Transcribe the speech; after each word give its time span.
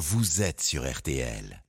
vous 0.00 0.40
êtes 0.40 0.62
sur 0.62 0.90
RTL. 0.90 1.62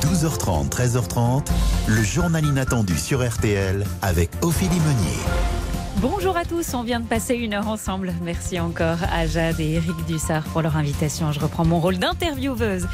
12h30, 0.00 0.70
13h30, 0.70 1.48
le 1.88 2.02
journal 2.02 2.46
inattendu 2.46 2.96
sur 2.96 3.28
RTL 3.28 3.84
avec 4.00 4.30
Ophélie 4.40 4.80
Meunier. 4.80 5.63
Bonjour 6.06 6.36
à 6.36 6.44
tous, 6.44 6.74
on 6.74 6.82
vient 6.82 7.00
de 7.00 7.06
passer 7.06 7.34
une 7.34 7.54
heure 7.54 7.66
ensemble. 7.66 8.12
Merci 8.20 8.60
encore 8.60 8.98
à 9.10 9.26
Jade 9.26 9.58
et 9.58 9.72
Eric 9.76 10.04
Dussard 10.06 10.42
pour 10.44 10.60
leur 10.60 10.76
invitation. 10.76 11.32
Je 11.32 11.40
reprends 11.40 11.64
mon 11.64 11.80
rôle 11.80 11.96
d'intervieweuse 11.96 12.86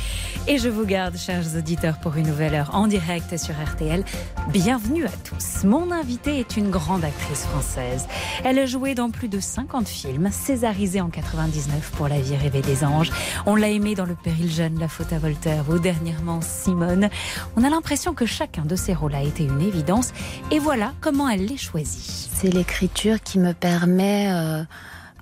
et 0.46 0.59
je 0.59 0.69
vous 0.69 0.84
garde, 0.84 1.16
chers 1.16 1.57
auditeurs, 1.57 1.98
pour 1.98 2.15
une 2.15 2.29
nouvelle 2.29 2.55
heure 2.55 2.70
en 2.73 2.87
direct 2.87 3.37
sur 3.37 3.52
RTL. 3.52 4.05
Bienvenue 4.52 5.07
à 5.07 5.11
tous. 5.25 5.65
Mon 5.65 5.91
invitée 5.91 6.38
est 6.38 6.57
une 6.57 6.70
grande 6.70 7.05
actrice 7.05 7.46
française. 7.46 8.07
Elle 8.45 8.61
a 8.61 8.66
joué 8.66 8.95
dans 8.95 9.11
plus 9.11 9.29
de 9.29 9.41
50 9.41 9.88
films, 9.88 10.30
césarisée 10.30 11.01
en 11.01 11.09
99 11.09 11.91
pour 11.97 12.06
La 12.06 12.20
vie 12.20 12.37
rêvée 12.37 12.62
des 12.62 12.84
anges. 12.84 13.11
On 13.45 13.56
l'a 13.56 13.70
aimée 13.70 13.97
dans 13.97 14.06
Le 14.06 14.15
péril 14.15 14.52
jeune, 14.52 14.79
La 14.79 14.87
faute 14.87 15.12
à 15.12 15.19
Voltaire 15.19 15.65
ou 15.69 15.80
dernièrement 15.80 16.42
Simone. 16.42 17.09
On 17.56 17.65
a 17.65 17.70
l'impression 17.70 18.15
que 18.15 18.24
chacun 18.24 18.65
de 18.65 18.77
ces 18.77 18.95
rôles 18.95 19.16
a 19.16 19.23
été 19.24 19.42
une 19.42 19.62
évidence 19.62 20.12
et 20.52 20.61
voilà 20.61 20.92
comment 21.01 21.29
elle 21.29 21.47
les 21.47 21.56
choisit. 21.56 22.30
C'est 22.33 22.55
l'écriture 22.55 22.99
qui 23.00 23.38
me 23.38 23.52
permet, 23.52 24.30
euh, 24.30 24.62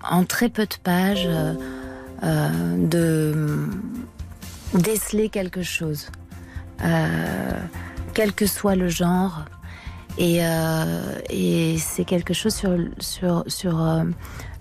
en 0.02 0.24
très 0.24 0.48
peu 0.48 0.66
de 0.66 0.74
pages, 0.82 1.27
euh, 1.27 1.55
euh, 2.24 2.88
de 2.88 3.68
déceler 4.74 5.28
quelque 5.28 5.62
chose, 5.62 6.10
quel 8.14 8.32
que 8.32 8.46
soit 8.46 8.74
le 8.74 8.88
genre. 8.88 9.45
Et, 10.18 10.41
c'est 11.78 12.04
quelque 12.04 12.34
chose 12.34 12.54
sur, 12.54 12.77
sur, 12.98 13.45
sur 13.46 14.04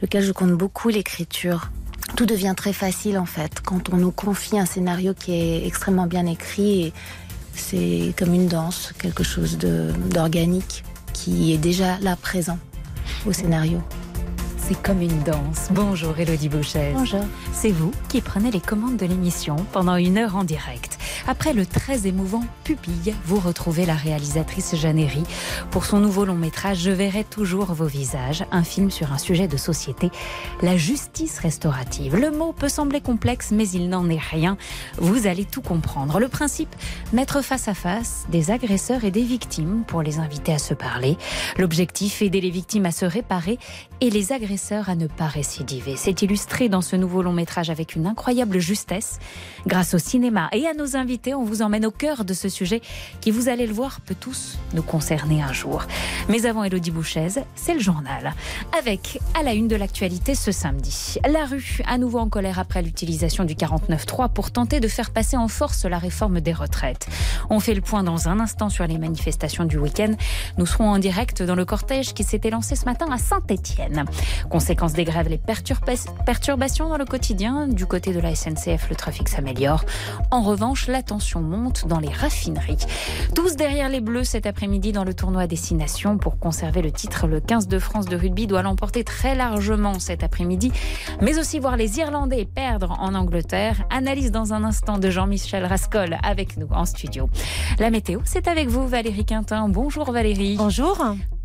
lequel 0.01 0.23
je 0.23 0.31
compte 0.31 0.51
beaucoup 0.51 0.89
l'écriture. 0.89 1.71
Tout 2.15 2.25
devient 2.25 2.53
très 2.55 2.73
facile 2.73 3.17
en 3.17 3.25
fait 3.25 3.61
quand 3.61 3.89
on 3.91 3.97
nous 3.97 4.11
confie 4.11 4.59
un 4.59 4.65
scénario 4.65 5.13
qui 5.13 5.33
est 5.33 5.65
extrêmement 5.65 6.05
bien 6.05 6.27
écrit. 6.27 6.93
C'est 7.53 8.13
comme 8.17 8.35
une 8.35 8.47
danse, 8.47 8.93
quelque 8.99 9.23
chose 9.23 9.57
d'organique 9.57 10.83
qui 11.13 11.53
est 11.53 11.57
déjà 11.57 11.97
là 12.01 12.15
présent 12.15 12.59
au 13.25 13.33
scénario. 13.33 13.81
C'est 14.67 14.81
comme 14.81 15.01
une 15.01 15.23
danse. 15.23 15.69
Bonjour 15.71 16.19
Elodie 16.19 16.49
Bouchet. 16.49 16.91
Bonjour. 16.93 17.23
C'est 17.53 17.71
vous 17.71 17.93
qui 18.09 18.19
prenez 18.19 18.51
les 18.51 18.59
commandes 18.59 18.97
de 18.97 19.05
l'émission 19.05 19.55
pendant 19.71 19.95
une 19.95 20.17
heure 20.17 20.35
en 20.35 20.43
direct. 20.43 20.97
Après 21.25 21.53
le 21.53 21.65
très 21.65 22.05
émouvant 22.05 22.43
Pupille, 22.65 23.15
vous 23.23 23.39
retrouvez 23.39 23.85
la 23.85 23.95
réalisatrice 23.95 24.75
Jeanne 24.75 25.07
Pour 25.71 25.85
son 25.85 25.99
nouveau 25.99 26.25
long 26.25 26.35
métrage 26.35 26.79
Je 26.79 26.91
verrai 26.91 27.23
toujours 27.23 27.73
vos 27.73 27.85
visages, 27.85 28.45
un 28.51 28.63
film 28.63 28.91
sur 28.91 29.13
un 29.13 29.17
sujet 29.17 29.47
de 29.47 29.55
société, 29.55 30.11
la 30.61 30.75
justice 30.75 31.39
restaurative. 31.39 32.17
Le 32.17 32.31
mot 32.31 32.51
peut 32.51 32.69
sembler 32.69 32.99
complexe, 32.99 33.51
mais 33.51 33.69
il 33.69 33.87
n'en 33.87 34.09
est 34.09 34.19
rien. 34.19 34.57
Vous 34.97 35.27
allez 35.27 35.45
tout 35.45 35.61
comprendre. 35.61 36.19
Le 36.19 36.27
principe, 36.27 36.75
mettre 37.13 37.41
face 37.41 37.69
à 37.69 37.73
face 37.73 38.25
des 38.29 38.51
agresseurs 38.51 39.05
et 39.05 39.11
des 39.11 39.23
victimes 39.23 39.83
pour 39.87 40.01
les 40.01 40.19
inviter 40.19 40.53
à 40.53 40.59
se 40.59 40.73
parler. 40.73 41.17
L'objectif, 41.57 42.21
aider 42.21 42.41
les 42.41 42.49
victimes 42.49 42.85
à 42.85 42.91
se 42.91 43.05
réparer 43.05 43.59
et 44.01 44.09
les 44.09 44.33
agresseurs 44.33 44.56
à 44.71 44.95
ne 44.95 45.07
pas 45.07 45.27
récidiver. 45.27 45.95
C'est 45.95 46.21
illustré 46.23 46.67
dans 46.67 46.81
ce 46.81 46.95
nouveau 46.95 47.21
long 47.21 47.31
métrage 47.31 47.69
avec 47.69 47.95
une 47.95 48.07
incroyable 48.07 48.59
justesse. 48.59 49.19
Grâce 49.67 49.93
au 49.93 49.99
cinéma 49.99 50.49
et 50.51 50.65
à 50.65 50.73
nos 50.73 50.95
invités, 50.95 51.35
on 51.35 51.43
vous 51.43 51.61
emmène 51.61 51.85
au 51.85 51.91
cœur 51.91 52.25
de 52.25 52.33
ce 52.33 52.49
sujet 52.49 52.81
qui, 53.21 53.29
vous 53.29 53.49
allez 53.49 53.67
le 53.67 53.73
voir, 53.73 54.01
peut 54.01 54.15
tous 54.19 54.57
nous 54.73 54.81
concerner 54.81 55.43
un 55.43 55.53
jour. 55.53 55.83
Mais 56.27 56.45
avant 56.47 56.63
Elodie 56.63 56.91
Bouchez, 56.91 57.27
c'est 57.55 57.73
le 57.75 57.79
journal. 57.79 58.33
Avec, 58.77 59.19
à 59.39 59.43
la 59.43 59.53
une 59.53 59.67
de 59.67 59.75
l'actualité 59.75 60.33
ce 60.33 60.51
samedi, 60.51 61.17
la 61.27 61.45
rue 61.45 61.79
à 61.85 61.97
nouveau 61.97 62.19
en 62.19 62.29
colère 62.29 62.57
après 62.57 62.81
l'utilisation 62.81 63.43
du 63.43 63.53
49.3 63.53 64.29
pour 64.29 64.51
tenter 64.51 64.79
de 64.79 64.87
faire 64.87 65.11
passer 65.11 65.37
en 65.37 65.47
force 65.47 65.85
la 65.85 65.99
réforme 65.99 66.41
des 66.41 66.53
retraites. 66.53 67.07
On 67.51 67.59
fait 67.59 67.75
le 67.75 67.81
point 67.81 68.03
dans 68.03 68.27
un 68.27 68.39
instant 68.39 68.69
sur 68.69 68.87
les 68.87 68.97
manifestations 68.97 69.65
du 69.65 69.77
week-end. 69.77 70.13
Nous 70.57 70.65
serons 70.65 70.89
en 70.89 70.97
direct 70.97 71.43
dans 71.43 71.55
le 71.55 71.65
cortège 71.65 72.13
qui 72.13 72.23
s'était 72.23 72.49
lancé 72.49 72.75
ce 72.75 72.85
matin 72.85 73.07
à 73.11 73.19
Saint-Étienne. 73.19 74.05
Conséquence 74.49 74.93
des 74.93 75.03
grèves, 75.03 75.27
les 75.27 75.39
perturbations 76.25 76.89
dans 76.89 76.97
le 76.97 77.05
quotidien. 77.05 77.67
Du 77.67 77.85
côté 77.85 78.13
de 78.13 78.19
la 78.19 78.33
SNCF, 78.33 78.89
le 78.89 78.95
trafic 78.95 79.27
s'améliore. 79.27 79.83
En 80.31 80.41
revanche, 80.41 80.87
la 80.87 81.03
tension 81.03 81.41
monte 81.41 81.87
dans 81.87 81.99
les 81.99 82.09
raffineries. 82.09 82.85
Tous 83.35 83.55
derrière 83.55 83.89
les 83.89 83.99
Bleus 83.99 84.23
cet 84.23 84.45
après-midi 84.45 84.91
dans 84.91 85.03
le 85.03 85.13
tournoi 85.13 85.47
Destination 85.47 86.17
pour 86.17 86.39
conserver 86.39 86.81
le 86.81 86.91
titre. 86.91 87.27
Le 87.27 87.39
15 87.39 87.67
de 87.67 87.79
France 87.79 88.05
de 88.05 88.15
rugby 88.15 88.47
doit 88.47 88.61
l'emporter 88.61 89.03
très 89.03 89.35
largement 89.35 89.99
cet 89.99 90.23
après-midi, 90.23 90.71
mais 91.21 91.37
aussi 91.37 91.59
voir 91.59 91.75
les 91.75 91.99
Irlandais 91.99 92.45
perdre 92.45 92.97
en 92.99 93.15
Angleterre. 93.15 93.83
Analyse 93.89 94.31
dans 94.31 94.53
un 94.53 94.63
instant 94.63 94.97
de 94.97 95.09
Jean-Michel 95.09 95.65
Rascol 95.65 96.17
avec 96.23 96.57
nous 96.57 96.67
en 96.71 96.85
studio. 96.85 97.29
La 97.79 97.89
météo, 97.89 98.21
c'est 98.25 98.47
avec 98.47 98.69
vous 98.69 98.87
Valérie 98.87 99.25
Quintin. 99.25 99.67
Bonjour 99.69 100.11
Valérie. 100.11 100.55
Bonjour. 100.57 100.97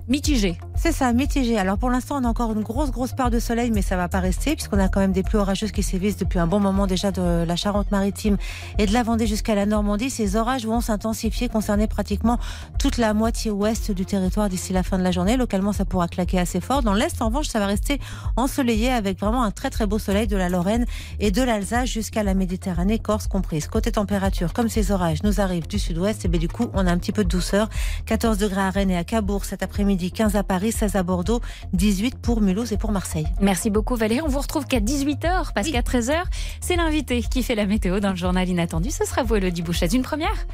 Mitigé. 0.09 0.59
C'est 0.75 0.91
ça, 0.91 1.13
mitigé. 1.13 1.57
Alors 1.59 1.79
pour 1.79 1.89
l'instant, 1.89 2.19
on 2.21 2.25
a 2.25 2.29
encore 2.29 2.51
une 2.53 2.63
grosse, 2.63 2.91
grosse 2.91 3.13
part 3.13 3.31
de 3.31 3.39
soleil, 3.39 3.71
mais 3.71 3.83
ça 3.83 3.97
va 3.97 4.09
pas 4.09 4.19
rester, 4.19 4.57
puisqu'on 4.57 4.81
a 4.81 4.89
quand 4.89 4.99
même 4.99 5.13
des 5.13 5.23
pluies 5.23 5.39
orageuses 5.39 5.71
qui 5.71 5.85
sévissent 5.85 6.17
depuis 6.17 6.41
un 6.41 6.49
bon 6.49 6.59
moment 6.59 6.89
déjà 6.89 7.13
de 7.13 7.45
la 7.45 7.55
Charente-Maritime 7.55 8.37
et 8.79 8.87
de 8.87 8.93
la 8.93 9.05
Vendée 9.05 9.29
jusqu'à 9.29 9.55
la 9.55 9.65
Normandie. 9.65 10.11
Ces 10.11 10.35
orages 10.35 10.67
vont 10.67 10.81
s'intensifier, 10.81 11.49
concerner 11.49 11.87
pratiquement 11.87 12.39
toute 12.81 12.99
la 12.99 13.15
moitié 13.15 13.53
ouest 13.53 13.93
du 13.93 14.05
territoire 14.05 14.49
d'ici 14.49 14.73
la 14.73 14.83
fin 14.83 14.99
de 14.99 15.05
la 15.05 15.13
journée. 15.13 15.37
Localement, 15.37 15.73
ça 15.73 15.85
pourra 15.85 16.09
claquer 16.09 16.41
assez 16.41 16.61
fort. 16.61 16.83
Dans 16.83 16.95
l'est, 16.95 17.23
en 17.23 17.27
revanche, 17.27 17.47
ça 17.47 17.61
va 17.61 17.67
rester 17.67 18.01
ensoleillé 18.37 18.91
avec 18.91 19.21
vraiment 19.21 19.45
un 19.45 19.53
très, 19.53 19.71
très 19.71 19.87
beau 19.87 20.01
soleil 20.01 20.27
de 20.27 20.37
la 20.37 20.49
Lorraine 20.49 20.85
et 21.21 21.31
de 21.31 21.43
l'Alsace 21.43 21.89
jusqu'à 21.89 22.25
la 22.25 22.35
Méditerranée, 22.35 22.99
Corse 22.99 23.29
comprise. 23.29 23.69
Côté 23.69 23.93
température, 23.93 24.53
comme 24.53 24.69
ces 24.69 24.91
orages 24.91 25.23
nous 25.23 25.41
arrivent 25.41 25.69
du 25.69 25.79
sud-ouest, 25.79 26.25
et 26.25 26.29
bien 26.29 26.41
du 26.41 26.49
coup, 26.49 26.71
on 26.75 26.89
a 26.89 26.91
un 26.91 26.99
petit 26.99 27.13
peu 27.13 27.23
de 27.23 27.29
douceur. 27.29 27.69
14 28.07 28.37
degrés 28.39 28.63
à 28.63 28.71
Rennes 28.71 28.91
et 28.91 28.97
à 28.97 29.05
Cabourg 29.05 29.45
cet 29.45 29.63
après-midi, 29.63 29.92
15 29.97 30.37
à 30.37 30.43
Paris, 30.43 30.73
16 30.73 30.97
à 30.97 31.03
Bordeaux, 31.03 31.41
18 31.73 32.19
pour 32.19 32.41
Mulhouse 32.41 32.73
et 32.73 32.77
pour 32.77 32.93
Marseille. 32.93 33.27
Merci 33.41 33.71
beaucoup 33.71 33.97
Valérie. 33.97 34.23
On 34.23 34.29
vous 34.29 34.41
retrouve 34.41 34.67
qu'à 34.67 34.81
18h 34.81 35.53
parce 35.55 35.71
qu'à 35.71 35.81
13h, 35.81 36.23
c'est 36.61 36.77
l'invité 36.77 37.23
qui 37.23 37.43
fait 37.43 37.55
la 37.55 37.67
météo 37.67 38.01
dans 38.01 38.11
le 38.11 38.17
journal 38.17 38.49
inattendu. 38.49 38.91
Ce 38.91 39.05
sera 39.05 39.23
vous 39.23 39.37
Elodie 39.37 39.63
Bouchet. 39.63 39.87
Une 39.87 40.03
première 40.03 40.47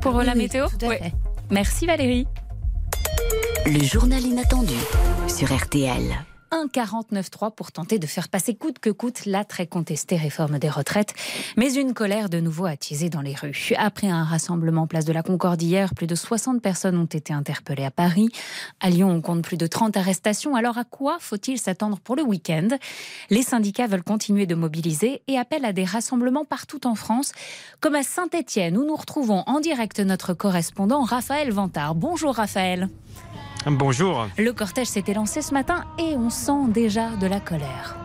pour 0.00 0.22
la 0.22 0.34
météo 0.34 0.66
Merci 1.50 1.86
Valérie. 1.86 2.26
Le 3.66 3.82
journal 3.82 4.22
inattendu 4.22 4.76
sur 5.28 5.54
RTL 5.54 6.02
un 6.50 6.66
49-3 6.66 7.54
pour 7.54 7.72
tenter 7.72 7.98
de 7.98 8.06
faire 8.06 8.28
passer 8.28 8.54
coûte 8.54 8.78
que 8.78 8.90
coûte 8.90 9.26
la 9.26 9.44
très 9.44 9.66
contestée 9.66 10.16
réforme 10.16 10.58
des 10.58 10.68
retraites. 10.68 11.14
Mais 11.56 11.74
une 11.74 11.94
colère 11.94 12.28
de 12.28 12.40
nouveau 12.40 12.66
attisée 12.66 13.08
dans 13.08 13.20
les 13.20 13.34
rues. 13.34 13.72
Après 13.76 14.08
un 14.08 14.24
rassemblement 14.24 14.86
place 14.86 15.04
de 15.04 15.12
la 15.12 15.22
Concorde 15.22 15.62
hier, 15.62 15.94
plus 15.94 16.06
de 16.06 16.14
60 16.14 16.60
personnes 16.60 16.98
ont 16.98 17.04
été 17.04 17.32
interpellées 17.32 17.84
à 17.84 17.90
Paris. 17.90 18.28
À 18.80 18.90
Lyon, 18.90 19.10
on 19.10 19.20
compte 19.20 19.42
plus 19.42 19.56
de 19.56 19.66
30 19.66 19.96
arrestations. 19.96 20.54
Alors 20.54 20.78
à 20.78 20.84
quoi 20.84 21.18
faut-il 21.20 21.58
s'attendre 21.58 21.98
pour 22.00 22.16
le 22.16 22.22
week-end? 22.22 22.68
Les 23.30 23.42
syndicats 23.42 23.86
veulent 23.86 24.02
continuer 24.02 24.46
de 24.46 24.54
mobiliser 24.54 25.22
et 25.28 25.38
appellent 25.38 25.64
à 25.64 25.72
des 25.72 25.84
rassemblements 25.84 26.44
partout 26.44 26.86
en 26.86 26.94
France, 26.94 27.32
comme 27.80 27.94
à 27.94 28.02
Saint-Étienne, 28.02 28.76
où 28.76 28.84
nous 28.84 28.96
retrouvons 28.96 29.44
en 29.46 29.60
direct 29.60 30.00
notre 30.00 30.34
correspondant 30.34 31.02
Raphaël 31.02 31.52
Vantard. 31.52 31.94
Bonjour 31.94 32.34
Raphaël. 32.34 32.88
Bonjour. 33.66 34.26
Le 34.38 34.52
cortège 34.52 34.86
s'était 34.86 35.12
lancé 35.12 35.42
ce 35.42 35.52
matin 35.52 35.84
et 35.98 36.16
on 36.16 36.30
sent 36.30 36.68
déjà 36.68 37.10
de 37.16 37.26
la 37.26 37.40
colère. 37.40 37.96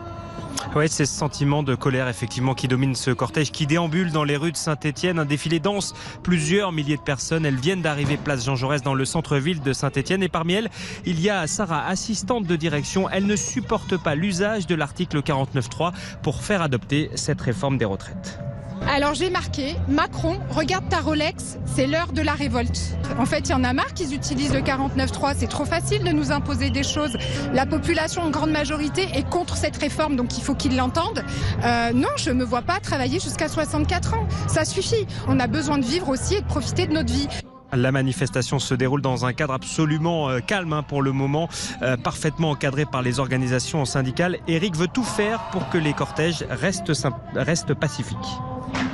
Oui, 0.76 0.90
c'est 0.90 1.06
ce 1.06 1.14
sentiment 1.14 1.64
de 1.64 1.76
colère 1.76 2.10
effectivement 2.10 2.54
qui 2.54 2.68
domine 2.68 2.96
ce 2.96 3.12
cortège 3.12 3.52
qui 3.52 3.66
déambule 3.66 4.12
dans 4.12 4.26
les 4.26 4.36
rues 4.36 4.52
de 4.52 4.58
Saint-Étienne. 4.58 5.20
Un 5.20 5.24
défilé 5.26 5.62
dense, 5.62 5.94
plusieurs 6.24 6.74
milliers 6.74 6.98
de 6.98 7.02
personnes. 7.02 7.46
Elles 7.46 7.56
viennent 7.56 7.82
d'arriver 7.82 8.18
place 8.18 8.44
Jean 8.44 8.58
Jaurès 8.58 8.82
dans 8.82 8.94
le 8.94 9.06
centre-ville 9.06 9.62
de 9.62 9.72
Saint-Étienne. 9.72 10.24
Et 10.24 10.28
parmi 10.28 10.56
elles, 10.56 10.70
il 11.06 11.22
y 11.22 11.30
a 11.30 11.48
Sarah, 11.48 11.88
assistante 11.88 12.46
de 12.46 12.56
direction. 12.58 13.10
Elle 13.10 13.26
ne 13.26 13.38
supporte 13.38 13.96
pas 13.96 14.16
l'usage 14.16 14.68
de 14.68 14.76
l'article 14.76 15.22
49.3 15.22 15.94
pour 16.22 16.42
faire 16.42 16.62
adopter 16.62 17.10
cette 17.16 17.40
réforme 17.40 17.78
des 17.78 17.86
retraites. 17.86 18.40
Alors 18.88 19.14
j'ai 19.14 19.30
marqué 19.30 19.76
Macron, 19.88 20.40
regarde 20.52 20.88
ta 20.90 21.00
Rolex, 21.00 21.58
c'est 21.66 21.88
l'heure 21.88 22.14
de 22.14 22.22
la 22.22 22.34
révolte. 22.34 22.98
En 23.18 23.26
fait, 23.26 23.40
il 23.40 23.50
y 23.50 23.54
en 23.54 23.64
a 23.64 23.74
marre 23.74 23.94
qu'ils 23.94 24.14
utilisent 24.14 24.54
le 24.54 24.62
49.3. 24.62 25.34
C'est 25.38 25.48
trop 25.48 25.66
facile 25.66 26.04
de 26.04 26.12
nous 26.12 26.32
imposer 26.32 26.70
des 26.70 26.84
choses. 26.84 27.18
La 27.54 27.66
population 27.66 28.22
en 28.22 28.30
grande 28.30 28.52
majorité 28.52 29.08
est 29.14 29.28
contre 29.28 29.58
cette 29.58 29.78
réforme, 29.78 30.16
donc 30.16 30.38
il 30.38 30.44
faut 30.44 30.56
qu'ils 30.56 30.76
l'entendent. 30.76 31.24
Euh, 31.64 31.92
non, 31.94 32.10
je 32.18 32.30
ne 32.30 32.36
me 32.36 32.44
vois 32.44 32.62
pas 32.62 32.80
travailler 32.80 33.20
jusqu'à 33.20 33.48
64 33.48 34.14
ans. 34.14 34.28
Ça 34.48 34.66
suffit. 34.66 35.08
On 35.28 35.40
a 35.40 35.48
besoin 35.48 35.78
de 35.78 35.86
vivre 35.86 36.10
aussi 36.10 36.36
et 36.36 36.42
de 36.42 36.46
profiter 36.46 36.88
de 36.88 36.94
notre 36.94 37.12
vie. 37.12 37.28
La 37.74 37.92
manifestation 37.92 38.60
se 38.60 38.76
déroule 38.76 39.02
dans 39.02 39.26
un 39.26 39.34
cadre 39.34 39.54
absolument 39.54 40.30
euh, 40.30 40.40
calme 40.40 40.72
hein, 40.72 40.84
pour 40.84 41.02
le 41.02 41.12
moment, 41.12 41.50
euh, 41.82 41.98
parfaitement 41.98 42.52
encadré 42.52 42.86
par 42.86 43.02
les 43.02 43.20
organisations 43.20 43.84
syndicales. 43.86 44.38
Eric 44.48 44.76
veut 44.76 44.88
tout 44.88 45.04
faire 45.04 45.50
pour 45.52 45.68
que 45.70 45.78
les 45.78 45.94
cortèges 45.94 46.46
restent, 46.50 46.92
restent 47.36 47.74
pacifiques. 47.74 48.18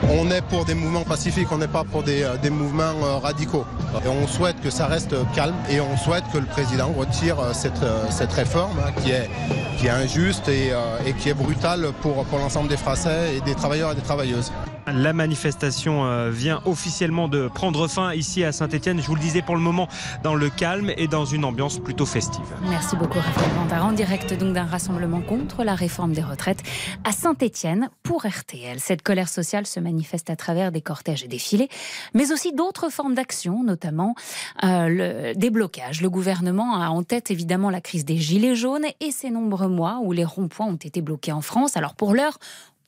On 0.09 0.30
est 0.30 0.42
pour 0.42 0.65
des 0.65 0.74
mouvements 0.74 1.03
pacifiques, 1.03 1.51
on 1.51 1.57
n'est 1.57 1.68
pas 1.68 1.83
pour 1.83 2.03
des, 2.03 2.25
des 2.42 2.50
mouvements 2.50 3.19
radicaux. 3.19 3.65
Et 4.03 4.07
on 4.07 4.27
souhaite 4.27 4.59
que 4.62 4.69
ça 4.69 4.88
reste 4.88 5.15
calme 5.33 5.56
et 5.69 5.80
on 5.80 5.95
souhaite 5.98 6.24
que 6.33 6.38
le 6.38 6.45
président 6.45 6.92
retire 6.92 7.38
cette, 7.53 7.83
cette 8.09 8.33
réforme 8.33 8.77
hein, 8.80 8.92
qui, 9.03 9.12
est, 9.12 9.30
qui 9.77 9.88
est 9.88 9.92
injuste 9.92 10.48
et, 10.50 10.71
et 11.06 11.13
qui 11.13 11.30
est 11.30 11.33
brutale 11.33 11.88
pour, 12.01 12.25
pour 12.25 12.39
l'ensemble 12.39 12.68
des 12.68 12.77
Français 12.77 13.36
et 13.38 13.42
des 13.42 13.56
travailleurs 13.56 13.92
et 13.92 13.95
des 13.95 14.01
travailleuses. 14.01 14.51
La 14.88 15.13
manifestation 15.13 16.06
euh, 16.06 16.30
vient 16.31 16.62
officiellement 16.66 17.28
de 17.28 17.48
prendre 17.48 17.88
fin 17.88 18.13
ici 18.13 18.44
à 18.44 18.51
Saint-Etienne. 18.51 19.00
Je 19.01 19.07
vous 19.07 19.16
le 19.16 19.22
disais 19.22 19.42
pour 19.42 19.56
le 19.56 19.62
moment 19.62 19.88
dans 20.24 20.36
le 20.36 20.50
calme 20.50 20.92
et 20.98 21.07
dans 21.07 21.25
une 21.25 21.45
ambiance 21.45 21.80
plutôt 21.80 22.06
festive. 22.06 22.45
Merci 22.69 22.95
beaucoup 22.95 23.19
Raphaël. 23.19 23.51
En 23.81 23.94
direct 23.94 24.33
donc 24.33 24.54
d'un 24.54 24.66
rassemblement 24.66 25.22
contre 25.22 25.63
la 25.63 25.75
réforme 25.75 26.13
des 26.13 26.22
retraites 26.22 26.62
à 27.04 27.12
Saint-Etienne 27.12 27.89
pour 28.04 28.25
RTL. 28.25 28.80
Cette 28.80 29.01
colère 29.01 29.30
sociale 29.30 29.66
se 29.66 29.80
manifeste 29.80 30.30
à 30.30 30.36
travers 30.36 30.72
des 30.72 30.81
cortèges 30.81 31.24
et 31.24 31.28
défilés, 31.28 31.69
mais 32.13 32.31
aussi 32.31 32.54
d'autres 32.54 32.89
formes 32.89 33.16
d'action, 33.16 33.63
notamment 33.63 34.16
euh, 34.63 34.88
le 34.88 35.33
déblocage. 35.36 36.01
Le 36.01 36.10
gouvernement 36.10 36.75
a 36.81 36.89
en 36.89 37.04
tête 37.04 37.31
évidemment 37.31 37.69
la 37.69 37.81
crise 37.81 38.06
des 38.06 38.18
gilets 38.18 38.56
jaunes 38.56 38.86
et 39.00 39.12
ces 39.12 39.30
nombreux 39.30 39.69
mois 39.69 40.00
où 40.04 40.12
les 40.12 40.25
ronds-points 40.25 40.68
ont 40.68 40.75
été 40.75 41.01
bloqués 41.01 41.31
en 41.31 41.42
France. 41.42 41.78
Alors 41.78 41.95
pour 41.95 42.13
l'heure, 42.13 42.38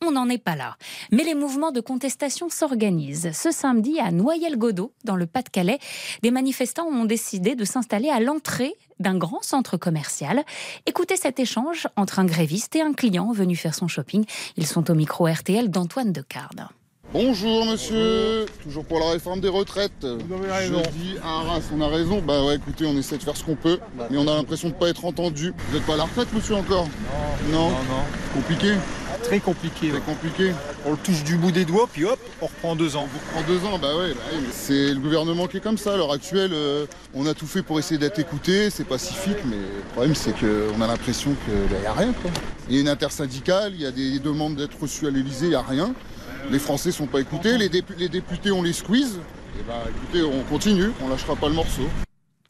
on 0.06 0.12
n'en 0.12 0.30
est 0.30 0.38
pas 0.38 0.56
là. 0.56 0.78
Mais 1.12 1.24
les 1.24 1.36
mouvements 1.36 1.72
de 1.72 1.82
contestation 1.82 2.50
s'organisent. 2.50 3.32
Ce 3.34 3.52
samedi, 3.52 4.00
à 4.00 4.12
Noyelles-Godot, 4.12 4.94
dans 5.04 5.16
le 5.16 5.26
Pas-de-Calais, 5.26 5.80
des 6.22 6.32
manifestants 6.32 6.88
ont 6.88 7.06
décidé 7.06 7.56
de 7.56 7.66
s'installer 7.66 8.10
à 8.10 8.20
l'entrée 8.20 8.76
d'un 9.00 9.18
grand 9.18 9.42
centre 9.42 9.78
commercial. 9.78 10.44
Écoutez 10.86 11.18
cet 11.18 11.40
échange 11.40 11.88
entre 11.96 12.20
un 12.20 12.26
gréviste 12.26 12.76
et 12.76 12.82
un 12.82 12.94
client 12.94 13.32
venu 13.32 13.56
faire 13.56 13.76
son 13.76 13.88
shopping. 13.88 14.26
Ils 14.58 14.68
sont 14.68 14.90
au 14.90 14.94
micro 14.94 15.28
RTL 15.28 15.70
d'Antoine 15.70 16.12
Decarde. 16.12 16.68
Bonjour 17.12 17.66
monsieur, 17.68 18.46
toujours 18.64 18.86
pour 18.86 19.00
la 19.00 19.12
réforme 19.12 19.40
des 19.40 19.50
retraites. 19.50 20.04
Vous 20.04 20.34
avez 20.34 20.52
raison. 20.52 20.82
Je 20.84 20.90
dis 20.90 21.16
à 21.24 21.42
Arras, 21.42 21.62
on 21.72 21.80
a 21.82 21.88
raison. 21.88 22.24
Bah 22.26 22.44
ouais, 22.44 22.56
écoutez, 22.56 22.88
on 22.88 22.98
essaie 22.98 23.18
de 23.18 23.24
faire 23.24 23.38
ce 23.38 23.44
qu'on 23.44 23.56
peut, 23.56 23.80
mais 24.10 24.18
on 24.18 24.28
a 24.28 24.34
l'impression 24.36 24.70
de 24.70 24.74
ne 24.74 24.80
pas 24.80 24.90
être 24.90 25.06
entendu. 25.06 25.54
Vous 25.70 25.76
n'êtes 25.76 25.86
pas 25.86 25.94
à 25.94 25.98
la 25.98 26.06
retraite 26.06 26.34
monsieur 26.34 26.56
encore? 26.56 26.88
Non? 27.52 27.70
Non, 27.70 27.70
non. 27.70 28.04
Compliqué? 28.34 28.74
Très 29.24 29.40
compliqué. 29.40 29.90
Très 29.90 30.00
compliqué. 30.02 30.52
On 30.86 30.92
le 30.92 30.98
touche 30.98 31.24
du 31.24 31.38
bout 31.38 31.52
des 31.52 31.66
doigts, 31.66 31.88
puis 31.92 32.06
hop, 32.06 32.20
on 32.42 32.46
reprend 32.46 32.75
deux 32.75 32.96
ans. 32.96 33.08
On 33.14 33.38
reprend 33.40 33.52
deux 33.52 33.66
ans, 33.66 33.80
bah 33.80 33.96
ouais. 33.98 34.14
Bah 34.14 34.20
c'est 34.52 34.94
le 34.94 35.00
gouvernement 35.00 35.48
qui 35.48 35.58
est 35.58 35.60
comme 35.62 35.78
ça. 35.78 35.94
À 35.94 35.98
l'heure 35.98 36.12
actuelle, 36.12 36.52
euh, 36.54 36.86
on 37.16 37.25
a 37.25 37.34
tout 37.34 37.48
fait 37.48 37.64
pour 37.64 37.80
essayer 37.80 37.98
d'être 37.98 38.20
écouté, 38.20 38.70
c'est 38.70 38.84
pacifique, 38.84 39.38
mais 39.46 39.56
le 39.56 39.92
problème 39.94 40.16
c'est 40.16 40.34
qu'on 40.34 40.81
a 40.81 40.88
l'impression 40.88 41.36
qu'il 41.46 41.80
n'y 41.80 41.86
a 41.86 41.94
rien. 41.94 42.14
Il 42.70 42.75
y 42.75 42.78
a 42.78 42.81
une 42.81 42.90
intersyndicale, 42.90 43.74
il 43.74 43.81
y 43.81 43.86
a 43.86 43.92
des 43.92 44.20
demandes 44.20 44.56
d'être 44.56 44.80
reçues 44.80 45.08
à 45.08 45.10
l'Elysée, 45.10 45.48
il 45.48 45.50
n'y 45.50 45.56
a 45.56 45.62
rien. 45.62 45.94
Les 46.52 46.60
Français 46.60 46.90
ne 46.90 46.94
sont 46.94 47.08
pas 47.08 47.22
écoutés, 47.22 47.58
les, 47.58 47.69
les 47.98 48.10
députés 48.10 48.52
on 48.52 48.62
les 48.62 48.74
squeeze. 48.74 49.19
Et 49.60 49.64
bah 49.68 49.84
écoutez, 49.88 50.24
on 50.24 50.44
continue, 50.44 50.92
on 51.04 51.10
lâchera 51.10 51.36
pas 51.36 51.48
le 51.48 51.56
morceau. 51.56 51.84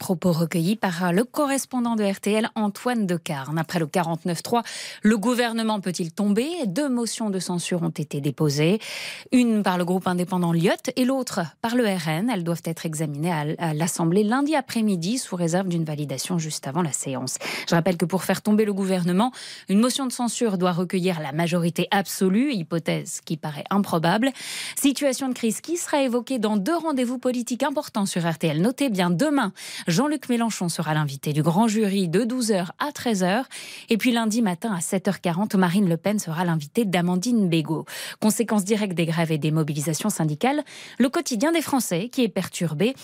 Propos 0.04 0.32
recueillis 0.32 0.76
par 0.76 1.14
le 1.14 1.24
correspondant 1.24 1.96
de 1.96 2.04
RTL, 2.04 2.50
Antoine 2.56 3.06
Decarne. 3.06 3.58
Après 3.58 3.78
le 3.78 3.86
49-3, 3.86 4.62
le 5.00 5.16
gouvernement 5.16 5.80
peut-il 5.80 6.12
tomber? 6.12 6.46
Deux 6.66 6.90
motions 6.90 7.30
de 7.30 7.38
censure 7.38 7.82
ont 7.82 7.88
été 7.88 8.20
déposées. 8.20 8.80
Une 9.32 9.62
par 9.62 9.78
le 9.78 9.86
groupe 9.86 10.06
indépendant 10.06 10.52
Lyotte 10.52 10.90
et 10.96 11.06
l'autre 11.06 11.40
par 11.62 11.74
le 11.74 11.86
RN. 11.86 12.28
Elles 12.28 12.44
doivent 12.44 12.60
être 12.66 12.84
examinées 12.84 13.32
à 13.58 13.72
l'Assemblée 13.72 14.24
lundi 14.24 14.54
après-midi 14.54 15.16
sous 15.16 15.36
réserve 15.36 15.68
d'une 15.68 15.84
validation 15.84 16.38
juste 16.38 16.66
avant 16.66 16.82
la 16.82 16.92
séance. 16.92 17.38
Je 17.66 17.74
rappelle 17.74 17.96
que 17.96 18.04
pour 18.04 18.24
faire 18.24 18.42
tomber 18.42 18.66
le 18.66 18.74
gouvernement, 18.74 19.32
une 19.70 19.80
motion 19.80 20.04
de 20.04 20.12
censure 20.12 20.58
doit 20.58 20.72
recueillir 20.72 21.18
la 21.20 21.32
majorité 21.32 21.88
absolue, 21.90 22.52
hypothèse 22.52 23.22
qui 23.24 23.38
paraît 23.38 23.64
improbable. 23.70 24.32
Situation 24.78 25.30
de 25.30 25.34
crise 25.34 25.62
qui 25.62 25.78
sera 25.78 26.02
évoquée 26.02 26.38
dans 26.38 26.58
deux 26.58 26.76
rendez-vous 26.76 27.16
politiques 27.16 27.62
importants 27.62 28.04
sur 28.04 28.30
RTL. 28.30 28.60
Notez 28.60 28.90
bien 28.90 29.08
demain, 29.08 29.54
Jean-Luc 29.94 30.28
Mélenchon 30.28 30.68
sera 30.68 30.92
l'invité 30.92 31.32
du 31.32 31.44
grand 31.44 31.68
jury 31.68 32.08
de 32.08 32.24
12h 32.24 32.70
à 32.80 32.90
13h. 32.90 33.44
Et 33.90 33.96
puis 33.96 34.10
lundi 34.10 34.42
matin 34.42 34.74
à 34.74 34.80
7h40, 34.80 35.56
Marine 35.56 35.88
Le 35.88 35.96
Pen 35.96 36.18
sera 36.18 36.44
l'invitée 36.44 36.84
d'Amandine 36.84 37.48
Bégaud. 37.48 37.84
Conséquence 38.18 38.64
directe 38.64 38.94
des 38.94 39.06
grèves 39.06 39.30
et 39.30 39.38
des 39.38 39.52
mobilisations 39.52 40.10
syndicales, 40.10 40.64
le 40.98 41.08
quotidien 41.08 41.52
des 41.52 41.62
Français 41.62 42.08
qui 42.08 42.24
est 42.24 42.28
perturbé 42.28 42.96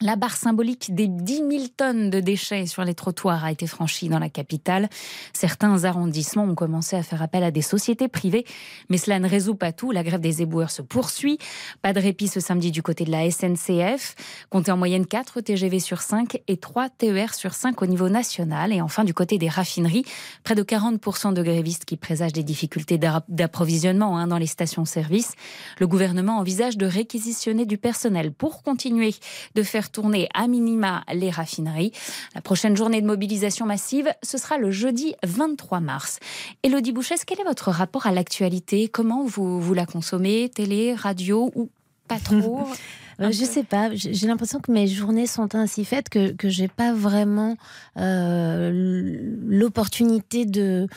la 0.00 0.16
barre 0.16 0.36
symbolique 0.36 0.94
des 0.94 1.06
10 1.06 1.36
000 1.36 1.64
tonnes 1.76 2.10
de 2.10 2.20
déchets 2.20 2.66
sur 2.66 2.84
les 2.84 2.94
trottoirs 2.94 3.44
a 3.44 3.52
été 3.52 3.66
franchie 3.66 4.08
dans 4.08 4.18
la 4.18 4.28
capitale. 4.28 4.88
Certains 5.32 5.84
arrondissements 5.84 6.44
ont 6.44 6.54
commencé 6.56 6.96
à 6.96 7.02
faire 7.02 7.22
appel 7.22 7.44
à 7.44 7.50
des 7.52 7.62
sociétés 7.62 8.08
privées, 8.08 8.44
mais 8.90 8.98
cela 8.98 9.20
ne 9.20 9.28
résout 9.28 9.54
pas 9.54 9.72
tout. 9.72 9.92
La 9.92 10.02
grève 10.02 10.20
des 10.20 10.42
éboueurs 10.42 10.72
se 10.72 10.82
poursuit. 10.82 11.38
Pas 11.80 11.92
de 11.92 12.00
répit 12.00 12.26
ce 12.26 12.40
samedi 12.40 12.72
du 12.72 12.82
côté 12.82 13.04
de 13.04 13.12
la 13.12 13.30
SNCF. 13.30 14.16
Comptez 14.50 14.72
en 14.72 14.76
moyenne 14.76 15.06
4 15.06 15.40
TGV 15.40 15.78
sur 15.78 16.02
5 16.02 16.40
et 16.48 16.56
3 16.56 16.88
TER 16.90 17.32
sur 17.32 17.54
5 17.54 17.80
au 17.80 17.86
niveau 17.86 18.08
national. 18.08 18.72
Et 18.72 18.80
enfin, 18.80 19.04
du 19.04 19.14
côté 19.14 19.38
des 19.38 19.48
raffineries, 19.48 20.04
près 20.42 20.56
de 20.56 20.62
40% 20.64 21.32
de 21.32 21.42
grévistes 21.42 21.84
qui 21.84 21.96
présagent 21.96 22.32
des 22.32 22.42
difficultés 22.42 22.98
d'approvisionnement 22.98 24.18
hein, 24.18 24.26
dans 24.26 24.38
les 24.38 24.46
stations-service. 24.46 25.34
Le 25.78 25.86
gouvernement 25.86 26.38
envisage 26.38 26.76
de 26.76 26.86
réquisitionner 26.86 27.64
du 27.64 27.78
personnel 27.78 28.32
pour 28.32 28.62
continuer 28.62 29.14
de 29.54 29.62
faire 29.62 29.83
tourner 29.90 30.28
à 30.34 30.46
minima 30.46 31.04
les 31.12 31.30
raffineries. 31.30 31.92
La 32.34 32.40
prochaine 32.40 32.76
journée 32.76 33.00
de 33.00 33.06
mobilisation 33.06 33.66
massive, 33.66 34.12
ce 34.22 34.38
sera 34.38 34.58
le 34.58 34.70
jeudi 34.70 35.14
23 35.24 35.80
mars. 35.80 36.18
Elodie 36.62 36.92
Bouchès, 36.92 37.24
quel 37.24 37.40
est 37.40 37.44
votre 37.44 37.70
rapport 37.70 38.06
à 38.06 38.12
l'actualité? 38.12 38.88
Comment 38.88 39.24
vous, 39.24 39.60
vous 39.60 39.74
la 39.74 39.86
consommez? 39.86 40.48
Télé, 40.48 40.94
radio 40.94 41.50
ou 41.54 41.70
pas 42.08 42.18
trop? 42.18 42.68
Euh, 43.20 43.30
je 43.30 43.44
sais 43.44 43.62
pas. 43.62 43.90
J'ai 43.94 44.26
l'impression 44.26 44.58
que 44.58 44.72
mes 44.72 44.86
journées 44.86 45.28
sont 45.28 45.54
ainsi 45.54 45.84
faites 45.84 46.08
que 46.08 46.32
que 46.32 46.48
j'ai 46.48 46.66
pas 46.66 46.92
vraiment 46.92 47.56
euh, 47.96 49.16
l'opportunité 49.46 50.46
de 50.46 50.88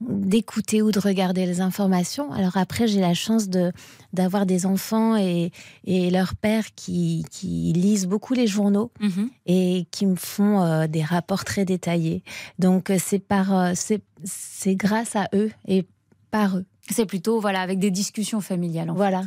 d'écouter 0.00 0.80
ou 0.82 0.90
de 0.92 0.98
regarder 0.98 1.44
les 1.46 1.60
informations. 1.60 2.32
Alors 2.32 2.56
après, 2.56 2.88
j'ai 2.88 3.00
la 3.00 3.14
chance 3.14 3.48
de 3.48 3.72
d'avoir 4.12 4.46
des 4.46 4.66
enfants 4.66 5.16
et, 5.16 5.52
et 5.84 6.10
leur 6.10 6.34
père 6.34 6.74
qui, 6.74 7.24
qui 7.30 7.72
lisent 7.74 8.06
beaucoup 8.06 8.34
les 8.34 8.46
journaux 8.46 8.90
mhm. 9.00 9.30
et 9.46 9.86
qui 9.90 10.06
me 10.06 10.16
font 10.16 10.62
euh, 10.62 10.86
des 10.86 11.02
rapports 11.02 11.44
très 11.44 11.64
détaillés. 11.64 12.22
Donc 12.58 12.90
euh, 12.90 12.96
c'est 12.98 13.18
par 13.18 13.56
euh, 13.56 13.72
c'est 13.74 14.74
grâce 14.74 15.16
à 15.16 15.28
eux 15.34 15.50
et 15.68 15.86
par 16.30 16.56
eux. 16.56 16.64
C'est 16.90 17.06
plutôt 17.06 17.40
voilà 17.40 17.60
avec 17.60 17.78
des 17.78 17.90
discussions 17.90 18.40
familiales. 18.40 18.90
voilà, 18.94 19.24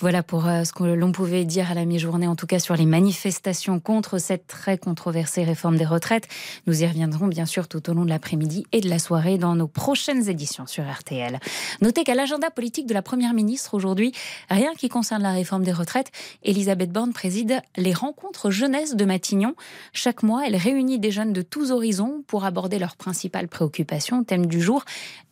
voilà 0.00 0.22
pour 0.22 0.46
euh, 0.46 0.64
ce 0.64 0.72
que 0.72 0.84
l'on 0.84 1.12
pouvait 1.12 1.44
dire 1.44 1.70
à 1.70 1.74
la 1.74 1.84
mi-journée, 1.84 2.26
en 2.26 2.36
tout 2.36 2.46
cas 2.46 2.58
sur 2.58 2.76
les 2.76 2.86
manifestations 2.86 3.80
contre 3.80 4.18
cette 4.18 4.46
très 4.46 4.78
controversée 4.78 5.44
réforme 5.44 5.76
des 5.76 5.84
retraites. 5.84 6.28
Nous 6.66 6.82
y 6.82 6.86
reviendrons 6.86 7.26
bien 7.26 7.46
sûr 7.46 7.68
tout 7.68 7.90
au 7.90 7.94
long 7.94 8.04
de 8.04 8.10
l'après-midi 8.10 8.66
et 8.72 8.80
de 8.80 8.88
la 8.88 8.98
soirée 8.98 9.38
dans 9.38 9.54
nos 9.54 9.68
prochaines 9.68 10.28
éditions 10.28 10.66
sur 10.66 10.84
RTL. 10.90 11.38
Notez 11.80 12.04
qu'à 12.04 12.14
l'agenda 12.14 12.50
politique 12.50 12.86
de 12.86 12.94
la 12.94 13.02
Première 13.02 13.34
ministre 13.34 13.74
aujourd'hui, 13.74 14.12
rien 14.50 14.74
qui 14.74 14.88
concerne 14.88 15.22
la 15.22 15.32
réforme 15.32 15.64
des 15.64 15.72
retraites, 15.72 16.10
Elisabeth 16.42 16.90
Borne 16.90 17.12
préside 17.12 17.60
les 17.76 17.92
rencontres 17.92 18.50
jeunesse 18.50 18.94
de 18.96 19.04
Matignon. 19.04 19.54
Chaque 19.92 20.22
mois, 20.22 20.46
elle 20.46 20.56
réunit 20.56 20.98
des 20.98 21.10
jeunes 21.10 21.32
de 21.32 21.42
tous 21.42 21.70
horizons 21.70 22.22
pour 22.26 22.44
aborder 22.44 22.78
leurs 22.78 22.96
principales 22.96 23.48
préoccupations. 23.48 24.24
Thème 24.24 24.46
du 24.46 24.60
jour, 24.60 24.84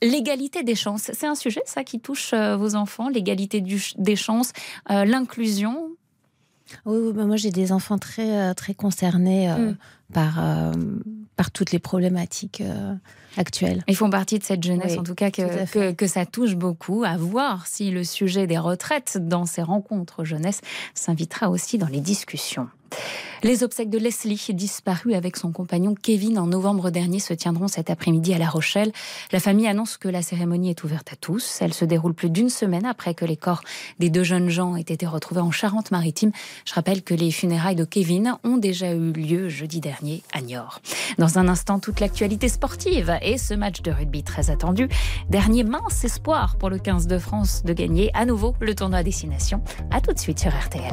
l'égalité 0.03 0.63
des 0.63 0.75
chances. 0.75 1.11
C'est 1.13 1.27
un 1.27 1.35
sujet, 1.35 1.63
ça, 1.65 1.85
qui 1.85 2.01
touche 2.01 2.33
euh, 2.33 2.57
vos 2.57 2.75
enfants, 2.75 3.09
l'égalité 3.09 3.61
des 3.61 4.17
chances, 4.17 4.22
euh, 4.31 5.05
l'inclusion 5.05 5.91
oui, 6.87 7.13
bah, 7.13 7.27
moi 7.27 7.37
j'ai 7.37 7.51
des 7.51 7.71
enfants 7.71 7.99
très, 7.99 8.31
euh, 8.31 8.55
très 8.55 8.73
concernés 8.73 9.49
mm. 9.49 9.77
par, 10.15 10.41
par 11.37 11.51
toutes 11.51 11.71
les 11.71 11.79
problématiques 11.79 12.63
actuelles. 13.37 13.85
Ils 13.89 13.97
font 13.97 14.09
partie 14.09 14.39
de 14.39 14.45
cette 14.45 14.63
jeunesse, 14.63 14.97
en 14.97 15.03
tout 15.03 15.15
cas, 15.15 15.31
que, 15.31 15.71
que, 15.71 15.93
que, 15.93 16.07
ça 16.07 16.25
touche 16.25 16.55
beaucoup. 16.55 17.05
À 17.05 17.19
voir 17.19 17.67
si 17.67 17.91
le 17.91 18.05
sujet 18.05 18.47
des 18.47 18.57
retraites 18.57 19.19
dans 19.21 19.45
ces 19.45 19.61
rencontres 19.61 20.25
jeunesse 20.25 20.63
s'invitera 20.95 21.51
aussi 21.51 21.77
dans 21.77 21.89
les 21.89 22.01
discussions. 22.01 22.69
Les 23.45 23.65
obsèques 23.65 23.91
de 23.91 23.99
Leslie, 23.99 24.41
disparue 24.51 25.15
avec 25.15 25.37
son 25.37 25.51
compagnon 25.51 25.97
Kevin 26.01 26.39
en 26.39 26.47
novembre 26.47 26.91
dernier, 26.91 27.19
se 27.19 27.35
tiendront 27.35 27.67
cet 27.67 27.91
après-midi 27.91 28.33
à 28.33 28.39
La 28.39 28.49
Rochelle. 28.49 28.93
La 29.33 29.41
famille 29.41 29.67
annonce 29.67 29.97
que 29.97 30.07
la 30.07 30.23
cérémonie 30.23 30.71
est 30.71 30.85
ouverte 30.85 31.13
à 31.13 31.17
tous. 31.17 31.59
Elle 31.61 31.75
se 31.75 31.85
déroule 31.85 32.15
plus 32.15 32.31
d'une 32.31 32.49
semaine 32.49 32.87
après 32.87 33.15
que 33.15 33.25
les 33.25 33.37
corps 33.37 33.63
des 33.99 34.11
deux 34.11 34.23
jeunes 34.23 34.49
gens 34.49 34.77
aient 34.77 34.83
été 34.83 35.07
retrouvés 35.07 35.41
en 35.41 35.51
Charente-Maritime. 35.51 36.31
Je 36.65 36.73
rappelle 36.73 37.03
que 37.03 37.15
les 37.15 37.33
funérailles 37.33 37.75
de 37.75 37.85
Kevin 37.85 38.37
ont 38.45 38.59
déjà 38.59 38.93
eu 38.93 39.11
lieu 39.11 39.49
jeudi 39.49 39.81
dernier 39.81 40.23
à 40.33 40.41
Niort. 40.41 40.81
Dans 41.19 41.41
un 41.41 41.49
instant, 41.49 41.81
toute 41.81 41.99
l'actualité 41.99 42.49
sportive 42.49 43.19
et 43.23 43.39
ce 43.39 43.55
match 43.55 43.83
de 43.83 43.91
rugby 43.91 44.23
très 44.23 44.51
attendu. 44.51 44.89
Dernier 45.31 45.65
mince 45.65 46.05
espoir 46.05 46.59
pour 46.59 46.71
le 46.71 46.79
15 46.79 47.09
de 47.09 47.19
France 47.19 47.65
de 47.65 47.73
gagner 47.73 48.13
à 48.15 48.25
nouveau 48.25 48.55
le 48.61 48.77
tournoi 48.77 49.01
à 49.01 49.03
destination. 49.03 49.65
À 49.91 50.01
tout 50.01 50.13
de 50.13 50.19
suite 50.21 50.39
sur 50.39 50.53
RTL. 50.57 50.93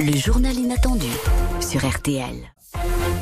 Le 0.00 0.16
journal 0.16 0.56
inattendu 0.56 1.08
sur 1.60 1.84
RTL. 1.84 2.57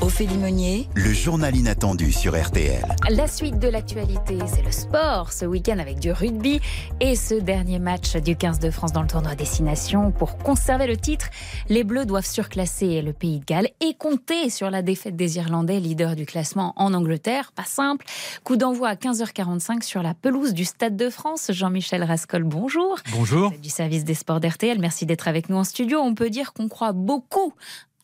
Ophélie 0.00 0.38
Meunier, 0.38 0.88
le 0.94 1.12
journal 1.12 1.54
inattendu 1.56 2.12
sur 2.12 2.40
RTL. 2.40 2.84
La 3.10 3.26
suite 3.26 3.58
de 3.58 3.68
l'actualité, 3.68 4.38
c'est 4.46 4.62
le 4.62 4.70
sport 4.70 5.32
ce 5.32 5.44
week-end 5.44 5.78
avec 5.78 5.98
du 5.98 6.12
rugby 6.12 6.60
et 7.00 7.16
ce 7.16 7.34
dernier 7.34 7.78
match 7.78 8.16
du 8.16 8.36
15 8.36 8.58
de 8.58 8.70
France 8.70 8.92
dans 8.92 9.02
le 9.02 9.08
tournoi 9.08 9.34
Destination. 9.34 10.10
Pour 10.10 10.38
conserver 10.38 10.86
le 10.86 10.96
titre, 10.96 11.28
les 11.68 11.84
Bleus 11.84 12.06
doivent 12.06 12.26
surclasser 12.26 13.02
le 13.02 13.12
pays 13.12 13.40
de 13.40 13.44
Galles 13.44 13.70
et 13.80 13.94
compter 13.94 14.50
sur 14.50 14.70
la 14.70 14.82
défaite 14.82 15.16
des 15.16 15.36
Irlandais, 15.38 15.80
leader 15.80 16.16
du 16.16 16.26
classement 16.26 16.72
en 16.76 16.92
Angleterre. 16.92 17.52
Pas 17.52 17.64
simple. 17.64 18.04
Coup 18.44 18.56
d'envoi 18.56 18.88
à 18.88 18.94
15h45 18.94 19.82
sur 19.82 20.02
la 20.02 20.14
pelouse 20.14 20.54
du 20.54 20.64
Stade 20.64 20.96
de 20.96 21.08
France. 21.10 21.50
Jean-Michel 21.52 22.04
Rascol, 22.04 22.44
bonjour. 22.44 22.98
Bonjour. 23.12 23.52
Du 23.62 23.70
service 23.70 24.04
des 24.04 24.14
sports 24.14 24.40
d'RTL, 24.40 24.78
merci 24.78 25.06
d'être 25.06 25.28
avec 25.28 25.48
nous 25.48 25.56
en 25.56 25.64
studio. 25.64 26.00
On 26.00 26.14
peut 26.14 26.30
dire 26.30 26.52
qu'on 26.52 26.68
croit 26.68 26.92
beaucoup 26.92 27.54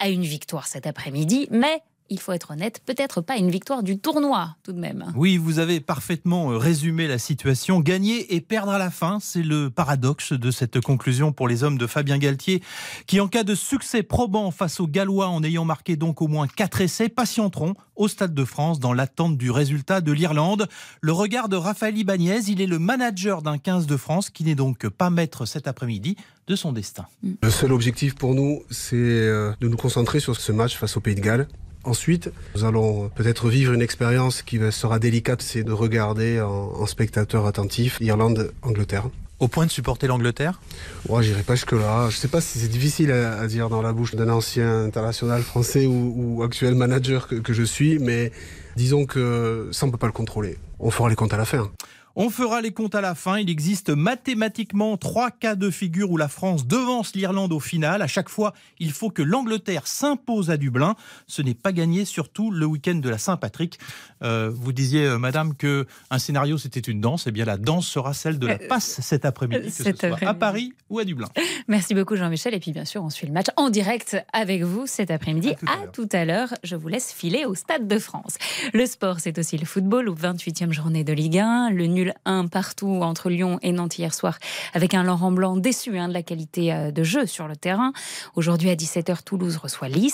à 0.03 0.09
une 0.09 0.25
victoire 0.25 0.67
cet 0.67 0.89
après-midi, 0.89 1.47
mais 1.53 1.81
il 2.13 2.21
faut 2.21 2.33
être 2.33 2.51
honnête, 2.53 2.81
peut-être 2.85 3.23
pas 3.23 3.37
une 3.37 3.51
victoire 3.51 3.83
du 3.83 3.99
tournoi 3.99 4.57
tout 4.63 4.73
de 4.73 4.79
même. 4.79 5.13
Oui, 5.17 5.39
vous 5.39 5.59
avez 5.59 5.81
parfaitement 5.81 6.53
euh, 6.53 6.59
résumé 6.59 7.09
la 7.09 7.19
situation. 7.19 7.81
Gagner 7.81 8.35
et 8.35 8.41
perdre 8.41 8.73
à 8.73 8.79
la 8.79 8.91
fin, 8.91 9.19
c'est 9.21 9.43
le 9.43 9.71
paradoxe 9.71 10.35
de 10.35 10.51
cette 10.51 10.81
conclusion 10.81 11.33
pour 11.33 11.49
les 11.49 11.65
hommes 11.65 11.79
de 11.79 11.87
Fabien 11.87 12.19
Galtier, 12.19 12.63
qui 13.07 13.19
en 13.19 13.29
cas 13.29 13.45
de 13.45 13.55
succès 13.55 14.03
probant 14.03 14.51
face 14.51 14.79
aux 14.79 14.87
Gallois 14.87 15.29
en 15.29 15.43
ayant 15.43 15.65
marqué 15.65 15.97
donc 15.97 16.21
au 16.21 16.29
moins 16.29 16.47
quatre 16.47 16.83
essais, 16.83 17.09
patienteront 17.09 17.75
au 17.97 18.09
Stade 18.09 18.35
de 18.35 18.45
France 18.45 18.79
dans 18.79 18.93
l'attente 18.93 19.39
du 19.39 19.51
résultat 19.51 20.01
de 20.01 20.13
l'Irlande. 20.13 20.69
Le 21.01 21.13
regard 21.13 21.49
de 21.49 21.57
Raphaël 21.57 21.97
Ibanez, 21.97 22.41
il 22.49 22.61
est 22.61 22.67
le 22.67 22.79
manager 22.79 23.43
d'un 23.43 23.59
15 23.59 23.87
de 23.87 23.97
France 23.97 24.29
qui 24.29 24.45
n'est 24.45 24.55
donc 24.55 24.89
pas 24.89 25.09
maître 25.09 25.47
cet 25.47 25.67
après-midi 25.67 26.17
de 26.47 26.57
son 26.57 26.73
destin. 26.73 27.07
Le 27.43 27.51
seul 27.51 27.73
objectif 27.73 28.15
pour 28.15 28.35
nous, 28.35 28.63
c'est 28.71 28.97
euh, 28.97 29.53
de 29.61 29.69
nous 29.69 29.77
concentrer 29.77 30.21
sur 30.21 30.37
ce 30.37 30.53
match 30.53 30.77
face 30.77 30.97
au 30.97 31.01
Pays 31.01 31.15
de 31.15 31.21
Galles. 31.21 31.49
Ensuite, 31.85 32.31
nous 32.55 32.65
allons 32.65 33.09
peut-être 33.09 33.49
vivre 33.49 33.73
une 33.73 33.83
expérience 33.83 34.43
qui 34.43 34.59
sera 34.71 34.99
délicate, 34.99 35.43
c'est 35.43 35.65
de 35.65 35.73
regarder 35.73 36.41
en, 36.41 36.87
spectateur 36.87 37.47
attentif 37.47 37.99
Irlande-Angleterre. 38.01 39.09
Au 39.41 39.49
point 39.49 39.67
de 39.67 39.71
supporter 39.73 40.07
l'Angleterre? 40.07 40.61
Ouais, 41.09 41.25
j'irai 41.25 41.43
pas 41.43 41.57
jusque-là. 41.57 42.09
Je 42.11 42.17
sais 42.17 42.29
pas 42.29 42.41
si 42.41 42.61
c'est 42.61 42.69
difficile 42.69 43.11
à, 43.11 43.45
dire 43.49 43.69
dans 43.69 43.83
la 43.83 43.93
bouche 43.93 44.15
d'un 44.15 44.29
ancien 44.29 44.85
international 44.85 45.43
français 45.43 45.87
ou, 45.87 46.43
actuel 46.45 46.77
manager 46.77 47.27
que, 47.27 47.35
que 47.35 47.53
je 47.53 47.65
suis, 47.65 47.99
mais 47.99 48.31
disons 48.77 49.05
que 49.05 49.69
ça, 49.73 49.87
on 49.87 49.91
peut 49.91 49.99
pas 49.99 50.07
le 50.07 50.13
contrôler. 50.13 50.59
On 50.79 50.91
fera 50.91 51.09
les 51.09 51.17
comptes 51.17 51.35
à 51.35 51.39
la 51.39 51.45
fin. 51.45 51.71
On 52.15 52.29
fera 52.29 52.61
les 52.61 52.73
comptes 52.73 52.95
à 52.95 53.01
la 53.01 53.15
fin. 53.15 53.39
Il 53.39 53.49
existe 53.49 53.89
mathématiquement 53.89 54.97
trois 54.97 55.31
cas 55.31 55.55
de 55.55 55.71
figure 55.71 56.11
où 56.11 56.17
la 56.17 56.29
France 56.29 56.67
devance 56.67 57.15
l'Irlande 57.15 57.53
au 57.53 57.61
final. 57.61 58.03
À 58.03 58.07
chaque 58.07 58.29
fois, 58.29 58.53
il 58.79 58.93
faut 58.93 59.11
que 59.11 59.23
l'Angleterre 59.23 59.87
s'impose 59.87 60.51
à 60.51 60.57
Dublin. 60.59 60.95
Ce 61.27 61.41
n'est 61.41 61.55
pas 61.55 61.73
gagné, 61.73 62.05
surtout 62.05 62.51
le 62.51 62.67
week-end 62.67 62.97
de 62.97 63.09
la 63.09 63.19
Saint-Patrick. 63.19 63.79
Euh, 64.23 64.51
vous 64.53 64.73
disiez, 64.73 65.07
euh, 65.07 65.19
Madame, 65.19 65.55
que 65.55 65.87
un 66.11 66.19
scénario 66.19 66.59
c'était 66.59 66.81
une 66.81 67.01
danse. 67.01 67.27
Eh 67.27 67.31
bien, 67.31 67.45
la 67.45 67.57
danse 67.57 67.87
sera 67.87 68.13
celle 68.13 68.39
de 68.39 68.47
la 68.47 68.55
euh, 68.55 68.69
passe 68.69 69.01
cet 69.01 69.25
après-midi, 69.25 69.69
que 69.69 69.71
ce 69.73 69.97
soit 69.97 70.23
à 70.23 70.35
Paris 70.35 70.75
ou 70.91 70.99
à 70.99 71.05
Dublin. 71.05 71.29
Merci 71.69 71.95
beaucoup, 71.95 72.17
Jean-Michel. 72.17 72.55
Et 72.55 72.61
puis, 72.61 72.73
bien 72.73 72.85
sûr, 72.85 73.03
on 73.03 73.11
suit 73.11 73.27
le 73.27 73.33
match 73.33 73.47
en 73.57 73.71
direct 73.71 74.17
avec 74.33 74.63
vous 74.63 74.87
cet 74.87 75.11
après-midi. 75.11 75.55
À 75.67 75.87
tout 75.87 76.09
à 76.13 76.25
l'heure. 76.25 76.53
Je 76.63 76.77
vous 76.77 76.89
laisse 76.89 77.13
filer 77.13 77.47
au 77.47 77.55
Stade 77.55 77.89
de 77.89 77.99
France. 77.99 78.37
Le 78.75 78.85
sport, 78.87 79.21
c'est 79.21 79.39
aussi 79.39 79.57
le 79.57 79.65
football, 79.65 80.09
ou 80.09 80.15
28e 80.15 80.73
journée 80.73 81.05
de 81.05 81.13
Ligue 81.13 81.39
1. 81.39 81.71
Le 81.71 81.87
nul 82.03 82.15
1 82.25 82.49
partout 82.49 83.01
entre 83.03 83.31
Lyon 83.31 83.59
et 83.63 83.73
Nantes 83.73 83.99
hier 83.99 84.13
soir, 84.13 84.39
avec 84.75 84.95
un 84.95 85.05
Laurent 85.05 85.31
Blanc 85.31 85.57
déçu 85.57 85.99
hein, 85.99 86.09
de 86.09 86.13
la 86.13 86.23
qualité 86.23 86.73
euh, 86.73 86.91
de 86.91 87.03
jeu 87.05 87.27
sur 87.27 87.49
le 87.49 87.57
terrain. 87.57 87.93
Aujourd'hui 88.35 88.71
à 88.71 88.75
17h, 88.75 89.23
Toulouse 89.25 89.57
reçoit 89.57 89.89
Lille, 89.89 90.11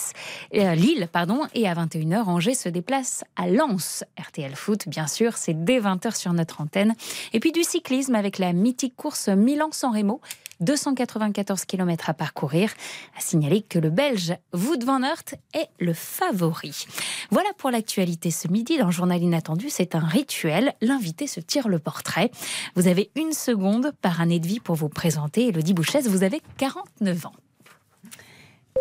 euh, 0.55 0.75
Lille 0.75 1.09
pardon, 1.11 1.43
et 1.55 1.69
à 1.69 1.75
21h, 1.75 2.25
Angers 2.25 2.55
se 2.55 2.69
déplace 2.69 3.25
à 3.37 3.49
Lens. 3.49 4.05
RTL 4.19 4.55
Foot, 4.55 4.89
bien 4.89 5.07
sûr, 5.07 5.37
c'est 5.37 5.65
dès 5.65 5.81
20h 5.81 6.17
sur 6.17 6.33
notre 6.33 6.61
antenne. 6.61 6.95
Et 7.33 7.41
puis 7.41 7.53
du 7.53 7.63
cyclisme 7.63 8.15
avec 8.15 8.39
la 8.39 8.53
mythique 8.53 8.95
course 8.97 9.29
Milan-San 9.29 9.95
Remo 9.95 10.21
294 10.61 11.65
km 11.65 12.11
à 12.11 12.15
parcourir. 12.15 12.73
À 13.17 13.21
signaler 13.21 13.63
que 13.63 13.79
le 13.79 13.91
Belge 13.91 14.35
Wout 14.53 14.85
van 14.85 15.03
Aert 15.03 15.35
est 15.55 15.69
le 15.79 15.95
favori. 15.95 16.87
Voilà 17.31 17.49
pour 17.59 17.71
l'actualité 17.71 18.31
ce 18.31 18.49
midi 18.49 18.79
dans 18.79 18.87
le 18.87 18.93
journal 18.93 19.23
inattendu. 19.23 19.71
C'est 19.71 19.95
un 19.95 20.05
rituel. 20.05 20.75
L'invité 20.81 21.27
se 21.27 21.41
tire 21.41 21.69
le 21.69 21.79
portrait. 21.79 22.31
Vous 22.75 22.89
avez 22.89 23.11
une 23.15 23.33
seconde 23.33 23.93
par 24.01 24.21
année 24.21 24.41
de 24.41 24.47
vie 24.47 24.61
pour 24.61 24.75
vous 24.75 24.89
présenter. 24.89 25.49
Elodie 25.49 25.75
Bouchesse, 25.75 26.07
vous 26.07 26.23
avez 26.23 26.43
49 26.59 27.27
ans. 27.27 27.33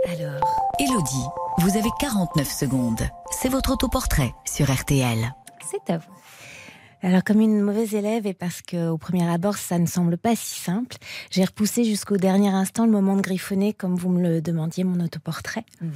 Alors. 0.05 0.71
Elodie, 0.79 1.25
vous 1.59 1.77
avez 1.77 1.89
49 1.99 2.47
secondes. 2.47 3.01
C'est 3.31 3.49
votre 3.49 3.73
autoportrait 3.73 4.33
sur 4.45 4.71
RTL. 4.71 5.33
C'est 5.69 5.91
à 5.91 5.97
vous. 5.97 6.13
Alors 7.03 7.23
comme 7.23 7.41
une 7.41 7.61
mauvaise 7.61 7.93
élève 7.93 8.25
et 8.25 8.33
parce 8.33 8.61
que 8.61 8.89
au 8.89 8.97
premier 8.97 9.29
abord 9.29 9.57
ça 9.57 9.77
ne 9.77 9.85
semble 9.85 10.17
pas 10.17 10.35
si 10.35 10.59
simple, 10.59 10.97
j'ai 11.29 11.45
repoussé 11.45 11.83
jusqu'au 11.83 12.17
dernier 12.17 12.49
instant 12.49 12.85
le 12.85 12.91
moment 12.91 13.15
de 13.15 13.21
griffonner 13.21 13.73
comme 13.73 13.95
vous 13.95 14.09
me 14.09 14.21
le 14.21 14.41
demandiez 14.41 14.83
mon 14.83 15.03
autoportrait. 15.03 15.63
Mmh. 15.79 15.89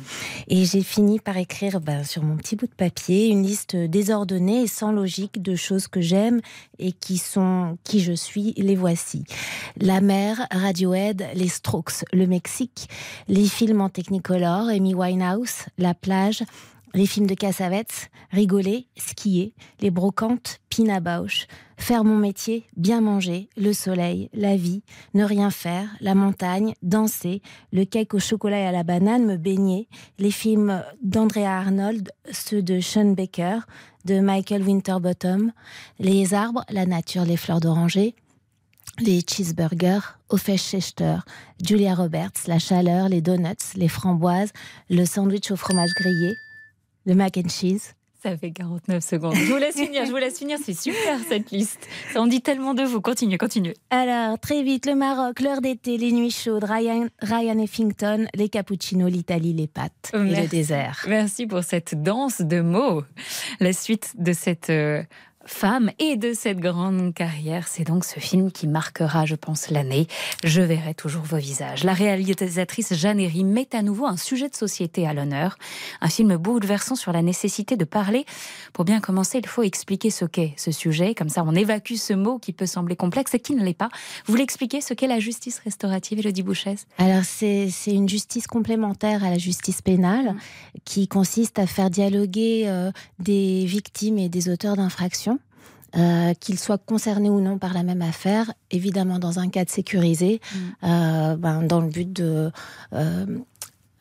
Et 0.48 0.66
j'ai 0.66 0.84
fini 0.84 1.20
par 1.20 1.38
écrire 1.38 1.82
ben, 1.82 2.04
sur 2.04 2.22
mon 2.22 2.38
petit 2.38 2.56
bout 2.56 2.68
de 2.68 2.76
papier 2.76 3.30
une 3.30 3.44
liste 3.44 3.76
désordonnée 3.76 4.62
et 4.62 4.68
sans 4.68 4.92
logique 4.92 5.42
de 5.42 5.56
choses 5.56 5.88
que 5.88 6.02
j'aime 6.02 6.40
et 6.78 6.92
qui 6.92 7.18
sont 7.18 7.78
qui 7.84 8.00
je 8.02 8.14
suis. 8.14 8.54
Les 8.58 8.76
voici 8.76 9.24
la 9.78 10.02
mer, 10.02 10.48
Radiohead, 10.52 11.26
les 11.34 11.48
Strokes, 11.48 12.06
le 12.14 12.28
Mexique, 12.28 12.90
les 13.28 13.46
films 13.46 13.82
en 13.82 13.90
Technicolor, 13.90 14.68
Amy 14.68 14.94
Winehouse, 14.94 15.66
la 15.78 15.94
plage 15.94 16.44
les 16.94 17.06
films 17.06 17.28
de 17.28 17.36
Cassavetes, 17.36 18.10
rigoler, 18.32 18.88
skier, 18.98 19.54
les 19.80 19.92
brocantes, 19.92 20.60
Pina 20.70 21.00
Bausch, 21.00 21.48
faire 21.78 22.04
mon 22.04 22.18
métier, 22.18 22.66
bien 22.76 23.02
manger, 23.02 23.50
le 23.58 23.74
soleil, 23.74 24.30
la 24.34 24.56
vie, 24.56 24.84
ne 25.14 25.24
rien 25.24 25.50
faire, 25.52 25.90
la 26.00 26.16
montagne, 26.16 26.74
danser, 26.82 27.42
le 27.72 27.86
cake 27.86 28.14
au 28.14 28.20
chocolat 28.20 28.60
et 28.60 28.66
à 28.66 28.72
la 28.72 28.84
banane, 28.84 29.26
me 29.26 29.38
baigner, 29.38 29.88
les 30.20 30.32
films 30.32 30.84
d'Andrea 31.02 31.58
Arnold, 31.58 32.12
ceux 32.32 32.62
de 32.62 32.80
Sean 32.80 33.14
Baker, 33.14 33.60
de 34.06 34.20
Michael 34.20 34.64
Winterbottom, 34.64 35.52
les 36.00 36.34
arbres, 36.34 36.66
la 36.70 36.86
nature, 36.86 37.26
les 37.26 37.38
fleurs 37.38 37.60
d'oranger, 37.60 38.16
les 39.00 39.22
cheeseburgers, 39.22 40.18
Chester, 40.58 41.18
Julia 41.64 41.96
Roberts, 41.96 42.48
la 42.48 42.60
chaleur, 42.60 43.10
les 43.10 43.22
donuts, 43.22 43.76
les 43.76 43.88
framboises, 43.88 44.52
le 44.90 45.06
sandwich 45.06 45.52
au 45.52 45.56
fromage 45.56 45.92
grillé, 46.00 46.34
le 47.06 47.16
mac 47.16 47.38
and 47.38 47.50
cheese. 47.50 47.94
Ça 48.22 48.38
fait 48.38 48.52
49 48.52 49.04
secondes. 49.04 49.34
Je 49.34 49.52
vous 49.52 49.58
laisse 49.58 49.76
finir, 49.76 50.06
je 50.06 50.12
vous 50.12 50.18
laisse 50.18 50.38
finir. 50.38 50.60
C'est 50.64 50.80
super 50.80 51.18
cette 51.28 51.50
liste. 51.50 51.88
Ça 52.14 52.22
en 52.22 52.28
dit 52.28 52.42
tellement 52.42 52.76
de 52.76 52.84
vous. 52.84 53.02
Continuez, 53.02 53.40
continuez. 53.40 53.74
Alors, 53.90 54.38
très 54.38 54.62
vite, 54.62 54.86
le 54.86 54.94
Maroc, 54.94 55.40
l'heure 55.40 55.60
d'été, 55.60 55.98
les 55.98 56.12
nuits 56.12 56.30
chaudes, 56.30 56.64
Ryan, 56.64 57.08
Ryan 57.20 57.58
Effington, 57.58 58.28
les 58.36 58.48
cappuccinos, 58.48 59.10
l'Italie, 59.10 59.54
les 59.54 59.66
pâtes 59.66 60.12
et 60.14 60.18
le 60.18 60.48
désert. 60.48 61.04
Merci 61.08 61.48
pour 61.48 61.64
cette 61.64 62.00
danse 62.00 62.42
de 62.42 62.62
mots. 62.62 63.02
La 63.60 63.74
suite 63.74 64.14
de 64.20 64.34
cette 64.34 64.70
euh, 64.70 65.02
femme 65.46 65.92
et 66.00 66.18
de 66.18 66.34
cette 66.34 66.60
grande 66.60 67.14
carrière. 67.14 67.68
C'est 67.68 67.84
donc 67.84 68.06
ce 68.06 68.20
film 68.20 68.52
qui 68.52 68.68
marquera, 68.68 69.26
je 69.26 69.36
pense, 69.36 69.70
l'année. 69.70 70.08
Je 70.44 70.62
verrai 70.62 70.94
toujours 70.94 71.24
vos 71.24 71.38
visages. 71.38 71.84
La 71.84 71.94
réalisatrice 71.94 72.94
Jeanne 72.94 73.20
Herry 73.20 73.44
met 73.44 73.76
à 73.76 73.82
nouveau 73.82 74.06
un 74.06 74.18
sujet 74.18 74.50
de 74.50 74.56
société 74.56 75.08
à 75.08 75.14
l'honneur. 75.14 75.58
Un 76.02 76.10
film 76.10 76.36
bouleversant 76.38 76.96
sur 76.96 77.12
la 77.12 77.22
nécessité 77.22 77.76
de 77.76 77.86
parler. 77.86 78.26
Pour 78.74 78.86
bien 78.86 79.00
commencer, 79.00 79.40
il 79.40 79.48
faut 79.48 79.64
expliquer 79.64 80.10
ce 80.10 80.26
qu'est 80.26 80.54
ce 80.58 80.72
sujet. 80.72 81.16
Comme 81.16 81.30
ça, 81.30 81.44
on 81.46 81.56
évacue 81.56 81.96
ce 81.96 82.14
mot 82.14 82.40
qui 82.40 82.54
peut 82.54 82.66
sembler 82.66 82.96
complexe 82.96 83.34
et 83.34 83.40
qui 83.40 83.56
ne 83.56 83.64
l'est 83.64 83.74
pas. 83.74 83.90
Vous 84.26 84.34
voulez 84.34 84.44
expliquer 84.44 84.82
ce 84.82 84.94
qu'est 84.94 85.08
la 85.08 85.20
justice 85.20 85.60
restaurative, 85.60 86.20
Elodie 86.20 86.44
Bouchès? 86.44 86.86
Alors, 86.98 87.24
c'est 87.24 87.70
une 87.88 88.10
justice 88.10 88.48
complémentaire 88.48 89.24
à 89.24 89.30
la 89.30 89.38
justice 89.38 89.82
pénale 89.82 90.36
qui 90.86 91.08
consiste 91.08 91.60
à 91.60 91.68
faire 91.68 91.90
dialoguer 91.90 92.66
euh, 92.68 92.92
des 93.20 93.66
victimes 93.66 94.18
et 94.18 94.30
des 94.30 94.50
auteurs 94.50 94.76
d'infractions 94.76 95.31
euh, 95.98 96.34
qu'ils 96.36 96.60
soient 96.60 96.78
concernés 96.78 97.30
ou 97.30 97.42
non 97.42 97.58
par 97.58 97.74
la 97.74 97.84
même 97.84 98.02
affaire, 98.02 98.54
évidemment 98.72 99.20
dans 99.20 99.40
un 99.40 99.50
cadre 99.50 99.70
sécurisé, 99.70 100.40
mm. 100.54 100.58
euh, 100.84 101.36
ben, 101.36 101.64
dans 101.64 101.82
le 101.82 101.90
but 101.90 102.12
de 102.12 102.52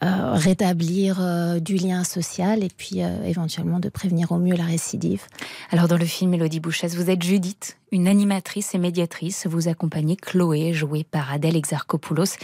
euh, 0.03 0.33
rétablir 0.33 1.19
euh, 1.21 1.61
du 1.61 1.77
lien 1.77 2.05
social 2.05 2.65
et 2.65 2.71
puis 2.75 3.03
euh, 3.03 3.23
éventuellement 3.25 3.81
de 3.81 3.91
prévenir 3.91 4.33
au 4.33 4.39
mieux 4.39 4.57
la 4.57 4.65
récidive. 4.65 5.25
Alors 5.71 5.89
dans 5.89 5.99
le 5.99 6.07
film 6.07 6.33
Elodie 6.33 6.59
Bouchesse, 6.59 6.95
vous 6.95 7.11
êtes 7.11 7.23
Judith, 7.23 7.77
une 7.93 8.09
animatrice 8.09 8.75
et 8.75 8.79
médiatrice. 8.79 9.47
Vous 9.47 9.69
accompagnez 9.69 10.17
Chloé, 10.17 10.73
jouée 10.73 11.05
par 11.05 11.31
Adèle 11.31 11.55
Exarchopoulos, 11.55 12.39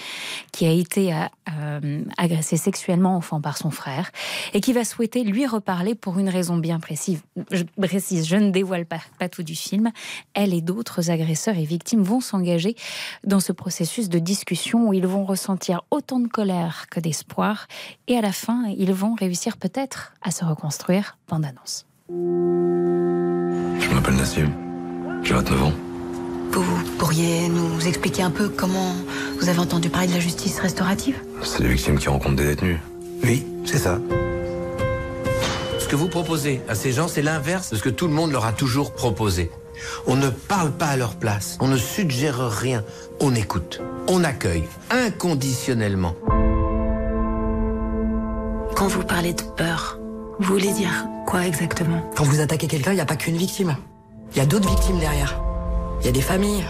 qui 0.52 0.66
a 0.66 0.70
été 0.70 1.14
agressée 2.18 2.56
sexuellement 2.56 3.16
enfant 3.16 3.40
par 3.40 3.56
son 3.56 3.70
frère 3.70 4.10
et 4.52 4.60
qui 4.60 4.72
va 4.72 4.84
souhaiter 4.84 5.22
lui 5.22 5.46
reparler 5.46 5.94
pour 5.94 6.18
une 6.18 6.28
raison 6.28 6.56
bien 6.56 6.80
précise. 6.80 7.22
Je, 7.52 7.62
précise, 7.80 8.26
je 8.26 8.36
ne 8.36 8.50
dévoile 8.50 8.86
pas 8.86 9.28
tout 9.28 9.44
du 9.44 9.54
film. 9.54 9.92
Elle 10.34 10.52
et 10.52 10.60
d'autres 10.60 11.10
agresseurs 11.10 11.56
et 11.56 11.64
victimes 11.64 12.02
vont 12.02 12.20
s'engager 12.20 12.74
dans 13.24 13.40
ce 13.40 13.52
processus 13.52 14.08
de 14.08 14.18
discussion 14.18 14.88
où 14.88 14.92
ils 14.92 15.06
vont 15.06 15.24
ressentir 15.24 15.82
autant 15.92 16.18
de 16.18 16.26
colère 16.26 16.86
que 16.90 16.98
d'espoir 16.98 17.45
Et 18.08 18.16
à 18.16 18.20
la 18.20 18.32
fin, 18.32 18.64
ils 18.76 18.92
vont 18.92 19.14
réussir 19.14 19.56
peut-être 19.56 20.12
à 20.22 20.30
se 20.30 20.44
reconstruire. 20.44 21.16
Bande 21.28 21.44
annonce. 21.44 21.86
Je 22.08 23.94
m'appelle 23.94 24.16
Nassim. 24.16 24.50
J'ai 25.22 25.34
29 25.34 25.62
ans. 25.62 25.72
Vous 26.52 26.96
pourriez 26.98 27.48
nous 27.48 27.86
expliquer 27.86 28.22
un 28.22 28.30
peu 28.30 28.48
comment 28.48 28.94
vous 29.38 29.48
avez 29.48 29.58
entendu 29.58 29.90
parler 29.90 30.08
de 30.08 30.14
la 30.14 30.20
justice 30.20 30.58
restaurative? 30.60 31.16
C'est 31.42 31.62
les 31.62 31.68
victimes 31.68 31.98
qui 31.98 32.08
rencontrent 32.08 32.36
des 32.36 32.46
détenus. 32.46 32.78
Oui, 33.22 33.46
c'est 33.64 33.78
ça. 33.78 33.98
Ce 35.78 35.88
que 35.88 35.96
vous 35.96 36.08
proposez 36.08 36.62
à 36.68 36.74
ces 36.74 36.92
gens, 36.92 37.08
c'est 37.08 37.22
l'inverse 37.22 37.70
de 37.70 37.76
ce 37.76 37.82
que 37.82 37.90
tout 37.90 38.06
le 38.06 38.12
monde 38.12 38.32
leur 38.32 38.46
a 38.46 38.52
toujours 38.52 38.92
proposé. 38.94 39.50
On 40.06 40.16
ne 40.16 40.30
parle 40.30 40.72
pas 40.72 40.86
à 40.86 40.96
leur 40.96 41.16
place, 41.16 41.58
on 41.60 41.68
ne 41.68 41.76
suggère 41.76 42.48
rien, 42.48 42.82
on 43.20 43.34
écoute, 43.34 43.82
on 44.08 44.24
accueille 44.24 44.64
inconditionnellement. 44.90 46.14
Quand 48.76 48.88
vous 48.88 49.02
parlez 49.02 49.32
de 49.32 49.40
peur, 49.40 49.98
vous 50.38 50.52
voulez 50.52 50.70
dire 50.70 51.06
quoi 51.26 51.46
exactement? 51.46 52.02
Quand 52.14 52.24
vous 52.24 52.40
attaquez 52.40 52.66
quelqu'un, 52.66 52.92
il 52.92 52.96
n'y 52.96 53.00
a 53.00 53.06
pas 53.06 53.16
qu'une 53.16 53.38
victime. 53.38 53.74
Il 54.32 54.36
y 54.36 54.40
a 54.42 54.44
d'autres 54.44 54.68
victimes 54.68 54.98
derrière. 54.98 55.40
Il 56.00 56.04
y 56.04 56.08
a 56.10 56.12
des 56.12 56.20
familles, 56.20 56.62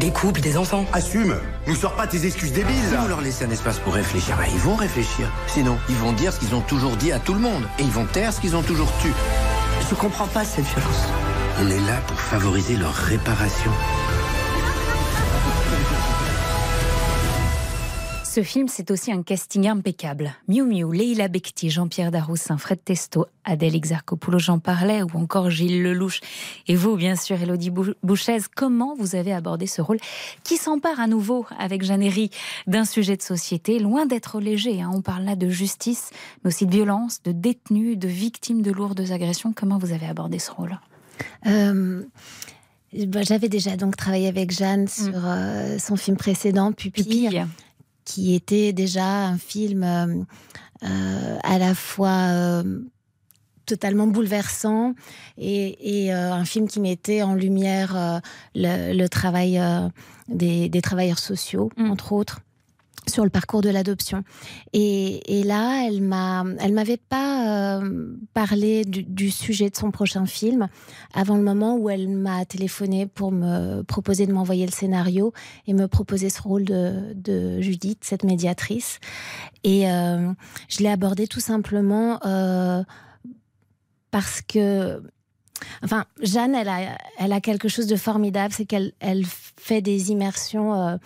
des 0.00 0.10
couples, 0.10 0.40
des 0.40 0.56
enfants. 0.56 0.84
Assume 0.92 1.36
Nous 1.68 1.76
sors 1.76 1.92
pas 1.94 2.08
tes 2.08 2.26
excuses 2.26 2.52
débiles 2.52 2.74
Si 2.88 2.96
vous 2.96 3.06
leur 3.06 3.20
laissez 3.20 3.44
un 3.44 3.50
espace 3.50 3.78
pour 3.78 3.94
réfléchir, 3.94 4.36
bah, 4.36 4.46
ils 4.52 4.58
vont 4.58 4.74
réfléchir. 4.74 5.30
Sinon, 5.46 5.78
ils 5.88 5.94
vont 5.94 6.12
dire 6.12 6.32
ce 6.32 6.40
qu'ils 6.40 6.56
ont 6.56 6.60
toujours 6.60 6.96
dit 6.96 7.12
à 7.12 7.20
tout 7.20 7.34
le 7.34 7.40
monde. 7.40 7.62
Et 7.78 7.82
ils 7.84 7.92
vont 7.92 8.06
taire 8.06 8.32
ce 8.32 8.40
qu'ils 8.40 8.56
ont 8.56 8.62
toujours 8.62 8.90
tu. 9.00 9.12
Je 9.88 9.94
comprends 9.94 10.26
pas 10.26 10.44
cette 10.44 10.64
violence. 10.64 11.08
On 11.62 11.68
est 11.70 11.86
là 11.86 12.00
pour 12.08 12.18
favoriser 12.18 12.74
leur 12.74 12.92
réparation. 12.92 13.70
Ce 18.34 18.42
film, 18.42 18.66
c'est 18.66 18.90
aussi 18.90 19.12
un 19.12 19.22
casting 19.22 19.68
impeccable. 19.68 20.34
Miu 20.48 20.64
Miu, 20.64 20.92
Leila 20.92 21.28
Bekti, 21.28 21.70
Jean-Pierre 21.70 22.10
Daroussin, 22.10 22.58
Fred 22.58 22.82
Testo, 22.84 23.26
Adèle 23.44 23.76
Exarchopoulos, 23.76 24.40
j'en 24.40 24.58
parlais, 24.58 25.04
ou 25.04 25.10
encore 25.14 25.50
Gilles 25.50 25.80
Lelouch. 25.80 26.20
Et 26.66 26.74
vous, 26.74 26.96
bien 26.96 27.14
sûr, 27.14 27.40
Elodie 27.40 27.70
Bouchez, 28.02 28.38
comment 28.56 28.96
vous 28.96 29.14
avez 29.14 29.32
abordé 29.32 29.68
ce 29.68 29.80
rôle 29.80 29.98
qui 30.42 30.56
s'empare 30.56 30.98
à 30.98 31.06
nouveau, 31.06 31.46
avec 31.60 31.84
Jeannery, 31.84 32.30
d'un 32.66 32.84
sujet 32.84 33.16
de 33.16 33.22
société, 33.22 33.78
loin 33.78 34.04
d'être 34.04 34.40
léger. 34.40 34.82
Hein. 34.82 34.90
On 34.92 35.00
parle 35.00 35.22
là 35.22 35.36
de 35.36 35.48
justice, 35.48 36.10
mais 36.42 36.48
aussi 36.48 36.66
de 36.66 36.72
violence, 36.72 37.22
de 37.22 37.30
détenus, 37.30 37.96
de 37.96 38.08
victimes 38.08 38.62
de 38.62 38.72
lourdes 38.72 39.12
agressions. 39.12 39.52
Comment 39.52 39.78
vous 39.78 39.92
avez 39.92 40.06
abordé 40.06 40.40
ce 40.40 40.50
rôle? 40.50 40.80
Euh, 41.46 42.02
bah, 43.06 43.22
J'avais 43.22 43.48
déjà 43.48 43.76
donc 43.76 43.94
travaillé 43.94 44.26
avec 44.26 44.50
Jeanne 44.50 44.88
sur 44.88 45.24
euh, 45.24 45.78
son 45.78 45.94
film 45.94 46.16
précédent, 46.16 46.72
Pupille. 46.72 47.28
Pupille 47.28 47.46
qui 48.04 48.34
était 48.34 48.72
déjà 48.72 49.26
un 49.26 49.38
film 49.38 49.82
euh, 49.82 50.22
euh, 50.84 51.38
à 51.42 51.58
la 51.58 51.74
fois 51.74 52.28
euh, 52.30 52.80
totalement 53.66 54.06
bouleversant 54.06 54.94
et, 55.38 56.12
un 56.12 56.44
film 56.44 56.68
qui 56.68 56.80
mettait 56.80 57.22
en 57.22 57.34
lumière 57.34 58.20
le, 58.54 59.06
travail 59.06 59.58
des, 60.28 60.82
travailleurs 60.82 61.18
sociaux, 61.18 61.70
mm. 61.78 61.90
entre 61.90 62.12
autres 62.12 62.40
sur 63.08 63.24
le 63.24 63.30
parcours 63.30 63.60
de 63.60 63.70
l'adoption. 63.70 64.24
Et, 64.72 65.42
là, 65.44 65.86
elle 65.86 66.02
m'a, 66.02 66.44
elle 66.58 66.72
m'avait 66.72 66.96
pas 66.96 67.78
euh, 67.78 68.16
parlé 68.32 68.84
du, 68.84 69.30
sujet 69.30 69.70
de 69.70 69.76
son 69.76 69.90
prochain 69.90 70.26
film 70.26 70.68
avant 71.12 71.36
le 71.36 71.42
moment 71.42 71.76
où 71.76 71.90
elle 71.90 72.08
m'a 72.08 72.44
téléphoné 72.44 73.06
pour 73.06 73.32
me 73.32 73.82
proposer 73.82 74.26
de 74.26 74.32
m'envoyer 74.32 74.66
le 74.66 74.72
scénario 74.72 75.32
et 75.66 75.74
me 75.74 75.86
proposer 75.88 76.30
ce 76.30 76.42
rôle 76.42 76.64
de, 76.64 77.60
Judith, 77.60 77.98
cette 78.02 78.24
médiatrice. 78.24 78.98
Et 79.64 79.90
euh, 79.90 80.32
je 80.68 80.82
l'ai 80.82 80.90
abordé 80.90 81.26
tout 81.26 81.40
simplement 81.40 82.20
euh, 82.26 82.82
parce 84.10 84.40
que 84.42 85.02
Enfin, 85.82 86.04
Jeanne, 86.20 86.54
elle 86.54 86.68
a, 86.68 86.98
elle 87.18 87.32
a 87.32 87.40
quelque 87.40 87.68
chose 87.68 87.86
de 87.86 87.96
formidable, 87.96 88.52
c'est 88.52 88.66
qu'elle 88.66 88.92
elle 89.00 89.24
fait 89.24 89.80
des 89.80 90.10
immersions 90.10 90.98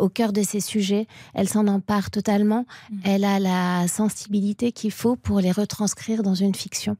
au 0.00 0.08
cœur 0.08 0.32
de 0.32 0.42
ces 0.42 0.60
sujets. 0.60 1.06
Elle 1.34 1.48
s'en 1.48 1.66
empare 1.66 2.10
totalement. 2.10 2.66
Mm. 2.90 2.96
Elle 3.04 3.24
a 3.24 3.38
la 3.38 3.88
sensibilité 3.88 4.72
qu'il 4.72 4.92
faut 4.92 5.16
pour 5.16 5.40
les 5.40 5.52
retranscrire 5.52 6.22
dans 6.22 6.34
une 6.34 6.54
fiction. 6.54 6.96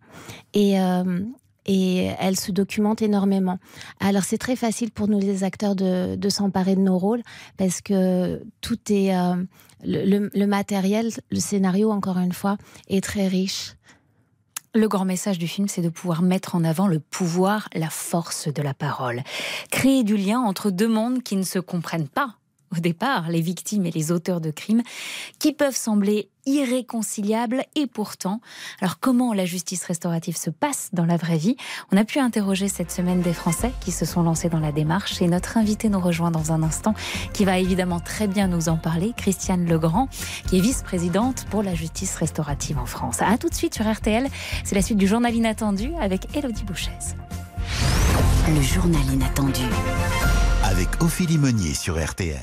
Et, 0.54 0.80
euh, 0.80 1.20
et 1.66 2.10
elle 2.18 2.36
se 2.36 2.52
documente 2.52 3.02
énormément. 3.02 3.58
Alors 4.00 4.24
c'est 4.24 4.38
très 4.38 4.56
facile 4.56 4.90
pour 4.90 5.08
nous 5.08 5.18
les 5.18 5.44
acteurs 5.44 5.76
de, 5.76 6.28
s'emparer 6.28 6.74
de 6.74 6.80
nos 6.80 6.98
rôles 6.98 7.22
parce 7.56 7.80
que 7.80 8.42
tout 8.60 8.78
est 8.90 9.16
euh, 9.16 9.36
le, 9.82 10.46
matériel, 10.46 11.10
le 11.30 11.40
scénario 11.40 11.90
encore 11.90 12.18
une 12.18 12.32
fois 12.32 12.56
est 12.88 13.02
très 13.02 13.28
riche. 13.28 13.74
Le 14.72 14.86
grand 14.86 15.04
message 15.04 15.38
du 15.38 15.48
film, 15.48 15.66
c'est 15.66 15.82
de 15.82 15.88
pouvoir 15.88 16.22
mettre 16.22 16.54
en 16.54 16.62
avant 16.62 16.86
le 16.86 17.00
pouvoir, 17.00 17.68
la 17.74 17.90
force 17.90 18.46
de 18.46 18.62
la 18.62 18.72
parole. 18.72 19.22
Créer 19.72 20.04
du 20.04 20.16
lien 20.16 20.38
entre 20.38 20.70
deux 20.70 20.86
mondes 20.86 21.24
qui 21.24 21.34
ne 21.34 21.42
se 21.42 21.58
comprennent 21.58 22.08
pas 22.08 22.36
au 22.76 22.80
départ, 22.80 23.28
les 23.28 23.40
victimes 23.40 23.86
et 23.86 23.90
les 23.90 24.12
auteurs 24.12 24.40
de 24.40 24.50
crimes, 24.50 24.82
qui 25.38 25.52
peuvent 25.52 25.76
sembler 25.76 26.28
irréconciliables 26.46 27.64
et 27.74 27.86
pourtant, 27.86 28.40
alors 28.80 28.98
comment 28.98 29.32
la 29.32 29.44
justice 29.44 29.84
restaurative 29.84 30.36
se 30.36 30.50
passe 30.50 30.88
dans 30.92 31.04
la 31.04 31.16
vraie 31.16 31.36
vie? 31.36 31.56
On 31.92 31.96
a 31.96 32.04
pu 32.04 32.18
interroger 32.18 32.68
cette 32.68 32.90
semaine 32.90 33.20
des 33.20 33.34
Français 33.34 33.72
qui 33.80 33.92
se 33.92 34.04
sont 34.04 34.22
lancés 34.22 34.48
dans 34.48 34.60
la 34.60 34.72
démarche 34.72 35.20
et 35.20 35.28
notre 35.28 35.58
invité 35.58 35.88
nous 35.88 36.00
rejoint 36.00 36.30
dans 36.30 36.52
un 36.52 36.62
instant 36.62 36.94
qui 37.32 37.44
va 37.44 37.58
évidemment 37.58 38.00
très 38.00 38.26
bien 38.26 38.48
nous 38.48 38.68
en 38.68 38.76
parler, 38.76 39.12
Christiane 39.16 39.66
Legrand, 39.66 40.08
qui 40.48 40.58
est 40.58 40.60
vice-présidente 40.60 41.46
pour 41.50 41.62
la 41.62 41.74
justice 41.74 42.16
restaurative 42.16 42.78
en 42.78 42.86
France. 42.86 43.20
A 43.20 43.36
tout 43.36 43.48
de 43.48 43.54
suite 43.54 43.74
sur 43.74 43.90
RTL, 43.90 44.28
c'est 44.64 44.74
la 44.74 44.82
suite 44.82 44.98
du 44.98 45.06
journal 45.06 45.34
inattendu 45.34 45.92
avec 46.00 46.34
Elodie 46.36 46.64
Bouchez. 46.64 46.90
Le 48.48 48.60
journal 48.62 49.04
inattendu 49.12 49.62
avec 50.64 50.88
Ophélie 51.02 51.38
Meunier 51.38 51.74
sur 51.74 52.02
RTL. 52.02 52.38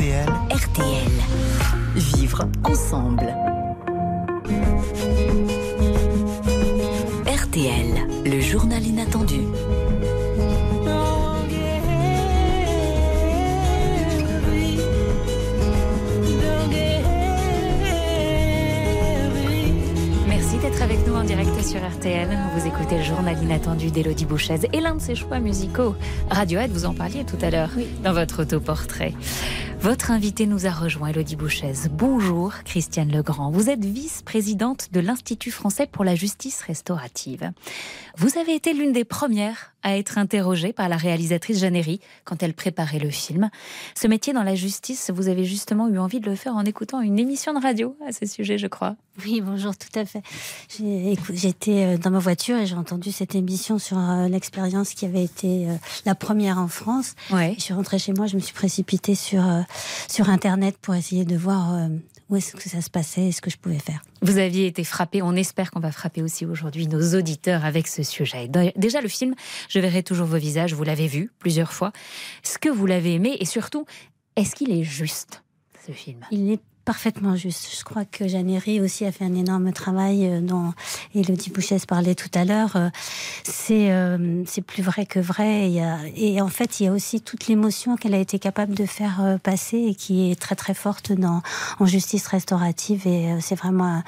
RTL. 0.00 0.32
RTL. 0.50 1.12
Vivre 1.94 2.48
ensemble. 2.64 3.36
RTL, 7.26 8.08
le 8.24 8.40
journal 8.40 8.82
inattendu. 8.82 9.40
d'être 20.62 20.82
avec 20.82 21.06
nous 21.06 21.14
en 21.14 21.24
direct 21.24 21.62
sur 21.62 21.80
RTL. 21.80 22.28
Vous 22.54 22.66
écoutez 22.66 22.98
le 22.98 23.02
journal 23.02 23.42
inattendu 23.42 23.90
d'Elodie 23.90 24.26
Bouchez 24.26 24.58
et 24.72 24.80
l'un 24.80 24.96
de 24.96 25.00
ses 25.00 25.14
choix 25.14 25.38
musicaux. 25.38 25.94
Radiohead, 26.28 26.70
vous 26.70 26.84
en 26.84 26.92
parliez 26.92 27.24
tout 27.24 27.38
à 27.40 27.50
l'heure 27.50 27.70
dans 28.04 28.12
votre 28.12 28.42
autoportrait. 28.42 29.14
Votre 29.80 30.10
invité 30.10 30.44
nous 30.44 30.66
a 30.66 30.70
rejoint, 30.70 31.08
Elodie 31.08 31.36
Bouchez. 31.36 31.72
Bonjour, 31.90 32.52
Christiane 32.66 33.10
Legrand. 33.10 33.50
Vous 33.50 33.70
êtes 33.70 33.82
vice-présidente 33.82 34.92
de 34.92 35.00
l'Institut 35.00 35.50
français 35.50 35.86
pour 35.86 36.04
la 36.04 36.14
justice 36.14 36.60
restaurative. 36.60 37.50
Vous 38.18 38.36
avez 38.36 38.54
été 38.54 38.74
l'une 38.74 38.92
des 38.92 39.06
premières 39.06 39.69
à 39.82 39.96
être 39.96 40.18
interrogée 40.18 40.72
par 40.72 40.88
la 40.88 40.96
réalisatrice 40.96 41.58
Jeannery 41.58 42.00
quand 42.24 42.42
elle 42.42 42.54
préparait 42.54 42.98
le 42.98 43.10
film. 43.10 43.50
Ce 43.94 44.06
métier 44.06 44.32
dans 44.32 44.42
la 44.42 44.54
justice, 44.54 45.10
vous 45.14 45.28
avez 45.28 45.44
justement 45.44 45.88
eu 45.88 45.98
envie 45.98 46.20
de 46.20 46.28
le 46.28 46.36
faire 46.36 46.54
en 46.54 46.64
écoutant 46.64 47.00
une 47.00 47.18
émission 47.18 47.52
de 47.54 47.60
radio 47.60 47.96
à 48.06 48.12
ce 48.12 48.26
sujet, 48.26 48.58
je 48.58 48.66
crois. 48.66 48.96
Oui, 49.24 49.40
bonjour, 49.40 49.76
tout 49.76 49.98
à 49.98 50.04
fait. 50.04 50.22
J'étais 51.32 51.84
euh, 51.84 51.98
dans 51.98 52.10
ma 52.10 52.18
voiture 52.18 52.56
et 52.56 52.66
j'ai 52.66 52.74
entendu 52.74 53.12
cette 53.12 53.34
émission 53.34 53.78
sur 53.78 53.98
euh, 53.98 54.28
l'expérience 54.28 54.94
qui 54.94 55.04
avait 55.04 55.24
été 55.24 55.68
euh, 55.68 55.74
la 56.06 56.14
première 56.14 56.58
en 56.58 56.68
France. 56.68 57.14
Ouais. 57.30 57.54
Je 57.58 57.62
suis 57.62 57.74
rentrée 57.74 57.98
chez 57.98 58.12
moi, 58.12 58.26
je 58.26 58.36
me 58.36 58.40
suis 58.40 58.54
précipitée 58.54 59.14
sur, 59.14 59.42
sur 60.08 60.30
Internet 60.30 60.76
pour 60.80 60.94
essayer 60.94 61.24
de 61.24 61.36
voir 61.36 61.88
où 62.30 62.36
est-ce 62.36 62.54
que 62.54 62.68
ça 62.68 62.80
se 62.80 62.88
passait? 62.88 63.26
Et 63.26 63.32
ce 63.32 63.40
que 63.40 63.50
je 63.50 63.58
pouvais 63.58 63.78
faire? 63.78 64.02
Vous 64.22 64.38
aviez 64.38 64.66
été 64.66 64.84
frappé, 64.84 65.20
on 65.20 65.34
espère 65.34 65.70
qu'on 65.70 65.80
va 65.80 65.92
frapper 65.92 66.22
aussi 66.22 66.46
aujourd'hui 66.46 66.86
nos 66.86 67.18
auditeurs 67.18 67.64
avec 67.64 67.88
ce 67.88 68.02
sujet. 68.02 68.48
Déjà, 68.76 69.00
le 69.00 69.08
film, 69.08 69.34
je 69.68 69.80
verrai 69.80 70.02
toujours 70.02 70.26
vos 70.26 70.38
visages, 70.38 70.72
vous 70.72 70.84
l'avez 70.84 71.08
vu 71.08 71.30
plusieurs 71.38 71.72
fois. 71.72 71.92
Est-ce 72.44 72.58
que 72.58 72.68
vous 72.68 72.86
l'avez 72.86 73.14
aimé 73.14 73.36
et 73.40 73.44
surtout, 73.44 73.84
est-ce 74.36 74.54
qu'il 74.54 74.70
est 74.70 74.84
juste 74.84 75.42
ce 75.86 75.92
film? 75.92 76.24
Il 76.30 76.52
est 76.52 76.60
parfaitement 76.90 77.36
juste. 77.36 77.68
Je 77.78 77.84
crois 77.84 78.04
que 78.04 78.26
Jeannery 78.26 78.80
aussi 78.80 79.04
a 79.04 79.12
fait 79.12 79.24
un 79.24 79.36
énorme 79.36 79.72
travail 79.72 80.26
euh, 80.26 80.40
dont 80.40 80.74
Elodie 81.14 81.50
Bouchès 81.50 81.86
parlait 81.86 82.16
tout 82.16 82.32
à 82.34 82.44
l'heure. 82.44 82.74
Euh, 82.74 82.88
c'est 83.44 83.92
euh, 83.92 84.42
c'est 84.44 84.60
plus 84.60 84.82
vrai 84.82 85.06
que 85.06 85.20
vrai. 85.20 85.70
Et 86.16 86.40
en 86.40 86.48
fait, 86.48 86.80
il 86.80 86.86
y 86.86 86.88
a 86.88 86.92
aussi 86.92 87.20
toute 87.20 87.46
l'émotion 87.46 87.94
qu'elle 87.94 88.14
a 88.14 88.18
été 88.18 88.40
capable 88.40 88.74
de 88.74 88.86
faire 88.86 89.38
passer 89.40 89.76
et 89.76 89.94
qui 89.94 90.32
est 90.32 90.34
très 90.34 90.56
très 90.56 90.74
forte 90.74 91.12
dans, 91.12 91.42
en 91.78 91.86
justice 91.86 92.26
restaurative. 92.26 93.06
Et 93.06 93.36
c'est 93.40 93.54
vraiment 93.54 94.02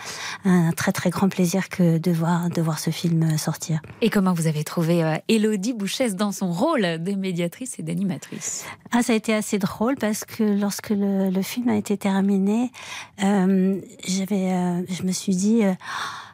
un, 0.45 0.73
très 0.73 0.91
très 0.91 1.11
grand 1.11 1.29
plaisir 1.29 1.69
que 1.69 1.99
de 1.99 2.11
voir, 2.11 2.51
de 2.51 2.61
voir 2.61 2.81
ce 2.81 2.91
film 2.91 3.39
sortir. 3.39 3.81
Et 4.01 4.11
comment 4.11 4.33
vous 4.33 4.49
avez 4.49 4.65
trouvé 4.65 5.19
Elodie 5.29 5.73
Bouchès 5.73 6.17
dans 6.17 6.33
son 6.33 6.51
rôle 6.51 6.83
de 7.01 7.13
médiatrice 7.13 7.79
et 7.79 7.85
d'animatrice? 7.85 8.65
Ah, 8.91 9.05
Ça 9.05 9.13
a 9.13 9.17
été 9.17 9.33
assez 9.33 9.59
drôle 9.59 9.95
parce 9.95 10.25
que 10.25 10.43
lorsque 10.43 10.91
le, 10.91 11.31
le 11.31 11.43
film 11.43 11.69
a 11.69 11.77
été 11.77 11.97
terminé, 11.97 12.72
euh, 13.23 13.81
j'avais, 14.07 14.53
euh, 14.53 14.83
je 14.91 15.03
me 15.05 15.13
suis 15.13 15.35
dit, 15.37 15.65
euh, 15.65 15.73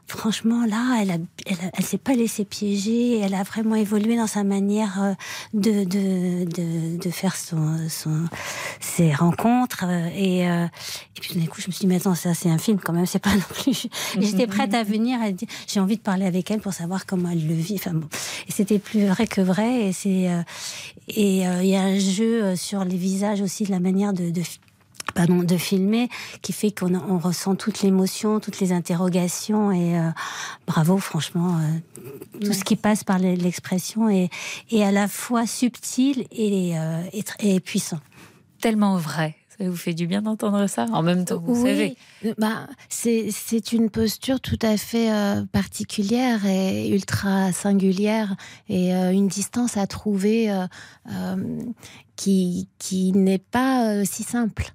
franchement, 0.07 0.65
là, 0.65 0.99
elle, 1.03 1.11
a, 1.11 1.15
elle, 1.47 1.57
a- 1.67 1.71
elle 1.75 1.85
s'est 1.85 1.99
pas 1.99 2.15
laissée 2.15 2.45
piéger. 2.47 3.19
Elle 3.21 3.35
a 3.35 3.43
vraiment 3.43 3.75
évolué 3.75 4.17
dans 4.17 4.27
sa 4.27 4.43
manière 4.43 5.03
euh, 5.03 5.15
de, 5.53 5.85
de, 5.85 6.45
de, 6.45 6.97
de 6.99 7.11
faire 7.11 7.37
son, 7.37 7.77
son, 7.91 8.25
ses 8.81 9.13
rencontres. 9.13 9.85
Et, 10.17 10.49
euh, 10.49 10.65
et 10.65 11.21
puis, 11.21 11.35
d'un 11.35 11.45
coup, 11.47 11.61
je 11.61 11.67
me 11.67 11.73
suis 11.73 11.81
dit, 11.81 11.87
mais 11.89 11.97
attends, 11.97 12.15
ça, 12.15 12.33
c'est 12.33 12.49
un 12.49 12.57
film 12.57 12.79
quand 12.83 12.95
même, 12.95 13.05
c'est 13.05 13.19
pas 13.19 13.35
non 13.35 13.43
plus. 13.51 13.87
Et 14.19 14.23
j'étais 14.23 14.47
prête 14.47 14.73
à 14.73 14.83
venir. 14.83 15.19
Elle 15.23 15.35
dit, 15.35 15.47
J'ai 15.67 15.81
envie 15.81 15.97
de 15.99 16.03
parler 16.03 16.25
avec 16.25 16.51
elle 16.51 16.61
pour 16.61 16.73
savoir 16.73 17.05
comment 17.05 17.29
elle 17.29 17.47
le 17.47 17.55
vit. 17.55 17.75
Enfin, 17.75 17.93
bon. 17.93 18.09
Et 18.49 18.53
c'était 18.53 18.79
plus 18.79 19.05
vrai 19.07 19.27
que 19.27 19.43
vrai. 19.43 19.89
Et 19.89 19.93
c'est, 19.93 20.31
euh, 20.31 20.41
et 21.09 21.47
euh, 21.47 21.63
il 21.63 21.69
y 21.69 21.77
a 21.77 21.83
un 21.83 21.99
jeu 21.99 22.57
sur 22.57 22.83
les 22.85 22.97
visages 22.97 23.43
aussi, 23.43 23.65
de 23.65 23.71
la 23.73 23.81
manière 23.81 24.15
de, 24.15 24.31
de 24.31 24.43
pardon, 25.19 25.43
de 25.43 25.57
filmer, 25.57 26.09
qui 26.43 26.53
fait 26.53 26.71
qu'on 26.71 26.95
on 26.95 27.19
ressent 27.19 27.57
toute 27.57 27.83
l'émotion, 27.83 28.39
toutes 28.41 28.61
les 28.61 28.71
interrogations 28.73 29.73
et 29.73 29.99
euh, 29.99 30.11
bravo, 30.67 30.99
franchement, 30.99 31.57
euh, 31.59 32.41
tout 32.45 32.53
ce 32.53 32.63
qui 32.63 32.77
passe 32.77 33.03
par 33.03 33.19
l'e- 33.19 33.35
l'expression 33.35 34.09
est, 34.09 34.31
est 34.71 34.85
à 34.85 34.93
la 34.93 35.09
fois 35.09 35.45
subtil 35.47 36.27
et, 36.31 36.79
euh, 36.79 37.03
et, 37.41 37.59
puissant. 37.61 37.99
Tellement 38.61 38.97
vrai. 38.97 39.35
Ça 39.59 39.69
vous 39.69 39.75
fait 39.77 39.93
du 39.95 40.07
bien 40.07 40.23
d'entendre 40.23 40.69
ça 40.69 40.87
en 40.93 41.03
même 41.03 41.25
temps, 41.25 41.43
vous 41.45 41.65
oui, 41.65 41.97
savez. 42.23 42.35
bah, 42.39 42.69
c'est 42.89 43.31
c'est 43.33 43.73
une 43.73 43.91
posture 43.91 44.39
tout 44.41 44.59
à 44.63 44.77
fait 44.77 45.11
euh, 45.13 45.45
particulière 45.51 46.47
et 46.47 46.89
ultra 46.95 47.51
singulière 47.51 48.37
et 48.69 48.95
euh, 48.95 49.11
une 49.11 49.27
distance 49.27 49.77
à 49.77 49.89
trouver 49.89 50.49
euh, 50.53 50.67
euh, 51.11 51.61
qui, 52.15 52.69
qui 52.79 53.11
n'est 53.11 53.39
pas 53.39 53.89
euh, 53.95 54.05
si 54.05 54.23
simple. 54.23 54.71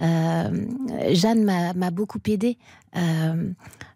Euh, 0.00 0.66
Jeanne 1.12 1.44
m'a 1.44 1.90
beaucoup 1.90 2.18
aidée, 2.26 2.56
euh, 2.96 3.50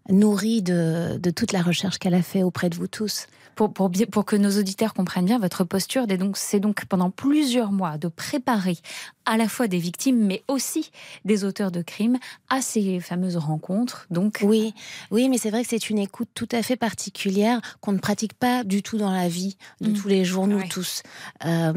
nourrie 0.08 0.62
de, 0.62 1.18
de 1.18 1.30
toute 1.30 1.52
la 1.52 1.62
recherche 1.62 1.98
qu'elle 1.98 2.14
a 2.14 2.22
fait 2.22 2.42
auprès 2.42 2.68
de 2.70 2.74
vous 2.76 2.88
tous. 2.88 3.26
Pour, 3.54 3.72
pour, 3.72 3.88
bien- 3.88 4.04
pour 4.04 4.26
que 4.26 4.36
nos 4.36 4.58
auditeurs 4.58 4.92
comprennent 4.92 5.24
bien 5.24 5.38
votre 5.38 5.64
posture, 5.64 6.04
c'est 6.34 6.60
donc, 6.60 6.84
pendant 6.84 7.10
plusieurs 7.10 7.72
mois 7.72 7.96
de 7.96 8.08
préparer 8.08 8.76
à 9.24 9.36
la 9.38 9.48
fois 9.48 9.66
des 9.66 9.78
victimes, 9.78 10.24
mais 10.24 10.44
aussi 10.46 10.90
des 11.24 11.42
auteurs 11.42 11.72
de 11.72 11.80
crimes 11.82 12.18
à 12.50 12.60
ces 12.60 13.00
fameuses 13.00 13.38
rencontres. 13.38 14.06
Donc, 14.10 14.40
Oui, 14.42 14.72
oui, 15.10 15.28
mais 15.30 15.38
c'est 15.38 15.50
vrai 15.50 15.62
que 15.62 15.68
c'est 15.70 15.88
une 15.90 15.98
écoute 15.98 16.28
tout 16.34 16.48
à 16.52 16.62
fait 16.62 16.76
particulière 16.76 17.60
qu'on 17.80 17.92
ne 17.92 17.98
pratique 17.98 18.34
pas 18.34 18.62
du 18.62 18.82
tout 18.82 18.98
dans 18.98 19.10
la 19.10 19.26
vie 19.28 19.56
de 19.80 19.88
Mm. 19.90 19.94
tous 19.94 20.08
les 20.08 20.24
jours, 20.24 20.46
nous 20.46 20.62
tous. 20.68 21.02
Euh, 21.46 21.72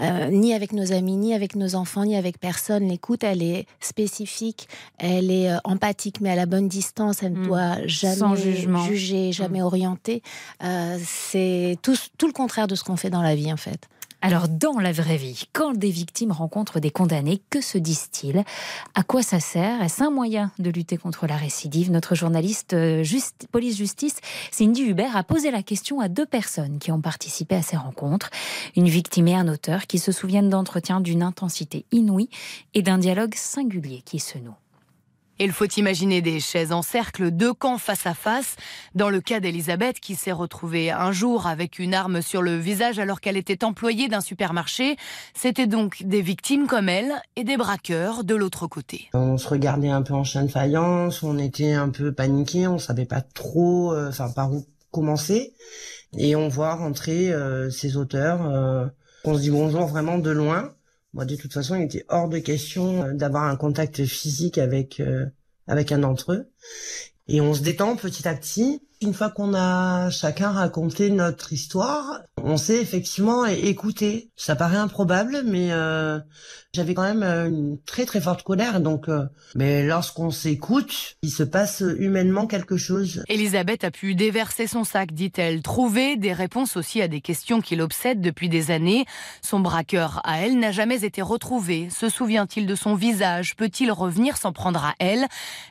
euh, 0.00 0.30
ni 0.30 0.54
avec 0.54 0.72
nos 0.72 0.92
amis, 0.92 1.16
ni 1.16 1.34
avec 1.34 1.54
nos 1.56 1.74
enfants, 1.74 2.04
ni 2.06 2.16
avec 2.16 2.40
personne. 2.40 2.88
L'écoute, 2.88 3.22
elle 3.22 3.42
est 3.42 3.66
spécifique, 3.80 4.66
elle 4.98 5.30
est 5.30 5.50
euh, 5.52 5.58
empathique, 5.64 6.20
mais 6.20 6.30
à 6.30 6.36
la 6.36 6.46
bonne 6.46 6.68
distance. 6.68 7.22
Elle 7.22 7.34
ne 7.34 7.44
doit 7.44 7.67
jamais 7.86 8.14
Mm. 8.14 8.18
Sans 8.18 8.34
jugement. 8.36 8.82
Mm. 8.84 8.88
juger, 8.88 9.32
jamais 9.32 9.62
orienter. 9.62 10.22
Euh, 10.62 10.98
c'est 11.04 11.76
tout, 11.82 11.96
tout 12.18 12.26
le 12.26 12.32
contraire 12.32 12.66
de 12.66 12.74
ce 12.74 12.84
qu'on 12.84 12.96
fait 12.96 13.10
dans 13.10 13.22
la 13.22 13.34
vie, 13.34 13.52
en 13.52 13.56
fait. 13.56 13.88
Alors, 14.20 14.48
dans 14.48 14.80
la 14.80 14.90
vraie 14.90 15.16
vie, 15.16 15.44
quand 15.52 15.74
des 15.74 15.92
victimes 15.92 16.32
rencontrent 16.32 16.80
des 16.80 16.90
condamnés, 16.90 17.40
que 17.50 17.60
se 17.60 17.78
disent-ils? 17.78 18.42
À 18.96 19.04
quoi 19.04 19.22
ça 19.22 19.38
sert? 19.38 19.80
Est-ce 19.80 20.02
un 20.02 20.10
moyen 20.10 20.50
de 20.58 20.70
lutter 20.70 20.96
contre 20.96 21.28
la 21.28 21.36
récidive? 21.36 21.92
Notre 21.92 22.16
journaliste 22.16 22.72
euh, 22.74 23.04
juste- 23.04 23.46
police-justice, 23.52 24.16
Cindy 24.50 24.82
Hubert, 24.82 25.16
a 25.16 25.22
posé 25.22 25.52
la 25.52 25.62
question 25.62 26.00
à 26.00 26.08
deux 26.08 26.26
personnes 26.26 26.80
qui 26.80 26.90
ont 26.90 27.00
participé 27.00 27.54
à 27.54 27.62
ces 27.62 27.76
rencontres. 27.76 28.30
Une 28.74 28.88
victime 28.88 29.28
et 29.28 29.36
un 29.36 29.46
auteur 29.46 29.86
qui 29.86 30.00
se 30.00 30.10
souviennent 30.10 30.50
d'entretiens 30.50 31.00
d'une 31.00 31.22
intensité 31.22 31.84
inouïe 31.92 32.28
et 32.74 32.82
d'un 32.82 32.98
dialogue 32.98 33.36
singulier 33.36 34.02
qui 34.04 34.18
se 34.18 34.36
noue. 34.38 34.56
Il 35.40 35.52
faut 35.52 35.66
imaginer 35.66 36.20
des 36.20 36.40
chaises 36.40 36.72
en 36.72 36.82
cercle, 36.82 37.30
deux 37.30 37.54
camps 37.54 37.78
face 37.78 38.06
à 38.06 38.14
face. 38.14 38.56
Dans 38.94 39.08
le 39.08 39.20
cas 39.20 39.40
d'Elisabeth, 39.40 40.00
qui 40.00 40.14
s'est 40.16 40.32
retrouvée 40.32 40.90
un 40.90 41.12
jour 41.12 41.46
avec 41.46 41.78
une 41.78 41.94
arme 41.94 42.22
sur 42.22 42.42
le 42.42 42.56
visage 42.56 42.98
alors 42.98 43.20
qu'elle 43.20 43.36
était 43.36 43.64
employée 43.64 44.08
d'un 44.08 44.20
supermarché, 44.20 44.96
c'était 45.34 45.66
donc 45.66 46.02
des 46.04 46.22
victimes 46.22 46.66
comme 46.66 46.88
elle 46.88 47.12
et 47.36 47.44
des 47.44 47.56
braqueurs 47.56 48.24
de 48.24 48.34
l'autre 48.34 48.66
côté. 48.66 49.08
On 49.14 49.38
se 49.38 49.48
regardait 49.48 49.90
un 49.90 50.02
peu 50.02 50.14
en 50.14 50.24
chien 50.24 50.42
de 50.42 50.50
faïence, 50.50 51.22
on 51.22 51.38
était 51.38 51.72
un 51.72 51.90
peu 51.90 52.12
paniqué, 52.12 52.66
on 52.66 52.78
savait 52.78 53.04
pas 53.06 53.20
trop, 53.20 53.92
euh, 53.92 54.08
enfin 54.08 54.30
par 54.30 54.52
où 54.52 54.66
commencer, 54.90 55.52
et 56.16 56.34
on 56.34 56.48
voit 56.48 56.74
rentrer 56.74 57.30
euh, 57.30 57.70
ces 57.70 57.96
auteurs. 57.96 58.44
euh, 58.46 58.86
on 59.24 59.34
se 59.34 59.40
dit 59.40 59.50
bonjour 59.50 59.86
vraiment 59.86 60.18
de 60.18 60.30
loin. 60.30 60.70
De 61.24 61.36
toute 61.36 61.52
façon, 61.52 61.76
il 61.76 61.84
était 61.84 62.04
hors 62.08 62.28
de 62.28 62.38
question 62.38 63.04
euh, 63.04 63.12
d'avoir 63.12 63.44
un 63.44 63.56
contact 63.56 64.04
physique 64.04 64.58
avec 64.58 65.00
euh, 65.00 65.26
avec 65.66 65.92
un 65.92 65.98
d'entre 65.98 66.32
eux. 66.32 66.48
Et 67.28 67.40
on 67.40 67.54
se 67.54 67.62
détend 67.62 67.96
petit 67.96 68.26
à 68.26 68.34
petit. 68.34 68.82
Une 69.00 69.14
fois 69.14 69.30
qu'on 69.30 69.54
a 69.54 70.10
chacun 70.10 70.50
raconté 70.50 71.10
notre 71.10 71.52
histoire, 71.52 72.22
on 72.48 72.56
s'est 72.56 72.80
effectivement 72.80 73.44
écouté. 73.44 74.30
Ça 74.34 74.56
paraît 74.56 74.78
improbable, 74.78 75.42
mais 75.44 75.68
euh, 75.70 76.18
j'avais 76.72 76.94
quand 76.94 77.02
même 77.02 77.22
euh, 77.22 77.48
une 77.48 77.78
très 77.84 78.06
très 78.06 78.22
forte 78.22 78.42
colère. 78.42 78.80
Donc, 78.80 79.08
euh, 79.08 79.26
mais 79.54 79.84
lorsqu'on 79.86 80.30
s'écoute, 80.30 81.16
il 81.22 81.30
se 81.30 81.42
passe 81.42 81.82
humainement 81.98 82.46
quelque 82.46 82.78
chose. 82.78 83.22
Elisabeth 83.28 83.84
a 83.84 83.90
pu 83.90 84.14
déverser 84.14 84.66
son 84.66 84.84
sac, 84.84 85.12
dit-elle, 85.12 85.60
trouver 85.60 86.16
des 86.16 86.32
réponses 86.32 86.78
aussi 86.78 87.02
à 87.02 87.08
des 87.08 87.20
questions 87.20 87.60
qui 87.60 87.76
l'obsèdent 87.76 88.22
depuis 88.22 88.48
des 88.48 88.70
années. 88.70 89.04
Son 89.42 89.60
braqueur 89.60 90.22
à 90.24 90.40
elle 90.40 90.58
n'a 90.58 90.72
jamais 90.72 91.04
été 91.04 91.20
retrouvé. 91.20 91.90
Se 91.90 92.08
souvient-il 92.08 92.66
de 92.66 92.74
son 92.74 92.94
visage? 92.94 93.56
Peut-il 93.56 93.92
revenir 93.92 94.38
s'en 94.38 94.52
prendre 94.52 94.82
à 94.84 94.94
elle? 94.98 95.26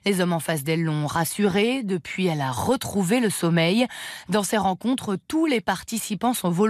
Les 0.05 0.21
hommes 0.21 0.33
en 0.33 0.39
face 0.39 0.63
d'elle 0.63 0.83
l'ont 0.83 1.07
rassurée. 1.07 1.81
Depuis, 1.83 2.27
elle 2.27 2.41
a 2.41 2.51
retrouvé 2.51 3.19
le 3.19 3.31
sommeil. 3.31 3.87
Dans 4.29 4.43
ces 4.43 4.57
rencontres, 4.57 5.17
tous 5.27 5.47
les 5.47 5.61
participants 5.61 6.35
sont 6.35 6.51
volontaires. 6.51 6.66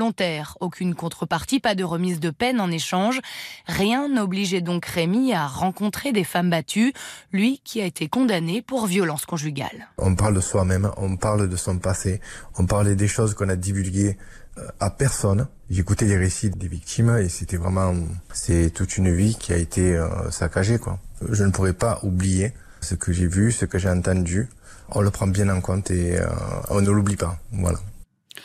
Aucune 0.60 0.95
contrepartie, 0.95 1.60
pas 1.60 1.75
de 1.75 1.83
remise 1.83 2.19
de 2.19 2.29
peine 2.29 2.60
en 2.60 2.71
échange. 2.71 3.19
Rien 3.67 4.07
n'obligeait 4.07 4.62
donc 4.62 4.86
Rémi 4.86 5.33
à 5.33 5.47
rencontrer 5.47 6.12
des 6.12 6.23
femmes 6.23 6.49
battues, 6.49 6.93
lui 7.31 7.62
qui 7.63 7.81
a 7.81 7.86
été 7.86 8.07
condamné 8.07 8.62
pour 8.62 8.88
violence 8.88 9.25
conjugale. 9.25 9.89
On 9.97 10.15
parle 10.15 10.36
de 10.36 10.41
soi-même, 10.41 10.91
on 10.97 11.17
parle 11.17 11.49
de 11.49 11.55
son 11.55 11.77
passé, 11.79 12.21
on 12.57 12.65
parlait 12.65 12.95
des 12.95 13.07
choses 13.07 13.33
qu'on 13.33 13.49
a 13.49 13.55
divulguées 13.55 14.17
euh, 14.57 14.67
à 14.79 14.89
personne. 14.89 15.47
J'écoutais 15.69 16.05
les 16.05 16.17
récits 16.17 16.49
des 16.49 16.67
victimes 16.67 17.17
et 17.17 17.29
c'était 17.29 17.57
vraiment, 17.57 17.93
c'est 18.33 18.71
toute 18.73 18.97
une 18.97 19.13
vie 19.13 19.36
qui 19.36 19.53
a 19.53 19.57
été 19.57 19.95
euh, 19.95 20.31
saccagée, 20.31 20.79
quoi. 20.79 20.99
Je 21.29 21.43
ne 21.43 21.51
pourrais 21.51 21.73
pas 21.73 21.99
oublier 22.03 22.53
ce 22.81 22.95
que 22.95 23.12
j'ai 23.12 23.27
vu, 23.27 23.51
ce 23.51 23.65
que 23.65 23.77
j'ai 23.77 23.89
entendu. 23.89 24.47
On 24.89 25.01
le 25.01 25.12
prend 25.12 25.27
bien 25.27 25.49
en 25.49 25.60
compte 25.62 25.91
et 25.91 26.19
euh, 26.19 26.27
on 26.69 26.81
ne 26.81 26.89
l'oublie 26.91 27.17
pas. 27.17 27.38
Voilà. 27.51 27.79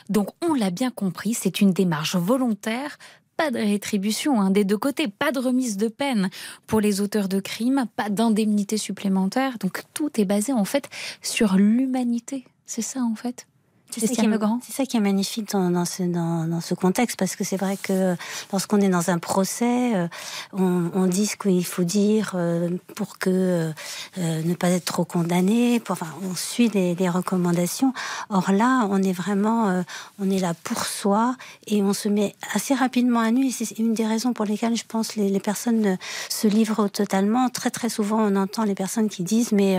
Donc, 0.09 0.29
on 0.43 0.55
l'a 0.55 0.71
bien 0.71 0.91
compris, 0.91 1.35
c'est 1.35 1.61
une 1.61 1.73
démarche 1.73 2.17
volontaire. 2.17 2.99
Pas 3.37 3.51
de 3.51 3.59
rétribution 3.59 4.41
hein, 4.41 4.51
des 4.51 4.65
deux 4.65 4.77
côtés, 4.77 5.09
pas 5.09 5.33
de 5.33 5.39
remise 5.39 5.77
de 5.77 5.89
peine 5.89 6.29
pour 6.67 6.81
les 6.81 7.01
auteurs 7.01 7.29
de 7.29 7.41
crimes, 7.41 7.87
pas 7.97 8.11
d'indemnité 8.11 8.77
supplémentaire. 8.77 9.57
Donc 9.59 9.83
tout 9.95 10.11
est 10.21 10.27
basé 10.27 10.53
en 10.53 10.67
fait 10.67 10.91
sur 11.23 11.57
l'humanité. 11.57 12.45
C'est 12.67 12.83
ça 12.83 13.01
en 13.01 13.15
fait. 13.15 13.47
C'est 13.95 14.07
ça, 14.07 14.15
qui 14.15 14.27
est, 14.27 14.39
c'est 14.63 14.73
ça 14.73 14.87
qui 14.87 14.97
est 14.97 15.01
magnifique 15.01 15.53
dans, 15.53 15.71
dans, 15.71 15.85
ce, 15.85 16.03
dans, 16.03 16.47
dans 16.47 16.61
ce 16.61 16.75
contexte, 16.75 17.19
parce 17.19 17.37
que 17.37 17.45
c'est 17.45 17.59
vrai 17.59 17.77
que 17.77 18.17
lorsqu'on 18.51 18.81
est 18.81 18.89
dans 18.89 19.11
un 19.11 19.19
procès, 19.19 19.95
euh, 19.95 20.09
on, 20.53 20.91
on 20.95 21.07
dit 21.07 21.27
ce 21.27 21.37
qu'il 21.37 21.65
faut 21.65 21.85
dire 21.85 22.33
euh, 22.35 22.71
pour 22.97 23.19
que 23.19 23.71
euh, 24.19 24.43
ne 24.45 24.55
pas 24.55 24.71
être 24.71 24.87
trop 24.87 25.05
condamné. 25.05 25.79
Pour, 25.81 25.93
enfin, 25.93 26.07
on 26.23 26.35
suit 26.35 26.71
les, 26.71 26.95
les, 26.95 27.09
recommandations. 27.09 27.93
Or 28.31 28.51
là, 28.53 28.87
on 28.91 29.03
est 29.03 29.13
vraiment, 29.13 29.85
on 30.19 30.31
est 30.31 30.39
là 30.39 30.55
pour 30.65 30.87
soi 30.87 31.37
et 31.67 31.83
on 31.83 31.93
se 31.93 32.09
met 32.09 32.35
assez 32.55 32.75
rapidement 32.75 33.21
à 33.21 33.31
nu. 33.31 33.49
Et 33.49 33.51
c'est 33.51 33.79
une 33.79 33.93
des 33.93 34.07
raisons 34.07 34.33
pour 34.33 34.47
lesquelles 34.47 34.77
je 34.77 34.85
pense 34.89 35.17
les, 35.17 35.29
les 35.29 35.41
personnes 35.41 35.99
se 36.31 36.49
livrent 36.49 36.89
totalement. 36.89 37.51
Très 37.51 37.71
très 37.71 37.91
souvent, 37.91 38.21
on 38.21 38.37
entend 38.37 38.65
les 38.65 38.75
personnes 38.75 39.11
qui 39.11 39.23
disent 39.23 39.53
mais 39.53 39.79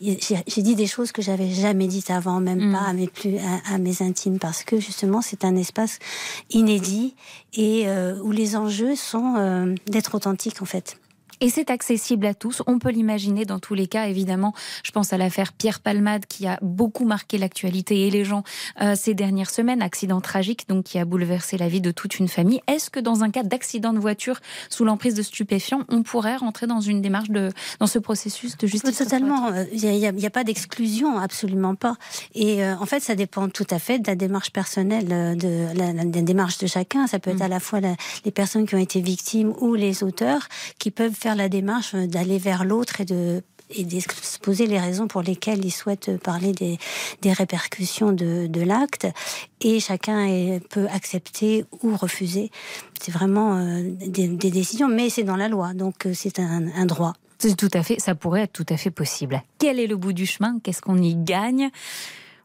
j'ai 0.00 0.62
dit 0.62 0.74
des 0.74 0.86
choses 0.86 1.12
que 1.12 1.20
j'avais 1.20 1.50
jamais 1.50 1.88
dites 1.88 2.10
avant, 2.10 2.40
même 2.40 2.70
mmh. 2.70 2.72
pas 2.72 2.88
à 2.88 2.92
mes 2.92 3.08
plus 3.08 3.36
à, 3.42 3.78
mes 3.78 4.02
intimes 4.02 4.38
parce 4.38 4.62
que 4.64 4.78
justement 4.78 5.22
c'est 5.22 5.44
un 5.44 5.56
espace 5.56 5.98
inédit 6.50 7.14
et 7.54 7.84
euh, 7.86 8.18
où 8.22 8.32
les 8.32 8.56
enjeux 8.56 8.96
sont 8.96 9.34
euh, 9.36 9.74
d'être 9.86 10.14
authentique 10.14 10.62
en 10.62 10.66
fait. 10.66 10.96
Et 11.42 11.50
c'est 11.50 11.70
accessible 11.70 12.24
à 12.26 12.34
tous. 12.34 12.62
On 12.68 12.78
peut 12.78 12.90
l'imaginer 12.90 13.44
dans 13.44 13.58
tous 13.58 13.74
les 13.74 13.88
cas, 13.88 14.06
évidemment. 14.06 14.54
Je 14.84 14.92
pense 14.92 15.12
à 15.12 15.16
l'affaire 15.18 15.52
Pierre 15.52 15.80
Palmade 15.80 16.24
qui 16.26 16.46
a 16.46 16.56
beaucoup 16.62 17.04
marqué 17.04 17.36
l'actualité 17.36 18.06
et 18.06 18.10
les 18.10 18.24
gens 18.24 18.44
euh, 18.80 18.94
ces 18.94 19.12
dernières 19.14 19.50
semaines. 19.50 19.82
Accident 19.82 20.20
tragique, 20.20 20.68
donc 20.68 20.84
qui 20.84 21.00
a 21.00 21.04
bouleversé 21.04 21.58
la 21.58 21.66
vie 21.66 21.80
de 21.80 21.90
toute 21.90 22.20
une 22.20 22.28
famille. 22.28 22.60
Est-ce 22.68 22.90
que 22.90 23.00
dans 23.00 23.24
un 23.24 23.30
cas 23.30 23.42
d'accident 23.42 23.92
de 23.92 23.98
voiture 23.98 24.38
sous 24.70 24.84
l'emprise 24.84 25.14
de 25.14 25.22
stupéfiants, 25.22 25.82
on 25.88 26.04
pourrait 26.04 26.36
rentrer 26.36 26.68
dans 26.68 26.80
une 26.80 27.02
démarche 27.02 27.30
de 27.30 27.50
dans 27.80 27.88
ce 27.88 27.98
processus 27.98 28.56
de 28.56 28.68
justice 28.68 28.96
Totalement. 28.96 29.52
Il 29.72 29.80
n'y 29.80 30.06
a, 30.06 30.10
a, 30.10 30.26
a, 30.26 30.30
pas 30.30 30.44
d'exclusion, 30.44 31.18
absolument 31.18 31.74
pas. 31.74 31.96
Et 32.36 32.62
euh, 32.62 32.76
en 32.76 32.86
fait, 32.86 33.00
ça 33.00 33.16
dépend 33.16 33.48
tout 33.48 33.66
à 33.70 33.80
fait 33.80 33.98
de 33.98 34.06
la 34.06 34.14
démarche 34.14 34.52
personnelle, 34.52 35.08
de 35.38 35.66
la, 35.76 35.92
la, 35.92 36.04
la 36.04 36.22
démarche 36.22 36.58
de 36.58 36.68
chacun. 36.68 37.08
Ça 37.08 37.18
peut 37.18 37.30
être 37.30 37.40
mmh. 37.40 37.42
à 37.42 37.48
la 37.48 37.58
fois 37.58 37.80
la, 37.80 37.96
les 38.24 38.30
personnes 38.30 38.64
qui 38.64 38.76
ont 38.76 38.78
été 38.78 39.00
victimes 39.00 39.52
ou 39.60 39.74
les 39.74 40.04
auteurs 40.04 40.46
qui 40.78 40.92
peuvent 40.92 41.12
faire 41.12 41.31
la 41.34 41.48
démarche 41.48 41.94
d'aller 41.94 42.38
vers 42.38 42.64
l'autre 42.64 43.00
et 43.00 43.04
de 43.04 43.42
et 43.74 43.84
d'exposer 43.84 44.66
les 44.66 44.78
raisons 44.78 45.08
pour 45.08 45.22
lesquelles 45.22 45.64
ils 45.64 45.72
souhaitent 45.72 46.18
parler 46.18 46.52
des, 46.52 46.78
répercussions 47.32 48.12
de, 48.12 48.60
l'acte. 48.60 49.06
Et 49.60 49.80
chacun 49.80 50.58
peut 50.70 50.86
accepter 50.92 51.64
ou 51.82 51.96
refuser. 51.96 52.50
C'est 53.00 53.12
vraiment 53.12 53.56
euh, 53.56 53.82
des, 54.06 54.28
décisions, 54.28 54.88
mais 54.88 55.10
c'est 55.10 55.24
dans 55.24 55.36
la 55.36 55.48
loi, 55.48 55.74
donc 55.74 56.06
euh, 56.06 56.12
c'est 56.14 56.38
un, 56.38 56.86
droit. 56.86 57.14
Tout 57.38 57.68
à 57.72 57.82
fait, 57.82 57.98
ça 57.98 58.14
pourrait 58.14 58.42
être 58.42 58.52
tout 58.52 58.66
à 58.68 58.76
fait 58.76 58.90
possible. 58.90 59.42
Quel 59.58 59.80
est 59.80 59.88
le 59.88 59.96
bout 59.96 60.12
du 60.12 60.26
chemin? 60.26 60.58
Qu'est-ce 60.62 60.80
qu'on 60.80 60.98
y 60.98 61.16
gagne? 61.16 61.70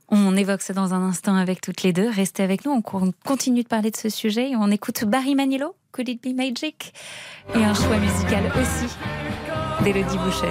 On 0.09 0.35
évoque 0.35 0.61
ça 0.61 0.73
dans 0.73 0.93
un 0.93 1.03
instant 1.03 1.35
avec 1.35 1.61
toutes 1.61 1.83
les 1.83 1.93
deux. 1.93 2.09
Restez 2.09 2.41
avec 2.41 2.65
nous, 2.65 2.71
on 2.71 2.81
continue 2.81 3.61
de 3.61 3.67
parler 3.67 3.91
de 3.91 3.97
ce 3.97 4.09
sujet. 4.09 4.53
On 4.55 4.71
écoute 4.71 5.03
Barry 5.05 5.35
Manilow, 5.35 5.75
Could 5.97 6.09
It 6.09 6.21
Be 6.21 6.35
Magic 6.35 6.93
Et 7.55 7.63
un 7.63 7.73
choix 7.73 7.97
musical 7.97 8.43
aussi 8.51 8.85
d'Elodie 9.83 10.19
Bouchez. 10.19 10.45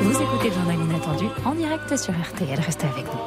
Vous 0.00 0.22
écoutez 0.22 0.48
le 0.48 0.54
journal 0.54 0.80
inattendu 0.80 1.26
en 1.44 1.54
direct 1.54 1.94
sur 1.94 2.14
RTL. 2.14 2.58
Restez 2.58 2.86
avec 2.86 3.04
nous. 3.04 3.20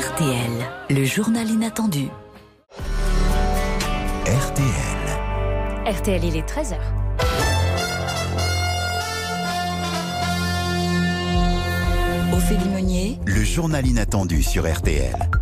RTL, 0.00 0.70
le 0.88 1.04
journal 1.04 1.50
inattendu. 1.50 2.08
RTL. 4.24 5.94
RTL, 5.94 6.24
il 6.24 6.36
est 6.38 6.48
13h. 6.48 7.01
Le 13.24 13.44
journal 13.44 13.86
inattendu 13.86 14.42
sur 14.42 14.70
RTL. 14.70 15.41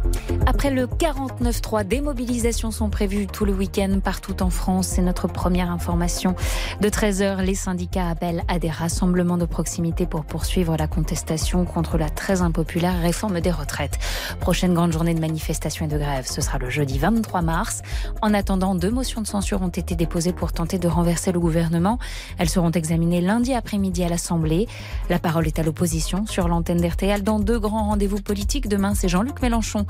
Après 0.50 0.72
le 0.72 0.86
49-3, 0.86 1.86
des 1.86 2.00
mobilisations 2.00 2.72
sont 2.72 2.90
prévues 2.90 3.28
tout 3.28 3.44
le 3.44 3.52
week-end 3.52 4.00
partout 4.02 4.42
en 4.42 4.50
France. 4.50 4.88
C'est 4.88 5.00
notre 5.00 5.28
première 5.28 5.70
information. 5.70 6.34
De 6.80 6.88
13h, 6.88 7.40
les 7.44 7.54
syndicats 7.54 8.08
appellent 8.08 8.42
à 8.48 8.58
des 8.58 8.68
rassemblements 8.68 9.38
de 9.38 9.44
proximité 9.44 10.06
pour 10.06 10.24
poursuivre 10.24 10.76
la 10.76 10.88
contestation 10.88 11.64
contre 11.64 11.98
la 11.98 12.10
très 12.10 12.42
impopulaire 12.42 13.00
réforme 13.00 13.40
des 13.40 13.52
retraites. 13.52 14.00
Prochaine 14.40 14.74
grande 14.74 14.92
journée 14.92 15.14
de 15.14 15.20
manifestation 15.20 15.84
et 15.84 15.88
de 15.88 15.96
grève, 15.96 16.26
ce 16.26 16.40
sera 16.40 16.58
le 16.58 16.68
jeudi 16.68 16.98
23 16.98 17.42
mars. 17.42 17.82
En 18.20 18.34
attendant, 18.34 18.74
deux 18.74 18.90
motions 18.90 19.20
de 19.20 19.28
censure 19.28 19.62
ont 19.62 19.68
été 19.68 19.94
déposées 19.94 20.32
pour 20.32 20.52
tenter 20.52 20.80
de 20.80 20.88
renverser 20.88 21.30
le 21.30 21.38
gouvernement. 21.38 22.00
Elles 22.38 22.48
seront 22.50 22.72
examinées 22.72 23.20
lundi 23.20 23.54
après-midi 23.54 24.02
à 24.02 24.08
l'Assemblée. 24.08 24.66
La 25.10 25.20
parole 25.20 25.46
est 25.46 25.60
à 25.60 25.62
l'opposition 25.62 26.26
sur 26.26 26.48
l'antenne 26.48 26.80
d'RTL 26.80 27.22
dans 27.22 27.38
deux 27.38 27.60
grands 27.60 27.84
rendez-vous 27.84 28.20
politiques. 28.20 28.68
Demain, 28.68 28.96
c'est 28.96 29.08
Jean-Luc 29.08 29.40
Mélenchon 29.42 29.86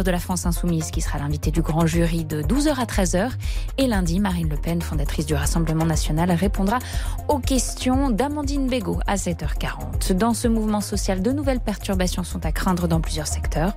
de 0.00 0.10
la 0.10 0.18
France 0.18 0.46
Insoumise, 0.46 0.90
qui 0.90 1.02
sera 1.02 1.18
l'invité 1.18 1.50
du 1.50 1.60
grand 1.60 1.84
jury 1.84 2.24
de 2.24 2.42
12h 2.42 2.80
à 2.80 2.86
13h. 2.86 3.30
Et 3.76 3.86
lundi, 3.86 4.20
Marine 4.20 4.48
Le 4.48 4.56
Pen, 4.56 4.80
fondatrice 4.80 5.26
du 5.26 5.34
Rassemblement 5.34 5.84
national, 5.84 6.30
répondra 6.30 6.78
aux 7.28 7.38
questions 7.38 8.08
d'Amandine 8.08 8.68
Bégaud 8.68 9.00
à 9.06 9.16
7h40. 9.16 10.14
Dans 10.14 10.32
ce 10.32 10.48
mouvement 10.48 10.80
social, 10.80 11.20
de 11.20 11.30
nouvelles 11.30 11.60
perturbations 11.60 12.24
sont 12.24 12.46
à 12.46 12.52
craindre 12.52 12.88
dans 12.88 13.02
plusieurs 13.02 13.26
secteurs. 13.26 13.74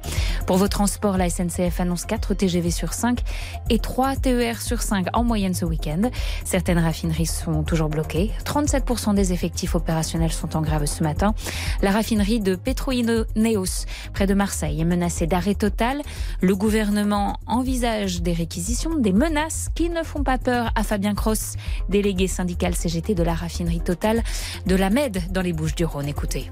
Pour 0.47 0.55
vos 0.55 0.69
transports, 0.69 1.17
la 1.17 1.29
SNCF 1.29 1.81
annonce 1.81 2.05
4 2.05 2.33
TGV 2.33 2.71
sur 2.71 2.93
5 2.93 3.19
et 3.69 3.79
3 3.79 4.15
TER 4.15 4.61
sur 4.61 4.81
5 4.81 5.07
en 5.11 5.25
moyenne 5.25 5.53
ce 5.53 5.65
week-end. 5.65 6.09
Certaines 6.45 6.79
raffineries 6.79 7.25
sont 7.25 7.63
toujours 7.63 7.89
bloquées. 7.89 8.31
37% 8.45 9.15
des 9.15 9.33
effectifs 9.33 9.75
opérationnels 9.75 10.31
sont 10.31 10.55
en 10.55 10.61
grève 10.61 10.85
ce 10.85 11.03
matin. 11.03 11.35
La 11.81 11.91
raffinerie 11.91 12.39
de 12.39 12.55
Petroineos, 12.55 13.85
près 14.13 14.27
de 14.27 14.33
Marseille, 14.33 14.79
est 14.79 14.85
menacée 14.85 15.27
d'arrêt 15.27 15.55
total. 15.55 15.94
Le 16.41 16.55
gouvernement 16.55 17.39
envisage 17.47 18.21
des 18.21 18.33
réquisitions, 18.33 18.95
des 18.95 19.13
menaces 19.13 19.69
qui 19.75 19.89
ne 19.89 20.03
font 20.03 20.23
pas 20.23 20.37
peur 20.37 20.71
à 20.75 20.83
Fabien 20.83 21.13
Cross, 21.13 21.55
délégué 21.89 22.27
syndical 22.27 22.75
CGT 22.75 23.15
de 23.15 23.23
la 23.23 23.33
raffinerie 23.33 23.81
totale 23.81 24.23
de 24.65 24.75
la 24.75 24.89
Med 24.89 25.31
dans 25.31 25.41
les 25.41 25.53
Bouches 25.53 25.75
du 25.75 25.85
Rhône. 25.85 26.07
Écoutez 26.07 26.49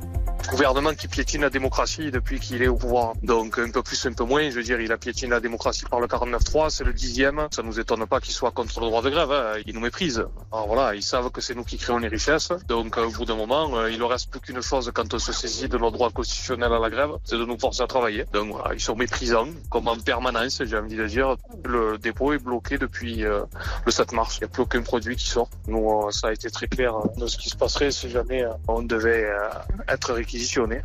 gouvernement 0.49 0.93
qui 0.93 1.07
piétine 1.07 1.41
la 1.41 1.49
démocratie 1.49 2.11
depuis 2.11 2.39
qu'il 2.39 2.61
est 2.61 2.67
au 2.67 2.75
pouvoir. 2.75 3.13
Donc 3.23 3.57
un 3.57 3.69
peu 3.69 3.81
plus, 3.81 4.05
un 4.05 4.13
peu 4.13 4.23
moins. 4.23 4.49
Je 4.49 4.55
veux 4.55 4.63
dire, 4.63 4.79
il 4.81 4.91
a 4.91 4.97
piétiné 4.97 5.31
la 5.31 5.39
démocratie 5.39 5.85
par 5.85 5.99
le 5.99 6.07
49-3, 6.07 6.69
c'est 6.69 6.83
le 6.83 6.93
dixième. 6.93 7.47
Ça 7.51 7.63
nous 7.63 7.79
étonne 7.79 8.05
pas 8.05 8.19
qu'il 8.19 8.33
soit 8.33 8.51
contre 8.51 8.79
le 8.79 8.87
droit 8.87 9.01
de 9.01 9.09
grève. 9.09 9.31
Hein. 9.31 9.61
Il 9.65 9.73
nous 9.73 9.79
méprise. 9.79 10.25
Alors 10.51 10.67
voilà, 10.67 10.95
ils 10.95 11.03
savent 11.03 11.31
que 11.31 11.41
c'est 11.41 11.55
nous 11.55 11.63
qui 11.63 11.77
créons 11.77 11.97
les 11.97 12.07
richesses. 12.07 12.51
Donc 12.67 12.97
au 12.97 13.09
bout 13.09 13.25
d'un 13.25 13.35
moment, 13.35 13.75
euh, 13.77 13.91
il 13.91 13.99
ne 13.99 14.03
reste 14.03 14.29
plus 14.29 14.39
qu'une 14.39 14.61
chose 14.61 14.91
quand 14.93 15.13
on 15.13 15.19
se 15.19 15.31
saisit 15.31 15.69
de 15.69 15.77
nos 15.77 15.91
droits 15.91 16.11
constitutionnels 16.11 16.73
à 16.73 16.79
la 16.79 16.89
grève, 16.89 17.11
c'est 17.23 17.37
de 17.37 17.45
nous 17.45 17.57
forcer 17.57 17.81
à 17.83 17.87
travailler. 17.87 18.25
Donc 18.33 18.55
ils 18.73 18.81
sont 18.81 18.95
méprisants, 18.95 19.49
comme 19.69 19.87
en 19.87 19.97
permanence, 19.97 20.61
j'ai 20.63 20.77
envie 20.77 20.95
de 20.95 21.07
dire. 21.07 21.35
Le 21.65 21.97
dépôt 21.97 22.33
est 22.33 22.39
bloqué 22.39 22.77
depuis 22.77 23.23
euh, 23.23 23.41
le 23.85 23.91
7 23.91 24.11
mars. 24.11 24.37
Il 24.37 24.41
n'y 24.41 24.45
a 24.45 24.47
plus 24.49 24.63
aucun 24.63 24.81
produit 24.81 25.15
qui 25.15 25.27
sort. 25.27 25.49
Nous, 25.67 25.89
euh, 25.89 26.11
ça 26.11 26.27
a 26.27 26.33
été 26.33 26.49
très 26.49 26.67
clair 26.67 26.95
de 27.17 27.27
ce 27.27 27.37
qui 27.37 27.49
se 27.49 27.55
passerait 27.55 27.91
si 27.91 28.09
jamais 28.09 28.43
on 28.67 28.81
devait 28.81 29.27
être 29.87 30.13
réquisitionné 30.13 30.32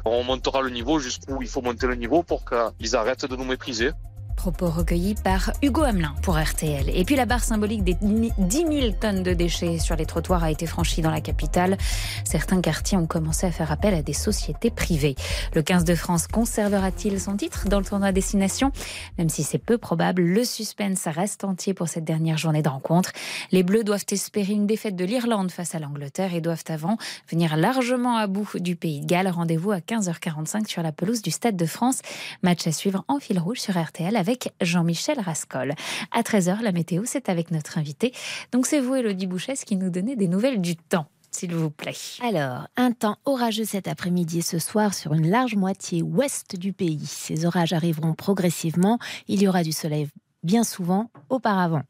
on 0.04 0.24
montera 0.24 0.62
le 0.62 0.70
niveau 0.70 0.98
jusqu'où 0.98 1.42
il 1.42 1.48
faut 1.48 1.62
monter 1.62 1.86
le 1.86 1.94
niveau 1.94 2.22
pour 2.22 2.44
qu'ils 2.44 2.96
arrêtent 2.96 3.26
de 3.26 3.36
nous 3.36 3.44
mépriser. 3.44 3.90
Propos 4.38 4.70
recueillis 4.70 5.16
par 5.16 5.52
Hugo 5.62 5.82
Hamelin 5.82 6.14
pour 6.22 6.38
RTL. 6.38 6.88
Et 6.96 7.04
puis 7.04 7.16
la 7.16 7.26
barre 7.26 7.42
symbolique 7.42 7.82
des 7.82 7.96
10 8.00 8.32
000 8.38 8.92
tonnes 9.00 9.24
de 9.24 9.34
déchets 9.34 9.80
sur 9.80 9.96
les 9.96 10.06
trottoirs 10.06 10.44
a 10.44 10.50
été 10.52 10.64
franchie 10.64 11.02
dans 11.02 11.10
la 11.10 11.20
capitale. 11.20 11.76
Certains 12.24 12.60
quartiers 12.60 12.96
ont 12.96 13.08
commencé 13.08 13.48
à 13.48 13.50
faire 13.50 13.72
appel 13.72 13.94
à 13.94 14.02
des 14.02 14.12
sociétés 14.12 14.70
privées. 14.70 15.16
Le 15.56 15.62
15 15.62 15.82
de 15.82 15.96
France 15.96 16.28
conservera-t-il 16.28 17.20
son 17.20 17.36
titre 17.36 17.68
dans 17.68 17.80
le 17.80 17.84
tournoi 17.84 18.12
Destination? 18.12 18.70
Même 19.18 19.28
si 19.28 19.42
c'est 19.42 19.58
peu 19.58 19.76
probable, 19.76 20.22
le 20.22 20.44
suspense 20.44 21.08
reste 21.08 21.42
entier 21.42 21.74
pour 21.74 21.88
cette 21.88 22.04
dernière 22.04 22.38
journée 22.38 22.62
de 22.62 22.68
rencontre. 22.68 23.10
Les 23.50 23.64
Bleus 23.64 23.82
doivent 23.82 24.06
espérer 24.08 24.52
une 24.52 24.68
défaite 24.68 24.94
de 24.94 25.04
l'Irlande 25.04 25.50
face 25.50 25.74
à 25.74 25.80
l'Angleterre 25.80 26.32
et 26.32 26.40
doivent 26.40 26.64
avant 26.68 26.96
venir 27.28 27.56
largement 27.56 28.16
à 28.16 28.28
bout 28.28 28.48
du 28.60 28.76
pays 28.76 29.00
de 29.00 29.06
Galles. 29.06 29.28
Rendez-vous 29.28 29.72
à 29.72 29.78
15h45 29.78 30.68
sur 30.68 30.84
la 30.84 30.92
pelouse 30.92 31.22
du 31.22 31.32
Stade 31.32 31.56
de 31.56 31.66
France. 31.66 32.02
Match 32.44 32.68
à 32.68 32.72
suivre 32.72 33.04
en 33.08 33.18
fil 33.18 33.40
rouge 33.40 33.58
sur 33.58 33.76
RTL 33.76 34.14
avec 34.14 34.27
avec 34.28 34.52
Jean-Michel 34.60 35.18
Rascol. 35.20 35.72
À 36.12 36.20
13h, 36.20 36.60
la 36.60 36.70
météo, 36.70 37.04
c'est 37.06 37.30
avec 37.30 37.50
notre 37.50 37.78
invité. 37.78 38.12
Donc 38.52 38.66
c'est 38.66 38.78
vous, 38.78 38.94
Elodie 38.94 39.26
Bouchesse, 39.26 39.64
qui 39.64 39.76
nous 39.76 39.88
donnez 39.88 40.16
des 40.16 40.28
nouvelles 40.28 40.60
du 40.60 40.76
temps 40.76 41.06
s'il 41.30 41.54
vous 41.54 41.70
plaît. 41.70 41.94
Alors, 42.22 42.66
un 42.76 42.92
temps 42.92 43.16
orageux 43.24 43.64
cet 43.64 43.88
après-midi 43.88 44.40
et 44.40 44.42
ce 44.42 44.58
soir 44.58 44.92
sur 44.92 45.14
une 45.14 45.30
large 45.30 45.56
moitié 45.56 46.02
ouest 46.02 46.56
du 46.56 46.74
pays. 46.74 47.06
Ces 47.06 47.46
orages 47.46 47.72
arriveront 47.72 48.12
progressivement. 48.12 48.98
Il 49.28 49.40
y 49.40 49.48
aura 49.48 49.62
du 49.62 49.72
soleil 49.72 50.08
bien 50.42 50.62
souvent 50.62 51.10
auparavant. 51.30 51.82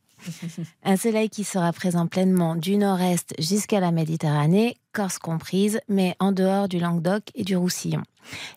Un 0.84 0.96
soleil 0.96 1.28
qui 1.30 1.44
sera 1.44 1.72
présent 1.72 2.06
pleinement 2.06 2.56
du 2.56 2.76
nord-est 2.76 3.34
jusqu'à 3.38 3.80
la 3.80 3.92
Méditerranée, 3.92 4.76
Corse 4.92 5.18
comprise, 5.18 5.80
mais 5.88 6.16
en 6.18 6.32
dehors 6.32 6.68
du 6.68 6.78
Languedoc 6.78 7.24
et 7.34 7.44
du 7.44 7.56
Roussillon. 7.56 8.02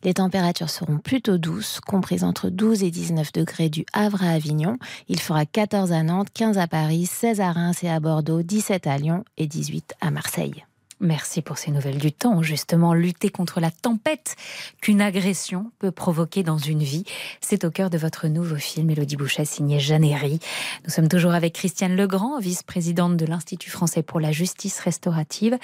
Les 0.04 0.15
températures 0.15 0.69
seront 0.69 0.97
plutôt 0.97 1.38
douces, 1.38 1.80
comprises 1.80 2.24
entre 2.24 2.50
12 2.50 2.84
et 2.84 2.91
19 2.91 3.32
degrés 3.32 3.69
du 3.69 3.86
Havre 3.93 4.24
à 4.24 4.32
Avignon. 4.32 4.78
Il 5.08 5.19
fera 5.19 5.45
14 5.45 5.91
à 5.91 6.04
Nantes, 6.04 6.30
15 6.34 6.58
à 6.58 6.67
Paris, 6.67 7.06
16 7.06 7.41
à 7.41 7.52
Reims 7.52 7.84
et 7.84 7.89
à 7.89 8.00
Bordeaux, 8.00 8.41
17 8.41 8.88
à 8.88 8.97
Lyon 8.97 9.24
et 9.38 9.47
18 9.47 9.93
à 10.02 10.12
Marseille. 10.12 10.65
Merci 11.04 11.42
pour 11.42 11.58
ces 11.58 11.72
nouvelles 11.72 11.98
du 11.98 12.12
temps. 12.12 12.44
Justement, 12.44 12.94
lutter 12.94 13.30
contre 13.30 13.60
la 13.60 13.72
tempête 13.72 14.36
qu'une 14.82 15.02
agression 15.02 15.72
peut 15.80 15.90
provoquer 15.90 16.44
dans 16.44 16.60
une 16.60 16.84
vie. 16.84 17.06
C'est 17.42 17.66
au 17.66 17.72
cœur 17.72 17.90
de 17.90 17.98
votre 17.98 18.28
nouveau 18.28 18.58
film, 18.58 18.86
Mélodie 18.86 19.16
Bouchet, 19.16 19.46
signé 19.46 19.80
Jeannery. 19.80 20.38
Nous 20.86 20.92
sommes 20.92 21.08
toujours 21.08 21.34
avec 21.34 21.54
Christiane 21.54 21.96
Legrand, 21.96 22.38
vice-présidente 22.40 23.18
de 23.18 23.26
l'Institut 23.26 23.72
français 23.72 24.04
pour 24.04 24.20
la 24.20 24.32
justice 24.32 24.80
restaurative. 24.80 25.58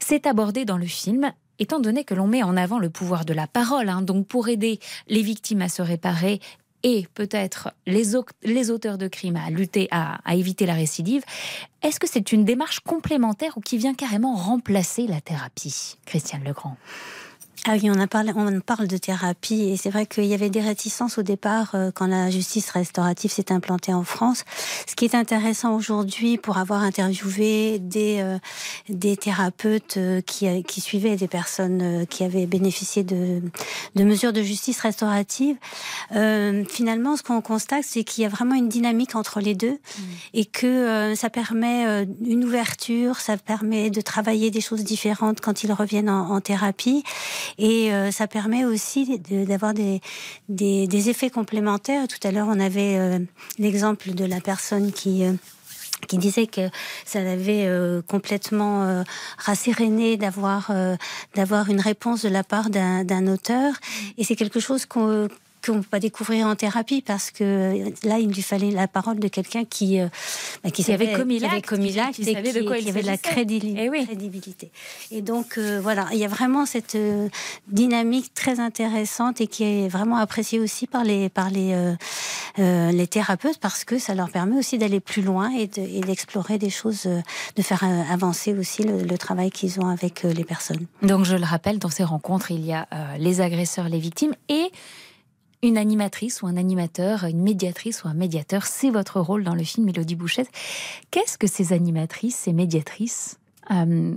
C'est 0.00 0.26
abordé 0.26 0.64
dans 0.64 0.78
le 0.78 0.86
film 0.86 1.32
étant 1.60 1.78
donné 1.78 2.02
que 2.02 2.14
l'on 2.14 2.26
met 2.26 2.42
en 2.42 2.56
avant 2.56 2.80
le 2.80 2.90
pouvoir 2.90 3.24
de 3.24 3.32
la 3.32 3.46
parole, 3.46 3.88
hein, 3.88 4.02
donc 4.02 4.26
pour 4.26 4.48
aider 4.48 4.80
les 5.06 5.22
victimes 5.22 5.62
à 5.62 5.68
se 5.68 5.80
réparer 5.80 6.40
et 6.82 7.06
peut-être 7.14 7.72
les, 7.86 8.16
auteurs 8.70 8.98
de 8.98 9.08
crimes 9.08 9.36
à 9.36 9.50
lutter, 9.50 9.88
à 9.90 10.34
éviter 10.34 10.66
la 10.66 10.74
récidive, 10.74 11.22
est-ce 11.82 11.98
que 11.98 12.08
c'est 12.08 12.32
une 12.32 12.44
démarche 12.44 12.80
complémentaire 12.80 13.56
ou 13.58 13.60
qui 13.60 13.76
vient 13.76 13.94
carrément 13.94 14.34
remplacer 14.34 15.06
la 15.06 15.20
thérapie? 15.20 15.96
Christiane 16.06 16.44
Legrand 16.44 16.76
ah 17.68 17.74
oui, 17.80 17.88
on, 17.90 18.00
a 18.00 18.08
parlé, 18.08 18.32
on 18.34 18.60
parle 18.60 18.88
de 18.88 18.96
thérapie 18.96 19.68
et 19.68 19.76
c'est 19.76 19.90
vrai 19.90 20.04
qu'il 20.04 20.24
y 20.24 20.34
avait 20.34 20.50
des 20.50 20.60
réticences 20.60 21.18
au 21.18 21.22
départ 21.22 21.76
euh, 21.76 21.92
quand 21.94 22.08
la 22.08 22.28
justice 22.28 22.68
restaurative 22.70 23.30
s'est 23.30 23.52
implantée 23.52 23.94
en 23.94 24.02
France. 24.02 24.42
Ce 24.88 24.96
qui 24.96 25.04
est 25.04 25.14
intéressant 25.14 25.76
aujourd'hui 25.76 26.38
pour 26.38 26.58
avoir 26.58 26.82
interviewé 26.82 27.78
des, 27.78 28.18
euh, 28.20 28.38
des 28.88 29.16
thérapeutes 29.16 29.96
euh, 29.96 30.20
qui, 30.22 30.64
qui 30.64 30.80
suivaient 30.80 31.14
des 31.14 31.28
personnes 31.28 32.04
qui 32.10 32.24
avaient 32.24 32.46
bénéficié 32.46 33.04
de, 33.04 33.40
de 33.94 34.04
mesures 34.04 34.32
de 34.32 34.42
justice 34.42 34.80
restaurative, 34.80 35.56
finalement 36.68 37.16
ce 37.16 37.22
qu'on 37.22 37.40
constate 37.40 37.84
c'est 37.84 38.02
qu'il 38.04 38.22
y 38.22 38.26
a 38.26 38.28
vraiment 38.28 38.54
une 38.54 38.68
dynamique 38.68 39.14
entre 39.14 39.40
les 39.40 39.54
deux 39.54 39.72
mmh. 39.74 40.02
et 40.34 40.44
que 40.44 41.14
ça 41.14 41.30
permet 41.30 42.06
une 42.24 42.44
ouverture, 42.44 43.20
ça 43.20 43.36
permet 43.36 43.90
de 43.90 44.00
travailler 44.00 44.50
des 44.50 44.60
choses 44.60 44.84
différentes 44.84 45.40
quand 45.40 45.62
ils 45.62 45.72
reviennent 45.72 46.10
en, 46.10 46.30
en 46.30 46.40
thérapie 46.40 47.04
Et 47.58 47.90
ça 48.10 48.26
permet 48.26 48.64
aussi 48.64 49.18
d'avoir 49.18 49.74
des, 49.74 50.00
des, 50.48 50.86
des, 50.86 51.10
effets 51.10 51.30
complémentaires. 51.30 52.08
Tout 52.08 52.26
à 52.26 52.30
l'heure, 52.30 52.48
on 52.48 52.60
avait 52.60 53.20
l'exemple 53.58 54.12
de 54.14 54.24
la 54.24 54.40
personne 54.40 54.92
qui 54.92 55.24
qui 56.06 56.18
disait 56.18 56.46
que 56.46 56.68
ça 57.04 57.22
l'avait 57.22 57.66
euh, 57.66 58.02
complètement 58.02 58.84
euh, 58.84 59.02
rasséréné 59.38 60.16
d'avoir 60.16 60.70
euh, 60.70 60.96
d'avoir 61.34 61.70
une 61.70 61.80
réponse 61.80 62.22
de 62.22 62.28
la 62.28 62.44
part 62.44 62.70
d'un 62.70 63.26
auteur 63.26 63.74
et 64.18 64.24
c'est 64.24 64.36
quelque 64.36 64.60
chose 64.60 64.86
qu'on 64.86 65.28
qu'on 65.64 65.80
peut 65.80 65.88
pas 65.88 66.00
découvrir 66.00 66.46
en 66.46 66.56
thérapie 66.56 67.02
parce 67.02 67.30
que 67.30 67.92
là, 68.04 68.18
il 68.18 68.30
lui 68.30 68.42
fallait 68.42 68.70
la 68.70 68.88
parole 68.88 69.18
de 69.18 69.28
quelqu'un 69.28 69.64
qui, 69.64 70.00
euh, 70.00 70.08
bah, 70.64 70.70
qui, 70.70 70.90
avait 70.92 71.12
commis 71.12 71.38
l'acte, 71.38 71.74
qui, 72.14 72.24
savait 72.24 72.52
de 72.52 72.62
quoi 72.66 72.78
il 72.78 72.88
avait 72.88 73.02
la 73.02 73.16
crédibilité, 73.16 73.90
eh 73.92 74.04
crédibilité. 74.04 74.70
Et 75.10 75.22
donc, 75.22 75.58
euh, 75.58 75.80
voilà, 75.80 76.06
il 76.12 76.18
y 76.18 76.24
a 76.24 76.28
vraiment 76.28 76.66
cette 76.66 76.96
euh, 76.96 77.28
dynamique 77.68 78.34
très 78.34 78.60
intéressante 78.60 79.40
et 79.40 79.46
qui 79.46 79.64
est 79.64 79.88
vraiment 79.88 80.16
appréciée 80.16 80.58
aussi 80.58 80.86
par 80.86 81.04
les, 81.04 81.28
par 81.28 81.50
les, 81.50 81.94
les 82.58 83.06
thérapeutes 83.06 83.58
parce 83.58 83.84
que 83.84 83.98
ça 83.98 84.14
leur 84.14 84.30
permet 84.30 84.56
aussi 84.56 84.78
d'aller 84.78 85.00
plus 85.00 85.22
loin 85.22 85.50
et 85.56 85.66
d'explorer 85.66 86.58
des 86.58 86.70
choses, 86.70 87.04
de 87.04 87.62
faire 87.62 87.84
avancer 88.10 88.52
aussi 88.54 88.82
le, 88.82 89.02
le 89.02 89.18
travail 89.18 89.50
qu'ils 89.50 89.80
ont 89.80 89.88
avec 89.88 90.22
les 90.22 90.44
personnes. 90.44 90.86
Donc, 91.02 91.24
je 91.24 91.36
le 91.36 91.44
rappelle, 91.44 91.78
dans 91.78 91.90
ces 91.90 92.04
rencontres, 92.04 92.50
il 92.50 92.64
y 92.64 92.72
a 92.72 92.86
les 93.18 93.40
agresseurs, 93.40 93.88
les 93.88 93.98
victimes 93.98 94.34
et 94.48 94.70
une 95.62 95.78
animatrice 95.78 96.42
ou 96.42 96.46
un 96.46 96.56
animateur, 96.56 97.24
une 97.24 97.40
médiatrice 97.40 98.04
ou 98.04 98.08
un 98.08 98.14
médiateur. 98.14 98.66
C'est 98.66 98.90
votre 98.90 99.20
rôle 99.20 99.44
dans 99.44 99.54
le 99.54 99.62
film 99.62 99.86
Mélodie 99.86 100.16
Bouchette. 100.16 100.50
Qu'est-ce 101.10 101.38
que 101.38 101.46
ces 101.46 101.72
animatrices, 101.72 102.36
ces 102.36 102.52
médiatrices 102.52 103.38
euh, 103.70 104.12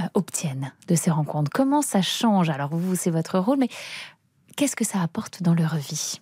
euh, 0.00 0.02
obtiennent 0.14 0.72
de 0.88 0.96
ces 0.96 1.10
rencontres? 1.10 1.50
Comment 1.52 1.80
ça 1.80 2.02
change? 2.02 2.50
Alors 2.50 2.74
vous, 2.74 2.96
c'est 2.96 3.10
votre 3.10 3.38
rôle, 3.38 3.58
mais 3.58 3.68
qu'est-ce 4.56 4.76
que 4.76 4.84
ça 4.84 5.00
apporte 5.00 5.42
dans 5.42 5.54
leur 5.54 5.76
vie? 5.76 6.20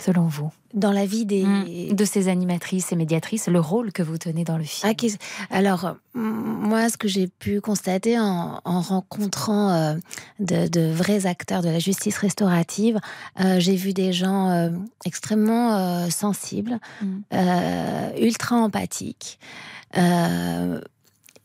Selon 0.00 0.26
vous 0.26 0.50
Dans 0.74 0.92
la 0.92 1.06
vie 1.06 1.26
des... 1.26 1.44
Mmh. 1.44 1.94
De 1.94 2.04
ces 2.04 2.28
animatrices 2.28 2.92
et 2.92 2.96
médiatrices, 2.96 3.48
le 3.48 3.60
rôle 3.60 3.92
que 3.92 4.02
vous 4.02 4.18
tenez 4.18 4.44
dans 4.44 4.56
le 4.56 4.64
film 4.64 4.92
ah, 4.92 5.54
Alors, 5.56 5.96
moi, 6.14 6.88
ce 6.88 6.96
que 6.96 7.08
j'ai 7.08 7.26
pu 7.26 7.60
constater 7.60 8.18
en, 8.18 8.60
rencontrant 8.64 9.70
euh, 9.70 9.94
de, 10.38 10.92
vrais 10.92 11.26
acteurs 11.26 11.62
de 11.62 11.68
la 11.68 11.78
justice 11.78 12.16
restaurative, 12.18 12.98
euh, 13.40 13.60
j'ai 13.60 13.76
vu 13.76 13.92
des 13.92 14.12
gens 14.12 14.50
euh, 14.50 14.70
extrêmement 15.04 16.08
sensibles, 16.10 16.78
mmh. 17.02 18.18
ultra 18.18 18.56
empathiques 18.56 19.38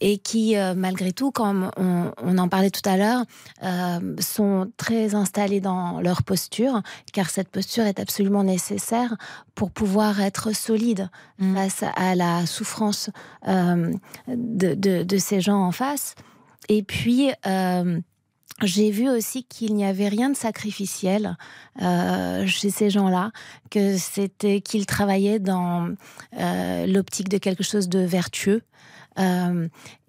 et 0.01 0.17
qui, 0.17 0.58
euh, 0.58 0.73
malgré 0.75 1.13
tout, 1.13 1.31
comme 1.31 1.71
on, 1.77 2.38
en 2.38 2.47
parlait 2.47 2.69
tout 2.69 2.88
à 2.88 2.97
l'heure, 2.97 3.23
euh, 3.63 4.15
sont 4.19 4.71
très 4.77 5.15
installés 5.15 5.62
dans 5.62 6.01
leur 6.01 6.23
posture, 6.23 6.81
car 7.13 7.29
cette 7.29 7.49
posture 7.49 7.86
est 7.86 7.99
absolument 7.99 8.43
nécessaire 8.43 9.15
pour 9.55 9.71
pouvoir 9.71 10.19
être 10.19 10.53
solide 10.53 11.10
mm. 11.39 11.55
face 11.55 11.84
à 11.95 12.15
la 12.15 12.45
souffrance 12.45 13.10
euh, 13.47 13.93
de, 14.27 15.17
ces 15.17 15.39
gens 15.41 15.63
en 15.63 15.71
face. 15.71 16.15
Et 16.67 16.84
puis, 16.84 17.29
j'ai 18.63 18.89
vu 18.89 19.10
aussi 19.10 19.43
qu'il 19.43 19.75
n'y 19.75 19.86
avait 19.86 20.08
rien 20.08 20.29
de 20.29 20.36
sacrificiel 20.36 21.38
chez 21.79 22.69
ces 22.69 22.89
gens-là, 22.89 23.31
que 23.69 23.97
c'était 23.97 24.62
qu'ils 24.62 24.88
travaillaient 24.88 25.39
dans 25.39 25.89
l'optique 26.88 27.29
de 27.29 27.38
quelque 27.38 27.63
chose 27.63 27.88
de 27.88 27.99
vertueux, 27.99 28.63
euh, 29.19 29.67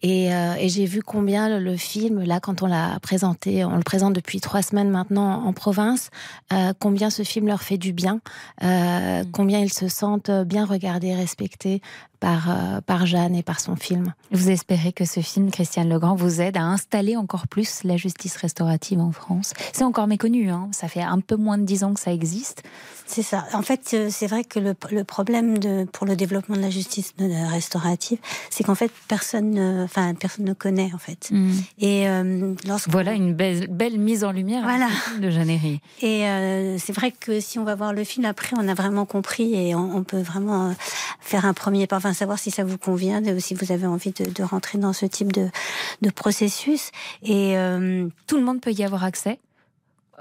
et, 0.08 0.32
euh, 0.32 0.54
et 0.54 0.68
j'ai 0.68 0.86
vu 0.86 1.02
combien 1.02 1.58
le, 1.58 1.76
film, 1.76 2.22
là, 2.22 2.38
quand 2.38 2.62
on 2.62 2.66
l'a 2.66 3.00
présenté, 3.00 3.64
on 3.64 3.76
le 3.76 3.82
présente 3.82 4.12
depuis 4.12 4.40
trois 4.40 4.62
semaines 4.62 4.88
maintenant 4.88 5.44
en 5.44 5.52
province, 5.52 6.10
euh, 6.52 6.72
combien 6.78 7.10
ce 7.10 7.24
film 7.24 7.48
leur 7.48 7.60
fait 7.60 7.76
du 7.76 7.92
bien, 7.92 8.20
euh, 8.62 9.24
mm. 9.24 9.30
combien 9.32 9.58
ils 9.58 9.72
se 9.72 9.88
sentent 9.88 10.30
bien 10.30 10.64
regardés, 10.64 11.12
respectés 11.12 11.82
par, 12.20 12.50
euh, 12.50 12.80
par 12.80 13.06
Jeanne 13.06 13.34
et 13.34 13.42
par 13.42 13.60
son 13.60 13.76
film. 13.76 14.12
Vous 14.32 14.50
espérez 14.50 14.92
que 14.92 15.04
ce 15.04 15.20
film, 15.20 15.50
Christiane 15.50 15.88
Legrand, 15.88 16.14
vous 16.14 16.40
aide 16.40 16.56
à 16.56 16.62
installer 16.62 17.16
encore 17.16 17.46
plus 17.46 17.84
la 17.84 17.96
justice 17.96 18.36
restaurative 18.36 19.00
en 19.00 19.12
France 19.12 19.52
C'est 19.72 19.84
encore 19.84 20.06
méconnu, 20.06 20.50
hein 20.50 20.68
ça 20.72 20.88
fait 20.88 21.02
un 21.02 21.20
peu 21.20 21.36
moins 21.36 21.58
de 21.58 21.64
dix 21.64 21.84
ans 21.84 21.94
que 21.94 22.00
ça 22.00 22.12
existe. 22.12 22.62
C'est 23.06 23.22
ça. 23.22 23.44
En 23.52 23.62
fait, 23.62 23.96
c'est 24.10 24.26
vrai 24.26 24.44
que 24.44 24.58
le, 24.58 24.74
le, 24.90 25.04
problème 25.04 25.58
de, 25.58 25.84
pour 25.92 26.06
le 26.06 26.16
développement 26.16 26.56
de 26.56 26.62
la 26.62 26.70
justice 26.70 27.14
restaurative, 27.18 28.18
c'est 28.50 28.64
qu'en 28.64 28.74
fait, 28.74 28.90
personne 29.08 29.50
ne, 29.50 29.86
enfin, 29.96 30.14
personne 30.14 30.44
ne 30.44 30.52
connaît, 30.52 30.90
en 30.94 30.98
fait. 30.98 31.30
Mm. 31.30 31.50
Et 31.78 32.08
euh, 32.08 32.54
Voilà 32.88 33.12
une 33.12 33.34
belle, 33.34 33.66
belle 33.68 33.98
mise 33.98 34.24
en 34.24 34.32
lumière 34.32 34.62
voilà. 34.62 34.88
de 35.20 35.30
Jeannery. 35.30 35.80
Et 36.02 36.26
euh, 36.26 36.78
c'est 36.78 36.92
vrai 36.92 37.12
que 37.12 37.40
si 37.40 37.58
on 37.58 37.64
va 37.64 37.74
voir 37.74 37.92
le 37.92 38.04
film 38.04 38.26
après, 38.26 38.56
on 38.58 38.68
a 38.68 38.74
vraiment 38.74 39.06
compris 39.06 39.54
et 39.54 39.74
on, 39.74 40.04
peut 40.04 40.20
vraiment 40.20 40.74
faire 41.20 41.46
un 41.46 41.54
premier 41.54 41.86
pas, 41.86 41.96
enfin, 41.96 42.12
savoir 42.12 42.38
si 42.38 42.50
ça 42.50 42.64
vous 42.64 42.78
convient, 42.78 43.22
si 43.38 43.54
vous 43.54 43.72
avez 43.72 43.86
envie 43.86 44.12
de, 44.12 44.30
de 44.30 44.42
rentrer 44.42 44.78
dans 44.78 44.92
ce 44.92 45.06
type 45.06 45.32
de, 45.32 45.48
de 46.02 46.10
processus. 46.10 46.90
Et 47.22 47.56
tout 48.26 48.36
le 48.36 48.42
monde 48.42 48.60
peut 48.60 48.72
y 48.72 48.84
avoir 48.84 49.04
accès 49.04 49.38
euh, 49.55 49.55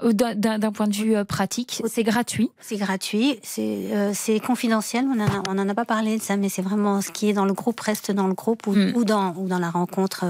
d'un 0.02 0.72
point 0.72 0.88
de 0.88 0.94
vue 0.94 1.16
euh, 1.16 1.24
pratique, 1.24 1.82
c'est 1.86 2.02
gratuit. 2.02 2.50
C'est 2.60 2.76
gratuit, 2.76 3.38
c'est 3.42 3.88
euh, 3.92 4.38
confidentiel. 4.44 5.06
On 5.10 5.16
n'en 5.16 5.26
on 5.48 5.58
en 5.58 5.68
a 5.68 5.74
pas 5.74 5.84
parlé 5.84 6.18
de 6.18 6.22
ça, 6.22 6.36
mais 6.36 6.48
c'est 6.48 6.62
vraiment 6.62 7.00
ce 7.00 7.10
qui 7.10 7.28
est 7.30 7.32
dans 7.32 7.46
le 7.46 7.54
groupe 7.54 7.80
reste 7.80 8.10
dans 8.10 8.26
le 8.26 8.34
groupe 8.34 8.66
ou, 8.66 8.72
hmm. 8.72 8.92
ou 8.94 9.04
dans 9.04 9.34
ou 9.36 9.48
dans 9.48 9.58
la 9.58 9.70
rencontre 9.70 10.24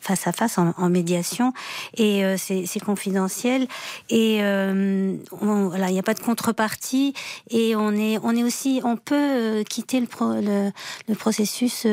face 0.00 0.26
à 0.26 0.32
face 0.32 0.58
en, 0.58 0.74
en 0.76 0.88
médiation. 0.88 1.52
Et 1.96 2.22
c'est 2.36 2.80
confidentiel. 2.84 3.66
Et 4.08 4.38
voilà, 4.40 5.88
il 5.88 5.92
n'y 5.92 5.98
a 5.98 6.02
pas 6.02 6.14
de 6.14 6.20
contrepartie. 6.20 7.14
Et 7.50 7.76
on 7.76 7.92
est 7.92 8.18
on 8.22 8.34
est 8.34 8.42
aussi 8.42 8.80
on 8.84 8.96
peut 8.96 9.64
quitter 9.68 10.00
le, 10.00 10.06
le, 10.40 10.70
le, 11.08 11.14
processus 11.14 11.86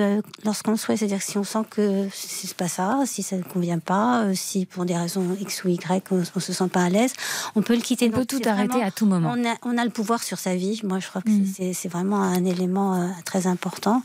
lorsqu'on 0.45 0.71
le 0.71 0.77
souhaite. 0.77 0.99
C'est-à-dire 0.99 1.21
si 1.21 1.37
on 1.37 1.43
sent 1.43 1.63
que 1.69 2.07
c'est 2.13 2.53
pas 2.55 2.67
ça, 2.67 2.99
si 3.05 3.23
ça 3.23 3.35
ne 3.35 3.43
convient 3.43 3.79
pas, 3.79 4.33
si 4.33 4.65
pour 4.65 4.85
des 4.85 4.95
raisons 4.95 5.35
X 5.39 5.63
ou 5.65 5.69
Y 5.69 6.05
on, 6.11 6.23
on 6.35 6.39
se 6.39 6.53
sent 6.53 6.69
pas 6.69 6.83
à 6.83 6.89
l'aise 6.89 7.13
on 7.55 7.61
peut 7.61 7.75
le 7.75 7.81
quitter. 7.81 8.09
On 8.13 8.17
peut 8.17 8.25
tout 8.25 8.41
arrêter 8.45 8.81
à 8.81 8.91
tout 8.91 9.05
moment. 9.05 9.35
On 9.63 9.77
a, 9.77 9.83
le 9.83 9.89
pouvoir 9.89 10.23
sur 10.23 10.37
sa 10.37 10.55
vie. 10.55 10.81
Moi, 10.83 10.99
je 10.99 11.07
crois 11.07 11.21
que 11.21 11.29
mm. 11.29 11.73
c'est 11.73 11.87
vraiment 11.87 12.21
un 12.21 12.45
élément 12.45 12.95
euh, 12.95 13.07
très 13.25 13.47
important. 13.47 14.03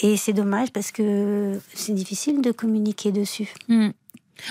Et 0.00 0.16
c'est 0.16 0.32
dommage 0.32 0.70
parce 0.72 0.92
que 0.92 1.60
c'est 1.74 1.94
difficile 1.94 2.42
de 2.42 2.52
communiquer 2.52 3.12
dessus. 3.12 3.52
Mm. 3.68 3.90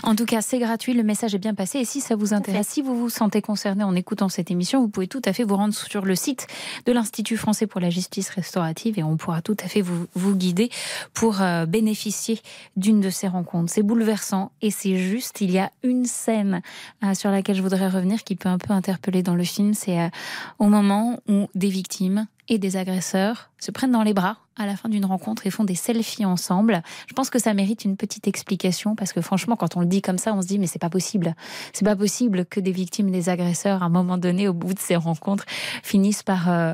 En 0.03 0.15
tout 0.15 0.25
cas, 0.25 0.41
c'est 0.41 0.59
gratuit, 0.59 0.93
le 0.93 1.03
message 1.03 1.35
est 1.35 1.39
bien 1.39 1.53
passé. 1.53 1.79
Et 1.79 1.85
si 1.85 2.01
ça 2.01 2.15
vous 2.15 2.33
intéresse, 2.33 2.67
si 2.67 2.81
vous 2.81 2.97
vous 2.97 3.09
sentez 3.09 3.41
concerné 3.41 3.83
en 3.83 3.95
écoutant 3.95 4.29
cette 4.29 4.51
émission, 4.51 4.81
vous 4.81 4.87
pouvez 4.87 5.07
tout 5.07 5.21
à 5.25 5.33
fait 5.33 5.43
vous 5.43 5.55
rendre 5.55 5.73
sur 5.73 6.05
le 6.05 6.15
site 6.15 6.47
de 6.85 6.91
l'Institut 6.91 7.37
français 7.37 7.67
pour 7.67 7.79
la 7.79 7.89
justice 7.89 8.29
restaurative 8.29 8.99
et 8.99 9.03
on 9.03 9.17
pourra 9.17 9.41
tout 9.41 9.57
à 9.63 9.67
fait 9.67 9.81
vous, 9.81 10.07
vous 10.13 10.35
guider 10.35 10.69
pour 11.13 11.41
euh, 11.41 11.65
bénéficier 11.65 12.41
d'une 12.75 12.99
de 12.99 13.09
ces 13.09 13.27
rencontres. 13.27 13.71
C'est 13.71 13.83
bouleversant 13.83 14.51
et 14.61 14.71
c'est 14.71 14.97
juste. 14.97 15.41
Il 15.41 15.51
y 15.51 15.59
a 15.59 15.71
une 15.83 16.05
scène 16.05 16.61
euh, 17.03 17.13
sur 17.13 17.31
laquelle 17.31 17.55
je 17.55 17.61
voudrais 17.61 17.87
revenir 17.87 18.23
qui 18.23 18.35
peut 18.35 18.49
un 18.49 18.57
peu 18.57 18.73
interpeller 18.73 19.23
dans 19.23 19.35
le 19.35 19.43
film. 19.43 19.73
C'est 19.73 19.99
euh, 19.99 20.09
au 20.59 20.65
moment 20.65 21.19
où 21.27 21.47
des 21.55 21.69
victimes 21.69 22.27
et 22.49 22.57
des 22.57 22.77
agresseurs 22.77 23.49
se 23.59 23.71
prennent 23.71 23.91
dans 23.91 24.03
les 24.03 24.13
bras 24.13 24.37
à 24.57 24.65
la 24.65 24.75
fin 24.75 24.89
d'une 24.89 25.05
rencontre 25.05 25.47
et 25.47 25.49
font 25.49 25.63
des 25.63 25.75
selfies 25.75 26.25
ensemble. 26.25 26.81
Je 27.07 27.13
pense 27.13 27.29
que 27.29 27.39
ça 27.39 27.53
mérite 27.53 27.83
une 27.85 27.97
petite 27.97 28.27
explication 28.27 28.95
parce 28.95 29.13
que 29.13 29.21
franchement, 29.21 29.55
quand 29.55 29.75
on 29.75 29.81
le 29.81 29.87
dit 29.87 30.01
comme 30.01 30.17
ça, 30.17 30.33
on 30.33 30.41
se 30.41 30.47
dit 30.47 30.59
mais 30.59 30.67
c'est 30.67 30.79
pas 30.79 30.89
possible. 30.89 31.35
C'est 31.73 31.85
pas 31.85 31.95
possible 31.95 32.45
que 32.45 32.59
des 32.59 32.71
victimes 32.71 33.11
des 33.11 33.29
agresseurs, 33.29 33.83
à 33.83 33.87
un 33.87 33.89
moment 33.89 34.17
donné, 34.17 34.47
au 34.47 34.53
bout 34.53 34.73
de 34.73 34.79
ces 34.79 34.95
rencontres, 34.95 35.45
finissent 35.83 36.23
par 36.23 36.49
euh, 36.49 36.73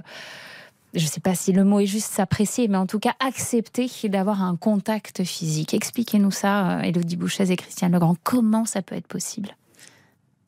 je 0.94 1.04
ne 1.04 1.10
sais 1.10 1.22
pas 1.22 1.36
si 1.36 1.54
le 1.54 1.64
mot 1.64 1.80
est 1.80 1.86
juste 1.86 2.12
s'apprécier, 2.12 2.68
mais 2.68 2.78
en 2.78 2.86
tout 2.86 3.00
cas 3.00 3.14
accepter 3.20 3.90
d'avoir 4.10 4.44
un 4.44 4.56
contact 4.56 5.24
physique. 5.24 5.74
Expliquez-nous 5.74 6.32
ça, 6.32 6.82
Elodie 6.84 7.16
euh, 7.16 7.20
Bouchez 7.20 7.50
et 7.50 7.56
Christiane 7.56 7.94
Legrand. 7.94 8.16
Comment 8.24 8.66
ça 8.66 8.82
peut 8.82 8.96
être 8.96 9.08
possible? 9.08 9.56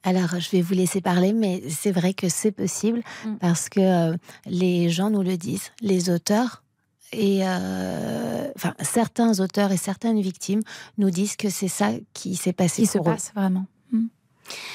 Alors, 0.04 0.40
je 0.40 0.50
vais 0.52 0.62
vous 0.62 0.74
laisser 0.74 1.02
parler, 1.02 1.34
mais 1.34 1.64
c'est 1.70 1.92
vrai 1.92 2.14
que 2.14 2.28
c'est 2.30 2.52
possible 2.52 3.02
mm. 3.26 3.36
parce 3.38 3.70
que 3.70 3.80
euh, 3.80 4.18
les 4.46 4.90
gens 4.90 5.10
nous 5.10 5.24
le 5.24 5.38
disent, 5.38 5.72
les 5.82 6.10
auteurs 6.10 6.64
et 7.14 7.42
euh, 7.44 8.50
enfin 8.56 8.74
certains 8.82 9.40
auteurs 9.40 9.72
et 9.72 9.78
certaines 9.78 10.20
victimes 10.20 10.62
nous 10.98 11.12
disent 11.12 11.36
que 11.36 11.50
c'est 11.50 11.68
ça 11.68 11.92
qui 12.14 12.36
s'est 12.36 12.54
passé. 12.54 12.82
Qui 12.84 12.88
se 12.88 12.98
passe 12.98 13.32
vraiment. 13.36 13.66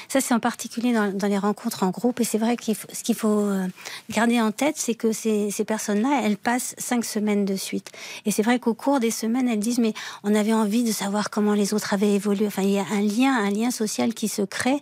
Ça, 0.07 0.21
c'est 0.21 0.33
en 0.33 0.39
particulier 0.39 0.93
dans, 0.93 1.27
les 1.27 1.37
rencontres 1.37 1.83
en 1.83 1.89
groupe. 1.89 2.19
Et 2.19 2.23
c'est 2.23 2.37
vrai 2.37 2.57
qu'il 2.57 2.75
ce 2.75 3.03
qu'il 3.03 3.15
faut 3.15 3.39
euh, 3.39 3.67
garder 4.09 4.41
en 4.41 4.51
tête, 4.51 4.75
c'est 4.77 4.95
que 4.95 5.11
ces, 5.11 5.51
personnes-là, 5.65 6.21
elles 6.23 6.37
passent 6.37 6.75
cinq 6.77 7.05
semaines 7.05 7.45
de 7.45 7.55
suite. 7.55 7.91
Et 8.25 8.31
c'est 8.31 8.41
vrai 8.41 8.59
qu'au 8.59 8.73
cours 8.73 8.99
des 8.99 9.11
semaines, 9.11 9.47
elles 9.47 9.59
disent, 9.59 9.79
mais 9.79 9.93
on 10.23 10.33
avait 10.35 10.53
envie 10.53 10.83
de 10.83 10.91
savoir 10.91 11.29
comment 11.29 11.53
les 11.53 11.73
autres 11.73 11.93
avaient 11.93 12.13
évolué. 12.13 12.47
Enfin, 12.47 12.63
il 12.63 12.71
y 12.71 12.79
a 12.79 12.85
un 12.91 13.01
lien, 13.01 13.35
un 13.35 13.49
lien 13.49 13.71
social 13.71 14.13
qui 14.13 14.27
se 14.27 14.41
crée 14.41 14.81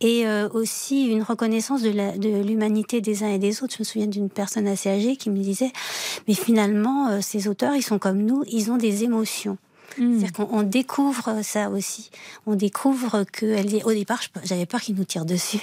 et 0.00 0.26
euh, 0.26 0.48
aussi 0.50 1.06
une 1.06 1.22
reconnaissance 1.22 1.82
de 1.82 2.42
l'humanité 2.42 3.00
des 3.00 3.22
uns 3.22 3.30
et 3.30 3.38
des 3.38 3.62
autres. 3.62 3.74
Je 3.74 3.82
me 3.82 3.84
souviens 3.84 4.06
d'une 4.06 4.30
personne 4.30 4.68
assez 4.68 4.88
âgée 4.88 5.16
qui 5.16 5.30
me 5.30 5.38
disait, 5.38 5.72
mais 6.26 6.34
finalement, 6.34 7.08
euh, 7.08 7.20
ces 7.20 7.48
auteurs, 7.48 7.74
ils 7.74 7.82
sont 7.82 7.98
comme 7.98 8.18
nous, 8.18 8.44
ils 8.48 8.70
ont 8.70 8.76
des 8.76 9.04
émotions. 9.04 9.58
Mm. 9.96 10.20
C'est-à-dire 10.20 10.32
qu'on 10.32 10.62
découvre 10.62 11.42
ça 11.42 11.70
aussi. 11.70 12.10
On 12.46 12.54
découvre 12.54 13.24
que 13.32 13.62
dit, 13.62 13.80
au 13.84 13.92
départ, 13.92 14.20
j'avais 14.44 14.66
peur 14.66 14.80
qu'ils 14.80 14.96
nous 14.96 15.04
tirent 15.04 15.24
dessus. 15.24 15.60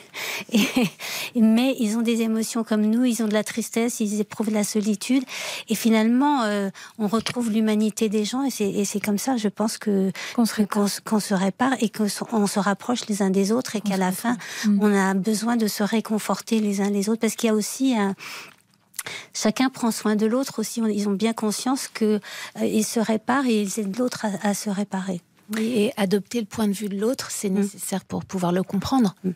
mais 1.36 1.76
ils 1.80 1.98
ont 1.98 2.02
des 2.02 2.22
émotions 2.22 2.64
comme 2.64 2.82
nous, 2.82 3.06
ils 3.06 3.22
ont 3.24 3.28
de 3.28 3.34
la 3.34 3.44
tristesse, 3.44 4.00
ils 4.00 4.20
éprouvent 4.20 4.50
de 4.50 4.54
la 4.54 4.64
solitude. 4.64 5.24
Et 5.70 5.76
finalement, 5.76 6.44
euh, 6.44 6.70
on 6.98 7.08
retrouve 7.08 7.52
l'humanité 7.52 8.10
des 8.10 8.26
gens. 8.26 8.44
Et 8.60 8.86
c'est 8.86 9.00
comme 9.00 9.18
ça, 9.18 9.38
je 9.38 9.48
pense 9.48 9.78
que 9.78 10.12
qu'on 10.36 10.46
se, 10.46 11.34
répare 11.34 11.74
et 11.80 11.90
qu'on 11.90 12.48
se 12.48 12.60
rapproche 12.60 13.08
les 13.08 13.22
uns 13.22 13.30
des 13.30 13.52
autres 13.52 13.76
et 13.76 13.82
qu'à 13.82 13.98
la 13.98 14.12
fin, 14.12 14.38
mm. 14.66 14.80
on 14.82 14.94
a 14.94 15.14
besoin 15.14 15.56
de 15.58 15.68
se 15.68 15.84
réconforter 15.84 16.60
les 16.60 16.82
uns 16.82 16.90
les 16.90 17.10
autres 17.10 17.22
parce 17.22 17.36
qu'il 17.36 17.48
y 17.48 17.52
a 17.52 17.56
aussi 17.56 17.96
un, 17.96 18.16
chacun 19.34 19.70
prend 19.70 19.92
soin 19.92 20.16
de 20.16 20.26
l'autre 20.26 20.60
aussi. 20.60 20.82
Ils 20.82 21.08
ont 21.08 21.14
bien 21.14 21.34
conscience 21.34 21.88
qu'ils 21.88 22.20
euh, 22.62 22.82
se 22.84 23.00
réparent 23.00 23.46
et 23.46 23.62
ils 23.62 23.80
aident 23.80 23.98
l'autre 23.98 24.26
à, 24.42 24.54
se 24.54 24.70
réparer. 24.70 25.22
et 25.58 25.92
adopter 25.98 26.40
le 26.40 26.48
point 26.48 26.68
de 26.68 26.74
vue 26.74 26.90
de 26.90 27.00
l'autre, 27.00 27.30
c'est 27.32 27.50
mm. 27.50 27.56
nécessaire 27.56 28.06
pour 28.06 28.26
pouvoir 28.26 28.52
le 28.52 28.64
comprendre. 28.64 29.16
Mm. 29.24 29.32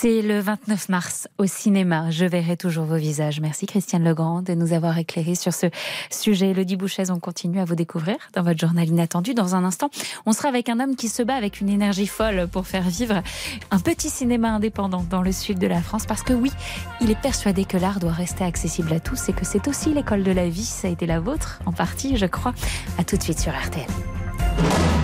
C'est 0.00 0.22
le 0.22 0.38
29 0.38 0.90
mars 0.90 1.28
au 1.38 1.46
cinéma. 1.46 2.10
Je 2.10 2.24
verrai 2.24 2.56
toujours 2.56 2.84
vos 2.84 2.98
visages. 2.98 3.40
Merci 3.40 3.66
Christiane 3.66 4.04
Legrand 4.04 4.42
de 4.42 4.54
nous 4.54 4.72
avoir 4.72 4.96
éclairé 4.96 5.34
sur 5.34 5.52
ce 5.52 5.66
sujet. 6.10 6.50
Elodie 6.50 6.76
Bouchez, 6.76 7.10
on 7.10 7.18
continue 7.18 7.58
à 7.58 7.64
vous 7.64 7.74
découvrir 7.74 8.16
dans 8.34 8.42
votre 8.42 8.60
journal 8.60 8.86
inattendu. 8.86 9.34
Dans 9.34 9.56
un 9.56 9.64
instant, 9.64 9.90
on 10.24 10.32
sera 10.32 10.50
avec 10.50 10.68
un 10.68 10.78
homme 10.78 10.94
qui 10.94 11.08
se 11.08 11.22
bat 11.22 11.34
avec 11.34 11.60
une 11.60 11.68
énergie 11.68 12.06
folle 12.06 12.48
pour 12.52 12.66
faire 12.66 12.88
vivre 12.88 13.22
un 13.70 13.78
petit 13.80 14.10
cinéma 14.10 14.50
indépendant 14.50 15.04
dans 15.08 15.22
le 15.22 15.32
sud 15.32 15.58
de 15.58 15.66
la 15.66 15.80
France. 15.80 16.06
Parce 16.06 16.22
que 16.22 16.32
oui, 16.32 16.52
il 17.00 17.10
est 17.10 17.20
persuadé 17.20 17.64
que 17.64 17.76
l'art 17.76 17.98
doit 17.98 18.12
rester 18.12 18.44
accessible 18.44 18.92
à 18.92 19.00
tous 19.00 19.30
et 19.30 19.32
que 19.32 19.44
c'est 19.44 19.66
aussi 19.66 19.92
l'école 19.92 20.22
de 20.22 20.32
la 20.32 20.48
vie. 20.48 20.64
Ça 20.64 20.86
a 20.86 20.90
été 20.90 21.06
la 21.06 21.18
vôtre, 21.18 21.60
en 21.66 21.72
partie, 21.72 22.16
je 22.16 22.26
crois. 22.26 22.54
À 22.98 23.04
tout 23.04 23.16
de 23.16 23.22
suite 23.22 23.40
sur 23.40 23.52
RTL. 23.52 23.86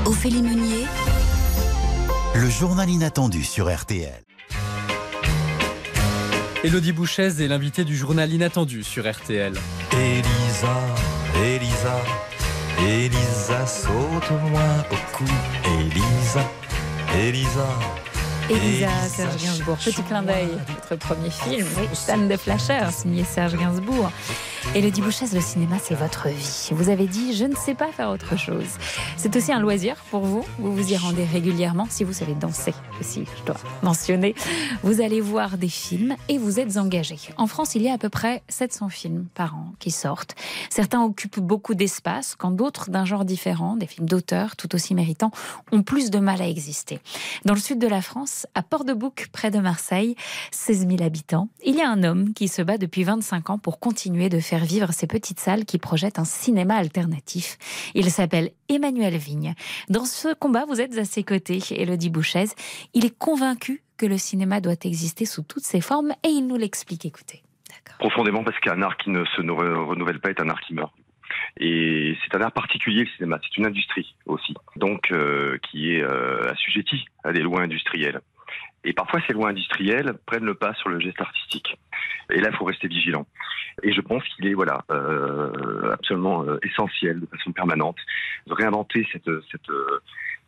Ophélie 0.06 0.42
Meunier. 0.42 0.84
Le 2.36 2.50
journal 2.50 2.90
inattendu 2.90 3.44
sur 3.44 3.72
RTL. 3.72 4.24
Elodie 6.64 6.90
Bouchez 6.90 7.28
est 7.28 7.46
l'invité 7.46 7.84
du 7.84 7.96
journal 7.96 8.32
inattendu 8.32 8.82
sur 8.82 9.08
RTL. 9.08 9.52
Elisa, 9.92 10.80
Elisa, 11.44 11.96
Elisa, 12.80 13.66
saute-moi 13.66 14.60
au 14.90 15.16
cou. 15.16 15.24
Elisa, 15.78 16.50
Elisa. 17.16 17.68
Elisa, 18.50 18.88
Serge 19.08 19.42
Gainsbourg. 19.42 19.76
Petit 19.76 20.02
clin 20.02 20.22
d'œil, 20.22 20.48
votre 20.68 20.96
premier 20.96 21.30
film, 21.30 21.66
oui, 21.78 22.28
de 22.28 22.36
Flasher, 22.36 22.90
signé 22.90 23.22
Serge 23.22 23.56
Gainsbourg. 23.56 24.10
Elodie 24.72 25.02
Bouchesse, 25.02 25.32
le 25.32 25.40
cinéma, 25.40 25.76
c'est 25.80 25.94
votre 25.94 26.28
vie. 26.28 26.70
Vous 26.72 26.88
avez 26.88 27.06
dit, 27.06 27.32
je 27.32 27.44
ne 27.44 27.54
sais 27.54 27.74
pas 27.74 27.92
faire 27.92 28.10
autre 28.10 28.36
chose. 28.36 28.66
C'est 29.16 29.36
aussi 29.36 29.52
un 29.52 29.60
loisir 29.60 29.94
pour 30.10 30.22
vous. 30.22 30.44
Vous 30.58 30.74
vous 30.74 30.92
y 30.92 30.96
rendez 30.96 31.24
régulièrement. 31.24 31.86
Si 31.88 32.02
vous 32.02 32.12
savez 32.12 32.34
danser 32.34 32.74
aussi, 32.98 33.24
je 33.24 33.44
dois 33.44 33.56
mentionner. 33.82 34.34
Vous 34.82 35.00
allez 35.00 35.20
voir 35.20 35.58
des 35.58 35.68
films 35.68 36.16
et 36.28 36.38
vous 36.38 36.58
êtes 36.58 36.76
engagé. 36.76 37.16
En 37.36 37.46
France, 37.46 37.76
il 37.76 37.82
y 37.82 37.88
a 37.88 37.92
à 37.92 37.98
peu 37.98 38.08
près 38.08 38.42
700 38.48 38.88
films 38.88 39.26
par 39.34 39.54
an 39.54 39.72
qui 39.78 39.92
sortent. 39.92 40.34
Certains 40.70 41.04
occupent 41.04 41.40
beaucoup 41.40 41.74
d'espace, 41.74 42.34
quand 42.36 42.50
d'autres, 42.50 42.90
d'un 42.90 43.04
genre 43.04 43.24
différent, 43.24 43.76
des 43.76 43.86
films 43.86 44.08
d'auteur 44.08 44.56
tout 44.56 44.74
aussi 44.74 44.96
méritants, 44.96 45.30
ont 45.70 45.84
plus 45.84 46.10
de 46.10 46.18
mal 46.18 46.42
à 46.42 46.48
exister. 46.48 46.98
Dans 47.44 47.54
le 47.54 47.60
sud 47.60 47.78
de 47.78 47.86
la 47.86 48.02
France, 48.02 48.48
à 48.56 48.62
Port-de-Bouc, 48.62 49.28
près 49.30 49.52
de 49.52 49.60
Marseille, 49.60 50.16
16 50.50 50.88
000 50.88 51.02
habitants, 51.02 51.48
il 51.64 51.76
y 51.76 51.80
a 51.80 51.88
un 51.88 52.02
homme 52.02 52.32
qui 52.34 52.48
se 52.48 52.60
bat 52.60 52.76
depuis 52.76 53.04
25 53.04 53.50
ans 53.50 53.58
pour 53.58 53.78
continuer 53.78 54.28
de 54.28 54.40
faire 54.40 54.53
vivre 54.62 54.92
ces 54.92 55.06
petites 55.06 55.40
salles 55.40 55.64
qui 55.64 55.78
projettent 55.78 56.18
un 56.18 56.24
cinéma 56.24 56.76
alternatif. 56.76 57.56
Il 57.94 58.10
s'appelle 58.10 58.50
Emmanuel 58.68 59.16
Vigne. 59.16 59.54
Dans 59.88 60.04
ce 60.04 60.34
combat, 60.34 60.64
vous 60.66 60.80
êtes 60.80 60.96
à 60.98 61.04
ses 61.04 61.24
côtés, 61.24 61.60
Elodie 61.70 62.10
Bouchez. 62.10 62.46
Il 62.94 63.04
est 63.04 63.18
convaincu 63.18 63.82
que 63.96 64.06
le 64.06 64.18
cinéma 64.18 64.60
doit 64.60 64.72
exister 64.84 65.24
sous 65.24 65.42
toutes 65.42 65.64
ses 65.64 65.80
formes 65.80 66.12
et 66.22 66.28
il 66.28 66.46
nous 66.46 66.56
l'explique. 66.56 67.04
Écoutez. 67.04 67.42
Profondément 67.98 68.44
parce 68.44 68.58
qu'un 68.60 68.82
art 68.82 68.96
qui 68.96 69.10
ne 69.10 69.24
se 69.24 69.40
renouvelle 69.40 70.20
pas 70.20 70.30
est 70.30 70.40
un 70.40 70.48
art 70.48 70.60
qui 70.60 70.74
meurt. 70.74 70.92
Et 71.58 72.16
c'est 72.22 72.36
un 72.36 72.42
art 72.42 72.52
particulier, 72.52 73.04
le 73.04 73.10
cinéma. 73.16 73.38
C'est 73.42 73.58
une 73.58 73.66
industrie 73.66 74.14
aussi, 74.26 74.54
donc 74.76 75.10
euh, 75.12 75.58
qui 75.70 75.92
est 75.92 76.02
euh, 76.02 76.50
assujettie 76.50 77.04
à 77.22 77.32
des 77.32 77.40
lois 77.40 77.62
industrielles. 77.62 78.20
Et 78.84 78.92
parfois, 78.92 79.20
ces 79.26 79.32
lois 79.32 79.50
industrielles 79.50 80.14
prennent 80.26 80.44
le 80.44 80.54
pas 80.54 80.74
sur 80.74 80.88
le 80.88 81.00
geste 81.00 81.20
artistique. 81.20 81.78
Et 82.30 82.40
là, 82.40 82.48
il 82.50 82.56
faut 82.56 82.64
rester 82.64 82.88
vigilant. 82.88 83.26
Et 83.82 83.92
je 83.92 84.00
pense 84.00 84.22
qu'il 84.28 84.46
est 84.46 84.54
voilà 84.54 84.84
euh, 84.90 85.92
absolument 85.92 86.44
euh, 86.44 86.58
essentiel, 86.62 87.20
de 87.20 87.26
façon 87.26 87.52
permanente, 87.52 87.96
de 88.46 88.54
réinventer 88.54 89.06
cette, 89.12 89.30
cette, 89.50 89.70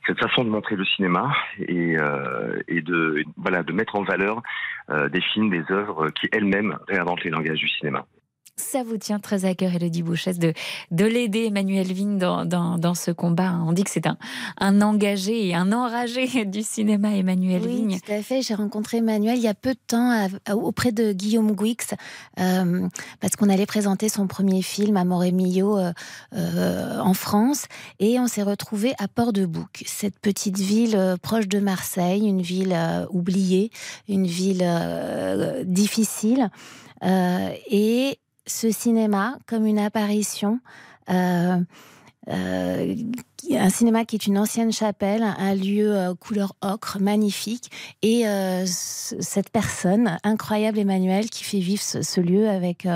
cette 0.06 0.18
façon 0.18 0.44
de 0.44 0.50
montrer 0.50 0.76
le 0.76 0.84
cinéma 0.84 1.34
et, 1.58 1.98
euh, 1.98 2.60
et 2.68 2.82
de 2.82 3.24
voilà 3.36 3.62
de 3.62 3.72
mettre 3.72 3.96
en 3.96 4.04
valeur 4.04 4.42
des 5.10 5.20
films, 5.20 5.50
des 5.50 5.64
œuvres 5.72 6.10
qui 6.10 6.28
elles-mêmes 6.30 6.78
réinventent 6.86 7.24
les 7.24 7.30
langages 7.30 7.58
du 7.58 7.68
cinéma. 7.68 8.06
Ça 8.58 8.82
vous 8.82 8.96
tient 8.96 9.18
très 9.18 9.44
à 9.44 9.54
cœur, 9.54 9.74
Elodie 9.74 10.02
Bouchesse, 10.02 10.38
de, 10.38 10.54
de 10.90 11.04
l'aider, 11.04 11.44
Emmanuel 11.44 11.92
Vigne, 11.92 12.16
dans, 12.16 12.46
dans, 12.46 12.94
ce 12.94 13.10
combat. 13.10 13.60
On 13.66 13.72
dit 13.72 13.84
que 13.84 13.90
c'est 13.90 14.06
un, 14.06 14.16
un 14.58 14.80
engagé 14.80 15.48
et 15.48 15.54
un 15.54 15.72
enragé 15.72 16.44
du 16.46 16.62
cinéma, 16.62 17.14
Emmanuel 17.14 17.60
oui, 17.66 17.76
Vigne. 17.76 18.00
Tout 18.00 18.12
à 18.12 18.22
fait. 18.22 18.40
J'ai 18.40 18.54
rencontré 18.54 18.96
Emmanuel 18.96 19.36
il 19.36 19.42
y 19.42 19.48
a 19.48 19.52
peu 19.52 19.74
de 19.74 19.78
temps 19.86 20.26
auprès 20.50 20.90
de 20.90 21.12
Guillaume 21.12 21.54
Guix, 21.54 21.76
euh, 22.40 22.88
parce 23.20 23.36
qu'on 23.36 23.50
allait 23.50 23.66
présenter 23.66 24.08
son 24.08 24.26
premier 24.26 24.62
film, 24.62 24.96
Amore 24.96 25.24
Mio, 25.34 25.76
euh, 25.76 25.92
euh, 26.34 26.98
en 26.98 27.12
France. 27.12 27.66
Et 28.00 28.18
on 28.18 28.26
s'est 28.26 28.42
retrouvé 28.42 28.94
à 28.98 29.06
Port-de-Bouc, 29.06 29.82
cette 29.84 30.18
petite 30.18 30.58
ville 30.58 31.16
proche 31.20 31.46
de 31.46 31.58
Marseille, 31.58 32.26
une 32.26 32.40
ville 32.40 32.74
oubliée, 33.10 33.70
une 34.08 34.26
ville 34.26 34.66
difficile. 35.66 36.48
et 37.02 38.18
ce 38.46 38.70
cinéma 38.70 39.38
comme 39.46 39.66
une 39.66 39.78
apparition. 39.78 40.60
Euh, 41.10 41.58
euh, 42.28 42.94
un 43.52 43.70
cinéma 43.70 44.04
qui 44.04 44.16
est 44.16 44.26
une 44.26 44.38
ancienne 44.38 44.72
chapelle, 44.72 45.22
un 45.22 45.54
lieu 45.54 45.96
euh, 45.96 46.14
couleur 46.14 46.56
ocre, 46.60 46.98
magnifique, 47.00 47.70
et 48.02 48.24
cette 48.66 49.50
personne 49.50 50.18
incroyable, 50.24 50.78
Emmanuel, 50.78 51.30
qui 51.30 51.44
fait 51.44 51.60
vivre 51.60 51.82
ce, 51.82 52.20
lieu 52.20 52.48
avec, 52.48 52.88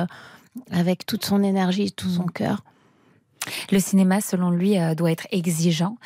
avec 0.70 1.07
toute 1.07 1.24
son 1.24 1.42
énergie, 1.42 1.92
tout 1.92 2.11
son 2.11 2.26
cœur. 2.26 2.64
Le 3.70 3.78
cinéma, 3.78 4.20
selon 4.20 4.51
lui, 4.51 4.76
doit 4.96 5.12
être 5.12 5.28
exigeant, 5.30 5.96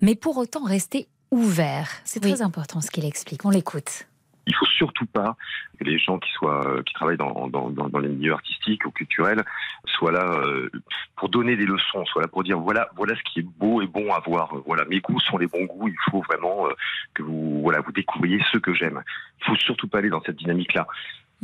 mais 0.00 0.14
pour 0.14 0.38
autant 0.38 0.64
rester 0.64 1.08
ouvert. 1.30 1.90
C'est 2.04 2.20
très 2.20 2.42
important 2.42 2.80
ce 2.80 2.90
qu'il 2.90 3.04
explique. 3.04 3.44
On 3.44 3.50
l'écoute. 3.50 4.06
Il 4.46 4.54
faut 4.54 4.66
surtout 4.66 5.06
pas 5.06 5.36
que 5.78 5.84
les 5.84 5.98
gens 5.98 6.18
qui 6.18 6.30
soient 6.32 6.66
euh, 6.66 6.82
qui 6.82 6.94
travaillent 6.94 7.16
dans, 7.16 8.00
les 8.00 8.08
milieux 8.08 8.32
artistiques 8.32 8.84
ou 8.84 8.90
culturels 8.90 9.44
soient 9.86 10.12
là 10.12 10.24
euh, 10.24 10.70
pour 11.16 11.28
donner 11.28 11.56
des 11.56 11.66
leçons, 11.66 12.04
soient 12.06 12.22
là 12.22 12.28
pour 12.28 12.42
dire 12.42 12.58
voilà 12.58 12.88
voilà 12.96 13.14
ce 13.14 13.22
qui 13.22 13.40
est 13.40 13.46
beau 13.58 13.82
et 13.82 13.86
bon 13.86 14.12
à 14.12 14.20
voir. 14.20 14.54
Voilà 14.66 14.84
mes 14.86 15.00
goûts 15.00 15.20
sont 15.20 15.38
les 15.38 15.46
bons 15.46 15.64
goûts. 15.64 15.88
Il 15.88 16.10
faut 16.10 16.22
vraiment 16.22 16.66
euh, 16.66 16.72
que 17.14 17.22
vous 17.22 17.60
voilà 17.62 17.80
vous 17.80 17.92
découvriez 17.92 18.42
ce 18.50 18.58
que 18.58 18.74
j'aime. 18.74 19.02
Il 19.40 19.44
faut 19.46 19.56
surtout 19.56 19.88
pas 19.88 19.98
aller 19.98 20.10
dans 20.10 20.22
cette 20.22 20.36
dynamique 20.36 20.74
là. 20.74 20.86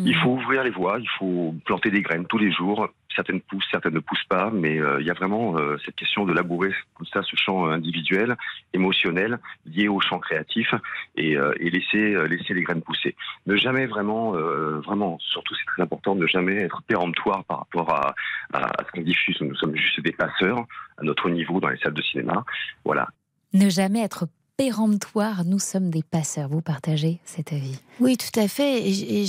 Il 0.01 0.17
mmh. 0.17 0.21
faut 0.21 0.31
ouvrir 0.31 0.63
les 0.63 0.71
voies, 0.71 0.99
il 1.01 1.09
faut 1.19 1.57
planter 1.65 1.91
des 1.91 2.03
graines 2.03 2.27
tous 2.27 2.39
les 2.39 2.53
jours. 2.53 2.89
Certaines 3.17 3.41
poussent, 3.41 3.67
certaines 3.69 3.95
ne 3.95 3.99
poussent 3.99 4.29
pas, 4.29 4.49
mais 4.53 4.79
euh, 4.79 5.01
il 5.01 5.07
y 5.09 5.11
a 5.11 5.15
vraiment 5.15 5.59
euh, 5.59 5.77
cette 5.85 5.97
question 5.97 6.25
de 6.25 6.33
labourer 6.33 6.73
comme 6.95 7.07
ça 7.07 7.21
ce 7.25 7.35
champ 7.35 7.67
individuel, 7.67 8.37
émotionnel, 8.73 9.41
lié 9.67 9.89
au 9.89 10.01
champ 10.01 10.21
créatif, 10.21 10.73
et, 11.17 11.37
euh, 11.37 11.53
et 11.59 11.71
laisser 11.71 12.15
laisser 12.29 12.55
les 12.55 12.63
graines 12.63 12.83
pousser. 12.83 13.17
Ne 13.47 13.57
jamais 13.57 13.87
vraiment, 13.87 14.33
vraiment, 14.33 15.19
surtout 15.19 15.57
c'est 15.57 15.67
très 15.67 15.83
important, 15.83 16.15
ne 16.15 16.29
jamais 16.29 16.55
être 16.59 16.81
péremptoire 16.83 17.45
par 17.45 17.59
rapport 17.61 17.93
à, 17.93 18.15
à, 18.53 18.85
ce 18.87 18.93
qu'on 18.93 19.01
diffuse. 19.01 19.41
Nous 19.41 19.57
sommes 19.57 19.75
juste 19.75 20.01
des 20.01 20.13
passeurs 20.13 20.61
à 20.99 21.03
notre 21.03 21.29
niveau 21.29 21.59
dans 21.59 21.71
les 21.71 21.79
salles 21.79 21.95
de 21.95 22.03
cinéma. 22.03 22.45
Voilà. 22.85 23.09
Ne 23.53 23.69
jamais 23.69 24.03
être 24.03 24.29
péremptoire, 24.59 25.45
nous 25.45 25.61
sommes 25.61 25.89
des 25.89 26.03
passeurs. 26.03 26.49
Vous 26.49 26.61
partagez 26.61 27.21
cet 27.25 27.53
avis? 27.53 27.79
Oui, 28.01 28.17
tout 28.17 28.39
à 28.39 28.49
fait. 28.49 28.83
Et 28.87 29.25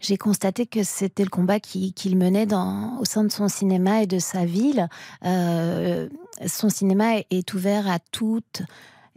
j'ai 0.00 0.16
constaté 0.16 0.66
que 0.66 0.82
c'était 0.82 1.24
le 1.24 1.28
combat 1.28 1.60
qu'il 1.60 2.16
menait 2.16 2.46
dans, 2.46 2.98
au 3.00 3.04
sein 3.04 3.22
de 3.22 3.30
son 3.30 3.48
cinéma 3.48 4.02
et 4.02 4.06
de 4.06 4.18
sa 4.18 4.46
ville. 4.46 4.88
Euh, 5.26 6.08
son 6.46 6.70
cinéma 6.70 7.18
est 7.30 7.52
ouvert 7.52 7.88
à 7.88 7.98
toutes 7.98 8.62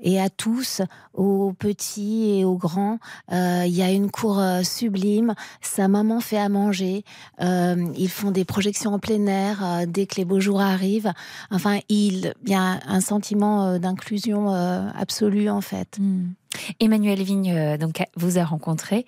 et 0.04 0.20
à 0.20 0.30
tous, 0.30 0.82
aux 1.14 1.54
petits 1.54 2.38
et 2.38 2.46
aux 2.46 2.58
grands. 2.58 3.00
Euh, 3.32 3.64
il 3.66 3.74
y 3.74 3.82
a 3.82 3.90
une 3.90 4.12
cour 4.12 4.40
euh, 4.40 4.62
sublime. 4.62 5.34
Sa 5.62 5.88
maman 5.88 6.20
fait 6.20 6.38
à 6.38 6.50
manger. 6.50 7.04
Euh, 7.42 7.88
ils 7.98 8.10
font 8.10 8.30
des 8.30 8.46
projections 8.46 8.94
en 8.94 9.00
plein 9.00 9.26
air 9.26 9.88
dès 9.88 10.06
que 10.06 10.16
les 10.16 10.26
beaux 10.26 10.40
jours 10.40 10.62
arrivent. 10.62 11.12
Enfin, 11.50 11.80
il 11.90 12.34
y 12.46 12.54
a 12.54 12.80
un 12.86 13.02
sentiment 13.02 13.80
d'inclusion 13.80 14.50
absolue 14.50 15.50
en 15.50 15.62
fait. 15.62 15.98
Hmm. 16.00 16.32
Emmanuel 16.80 17.24
Vigne 17.24 17.78
donc 17.78 18.04
vous 18.16 18.38
a 18.38 18.44
rencontré 18.44 19.06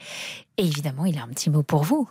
et 0.58 0.66
évidemment 0.66 1.06
il 1.06 1.18
a 1.18 1.24
un 1.24 1.28
petit 1.28 1.50
mot 1.50 1.62
pour 1.62 1.84
vous. 1.84 2.08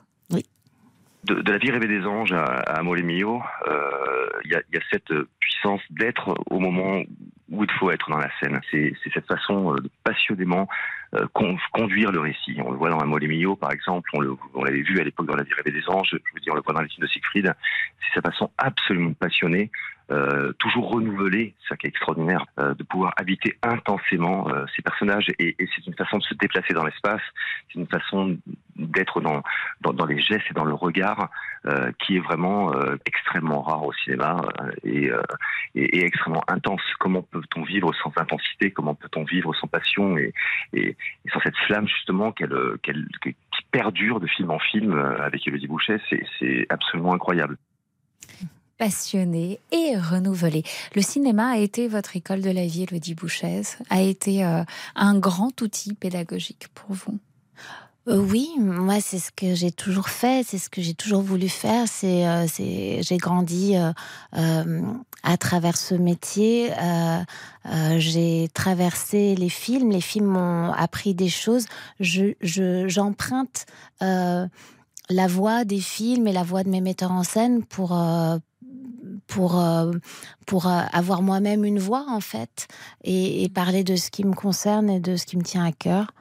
De, 1.25 1.41
de 1.41 1.53
la 1.53 1.59
vie 1.59 1.70
rêvée 1.70 1.89
des 1.89 2.05
anges 2.05 2.33
à, 2.33 2.45
à 2.45 2.83
euh, 2.83 4.29
il 4.45 4.51
y, 4.51 4.55
a, 4.55 4.62
y 4.72 4.77
a 4.77 4.81
cette 4.91 5.12
puissance 5.41 5.81
d'être 5.91 6.35
au 6.51 6.61
moment 6.61 7.03
où 7.51 7.64
il 7.64 7.70
faut 7.79 7.91
être 7.91 8.11
dans 8.11 8.18
la 8.18 8.31
scène. 8.39 8.61
C'est 8.70 8.95
cette 9.12 9.27
façon 9.27 9.72
euh, 9.72 9.77
de 9.77 9.91
passionnément 10.03 10.68
euh, 11.14 11.27
con- 11.33 11.57
conduire 11.72 12.12
le 12.12 12.20
récit. 12.20 12.57
On 12.64 12.72
le 12.72 12.77
voit 12.77 12.91
dans 12.91 12.99
Amore 12.99 13.20
Mio, 13.22 13.57
par 13.57 13.72
exemple, 13.72 14.11
on 14.55 14.64
l'avait 14.64 14.83
vu 14.83 15.01
à 15.01 15.05
l'époque 15.05 15.27
dans 15.27 15.37
La 15.37 15.45
vie 15.45 15.55
rêvée 15.55 15.72
des 15.72 15.89
anges, 15.89 16.11
je 16.11 16.16
veux 16.35 16.41
dire, 16.41 16.53
on 16.53 16.57
le 16.57 16.62
voit 16.62 16.75
dans 16.75 16.83
les 16.83 16.89
films 16.89 17.07
de 17.07 17.11
Siegfried. 17.11 17.55
C'est 18.01 18.20
sa 18.20 18.31
façon 18.31 18.51
absolument 18.59 19.14
passionnée, 19.14 19.70
euh, 20.11 20.53
toujours 20.59 20.91
renouvelée, 20.91 21.55
c'est 21.63 21.69
ça 21.71 21.77
qui 21.77 21.87
est 21.87 21.89
extraordinaire, 21.91 22.45
euh, 22.59 22.75
de 22.75 22.83
pouvoir 22.83 23.15
habiter 23.17 23.59
intensément 23.63 24.49
euh, 24.49 24.65
ces 24.75 24.83
personnages 24.83 25.29
et, 25.39 25.57
et 25.59 25.69
c'est 25.75 25.87
une 25.87 25.95
façon 25.95 26.19
de 26.19 26.23
se 26.23 26.35
déplacer 26.35 26.75
dans 26.75 26.85
l'espace, 26.85 27.23
c'est 27.69 27.79
une 27.79 27.87
façon 27.87 28.37
d'être 28.77 29.21
dans, 29.21 29.43
dans, 29.81 29.93
dans 29.93 30.07
les 30.07 30.21
gestes 30.21 30.47
et 30.51 30.55
dans 30.55 30.65
le 30.65 30.75
regard 30.75 31.31
euh, 31.67 31.91
qui 32.01 32.17
est 32.17 32.21
vraiment 32.21 32.75
euh, 32.75 32.97
extrêmement 33.07 33.63
rare 33.63 33.85
au 33.85 33.93
cinéma 33.93 34.43
euh, 34.61 34.71
et, 34.85 35.11
et, 35.75 35.99
et 35.99 36.05
extrêmement 36.05 36.45
intense. 36.49 36.83
Comment 36.99 37.23
peut-on 37.23 37.63
vivre 37.63 37.93
sans 38.03 38.13
intensité? 38.17 38.71
Comment 38.71 38.95
peut-on 38.95 39.25
vivre 39.25 39.55
sans 39.55 39.69
passion 39.69 40.19
et, 40.19 40.35
et, 40.73 40.97
sans 41.33 41.41
cette 41.41 41.57
flamme 41.67 41.89
justement 41.89 42.33
qu'elle, 42.33 42.55
qu'elle, 42.83 43.07
que- 43.21 43.31
qui 43.31 43.65
perdure 43.71 44.21
de 44.21 44.27
film 44.27 44.51
en 44.51 44.59
film 44.59 44.93
avec 45.21 45.47
Elodie 45.47 45.67
Bouchet? 45.67 45.99
C'est, 46.11 46.25
c'est 46.39 46.67
absolument 46.69 47.15
incroyable. 47.15 47.57
Passionné 48.79 49.61
et 49.72 49.97
renouvelé. 49.97 50.62
Le 50.95 51.03
cinéma 51.03 51.51
a 51.53 51.57
été 51.59 51.89
votre 51.89 52.16
école 52.16 52.41
de 52.41 52.51
la 52.51 52.66
vie, 52.66 52.85
Elodie 52.91 53.14
Bouchez, 53.14 53.62
a 53.91 54.01
été 54.03 54.45
euh, 54.45 54.62
un 54.95 55.18
grand 55.18 55.61
outil 55.62 55.95
pédagogique 55.95 56.68
pour 56.75 56.95
vous. 56.95 57.18
Euh, 58.07 58.18
oui, 58.18 58.51
moi 58.59 59.01
c'est 59.01 59.18
ce 59.18 59.31
que 59.33 59.55
j'ai 59.55 59.70
toujours 59.72 60.11
fait, 60.11 60.45
c'est 60.47 60.59
ce 60.59 60.68
que 60.68 60.83
j'ai 60.83 60.93
toujours 60.93 61.22
voulu 61.22 61.49
faire. 61.49 61.87
C'est, 61.89 62.27
euh, 62.27 62.47
j'ai 63.01 63.16
grandi 63.16 63.77
euh, 63.77 64.83
à 65.22 65.37
travers 65.39 65.77
ce 65.79 65.95
métier. 65.95 66.70
j'ai 67.97 68.49
traversé 68.53 69.35
les 69.37 69.49
films, 69.49 69.91
les 69.91 70.03
films 70.03 70.27
m'ont 70.27 70.72
appris 70.72 71.14
des 71.14 71.31
choses. 71.31 71.64
Je, 71.99 72.35
je- 72.43 72.89
j'emprunte 72.89 73.64
la 74.01 75.27
voix 75.27 75.64
des 75.64 75.81
films 75.81 76.27
et 76.27 76.33
la 76.33 76.43
voix 76.43 76.62
de 76.62 76.68
mes 76.68 76.81
metteurs 76.83 77.12
en 77.12 77.25
scène 77.25 77.64
pour 77.64 77.93
pour 79.27 79.61
euh, 79.61 79.93
pour 80.47 80.67
euh, 80.67 80.83
avoir 80.93 81.23
moi-même 81.23 81.65
une 81.65 81.79
voix 81.79 82.07
en 82.09 82.21
fait 82.21 82.67
et, 83.03 83.45
et 83.45 83.49
parler 83.49 83.85
de 83.85 83.97
ce 83.97 84.11
qui 84.11 84.25
me 84.25 84.35
concerne 84.35 84.91
et 84.91 85.01
de 85.01 85.17
ce 85.17 85.27
qui 85.27 85.37
me 85.37 85.43
tient 85.43 85.65
à 85.65 85.73
cœur. 85.73 86.12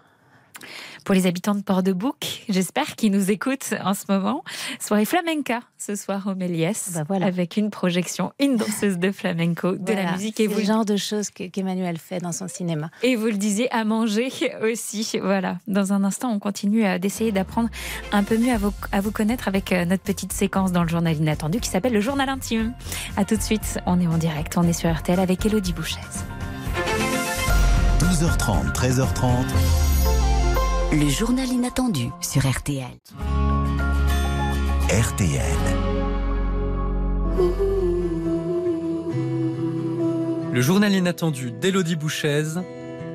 Pour 1.05 1.15
les 1.15 1.27
habitants 1.27 1.55
de 1.55 1.61
Port-de-Bouc, 1.61 2.43
j'espère 2.49 2.95
qu'ils 2.95 3.11
nous 3.11 3.31
écoutent 3.31 3.73
en 3.83 3.93
ce 3.93 4.03
moment. 4.09 4.43
Soirée 4.79 5.05
flamenca 5.05 5.61
ce 5.77 5.95
soir 5.95 6.27
au 6.27 6.35
Méliès, 6.35 6.97
avec 7.09 7.57
une 7.57 7.69
projection, 7.69 8.31
une 8.39 8.55
danseuse 8.55 8.97
de 8.97 9.11
flamenco, 9.11 9.73
de 9.75 9.91
la 9.93 10.13
musique 10.13 10.39
et 10.39 10.47
c'est 10.47 10.53
vous 10.53 10.59
le 10.59 10.65
genre 10.65 10.85
de 10.85 10.95
choses 10.95 11.29
que- 11.29 11.43
qu'Emmanuel 11.47 11.97
fait 11.97 12.19
dans 12.19 12.31
son 12.31 12.47
cinéma. 12.47 12.89
Et 13.03 13.15
vous 13.17 13.25
le 13.27 13.33
disiez, 13.37 13.69
à 13.73 13.83
manger 13.83 14.31
aussi. 14.63 15.19
Voilà. 15.21 15.57
Dans 15.67 15.91
un 15.93 16.03
instant, 16.03 16.31
on 16.31 16.39
continue 16.39 16.99
d'essayer 16.99 17.31
d'apprendre 17.31 17.69
un 18.11 18.23
peu 18.23 18.37
mieux 18.37 18.53
à 18.53 18.57
vous, 18.57 18.73
à 18.91 19.01
vous 19.01 19.11
connaître 19.11 19.47
avec 19.47 19.71
euh, 19.71 19.85
notre 19.85 20.03
petite 20.03 20.31
séquence 20.33 20.71
dans 20.71 20.83
le 20.83 20.89
journal 20.89 21.15
inattendu 21.17 21.59
qui 21.59 21.69
s'appelle 21.69 21.93
le 21.93 22.01
journal 22.01 22.29
intime. 22.29 22.73
À 23.17 23.25
tout 23.25 23.35
de 23.35 23.41
suite. 23.41 23.79
On 23.85 23.99
est 23.99 24.07
en 24.07 24.17
direct. 24.17 24.57
On 24.57 24.63
est 24.63 24.73
sur 24.73 24.93
RTL 24.93 25.19
avec 25.19 25.45
Elodie 25.45 25.73
Bouchez. 25.73 25.99
12h30, 27.99 28.71
13h30. 28.73 29.92
Le 30.93 31.09
journal 31.09 31.47
inattendu 31.49 32.09
sur 32.21 32.47
RTL. 32.47 32.85
RTL. 34.91 35.39
Le 40.53 40.61
journal 40.61 40.93
inattendu 40.93 41.49
d'Élodie 41.49 41.95
Bouchez 41.95 42.43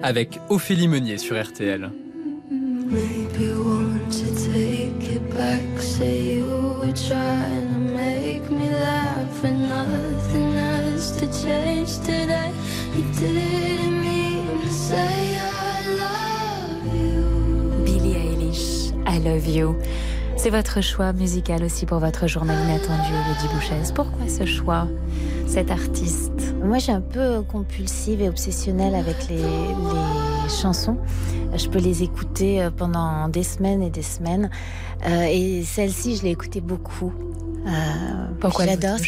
avec 0.03 0.41
Ophélie 0.49 0.89
Meunier 0.89 1.19
sur 1.19 1.41
RTL. 1.41 1.93
Maybe 2.51 3.45
you 3.45 3.63
want 3.63 4.11
to 4.11 4.27
take 4.53 5.15
it 5.15 5.23
back. 5.33 5.63
Say 5.79 6.39
you 6.39 6.47
were 6.81 6.93
trying 6.93 7.75
to 7.75 7.79
make 7.95 8.51
me 8.51 8.71
laugh, 8.71 9.45
and 9.45 9.69
nothing 9.69 10.53
has 10.55 11.13
to 11.19 11.27
change 11.27 12.01
today. 12.01 12.51
You 12.97 13.05
didn't 13.21 14.01
mean 14.01 14.63
to 14.63 14.69
say 14.69 15.28
I 19.19 19.21
love 19.21 19.49
you. 19.49 19.77
C'est 20.37 20.51
votre 20.51 20.81
choix 20.81 21.13
musical 21.13 21.65
aussi 21.65 21.87
pour 21.87 21.99
votre 21.99 22.29
journal 22.29 22.57
inattendu, 22.65 23.11
Elodie 23.13 23.53
Bouchez. 23.53 23.93
Pourquoi 23.93 24.29
ce 24.29 24.47
choix 24.47 24.87
Cet 25.49 25.73
artiste? 25.73 26.55
Moi, 26.63 26.79
suis 26.79 26.93
un 26.93 27.01
peu 27.01 27.43
compulsive 27.43 28.21
et 28.23 28.29
obsessionnelle 28.29 28.95
avec 28.95 29.29
les, 29.29 29.43
les 29.43 30.49
chansons. 30.63 30.97
Je 31.57 31.67
peux 31.69 31.81
les 31.81 32.05
écouter 32.05 32.63
euh, 32.63 32.71
pendant 32.71 33.29
des 33.29 33.43
semaines 33.43 33.83
et 33.83 33.91
des 33.91 34.03
semaines. 34.03 34.51
Euh, 35.09 35.27
et 35.29 35.65
celle-ci, 35.65 36.17
je 36.17 36.23
l'ai 36.23 36.31
écoutée 36.31 36.61
beaucoup. 36.61 37.13
Euh, 37.67 37.71
Pourquoi 38.39 38.67
J'adore. 38.67 38.99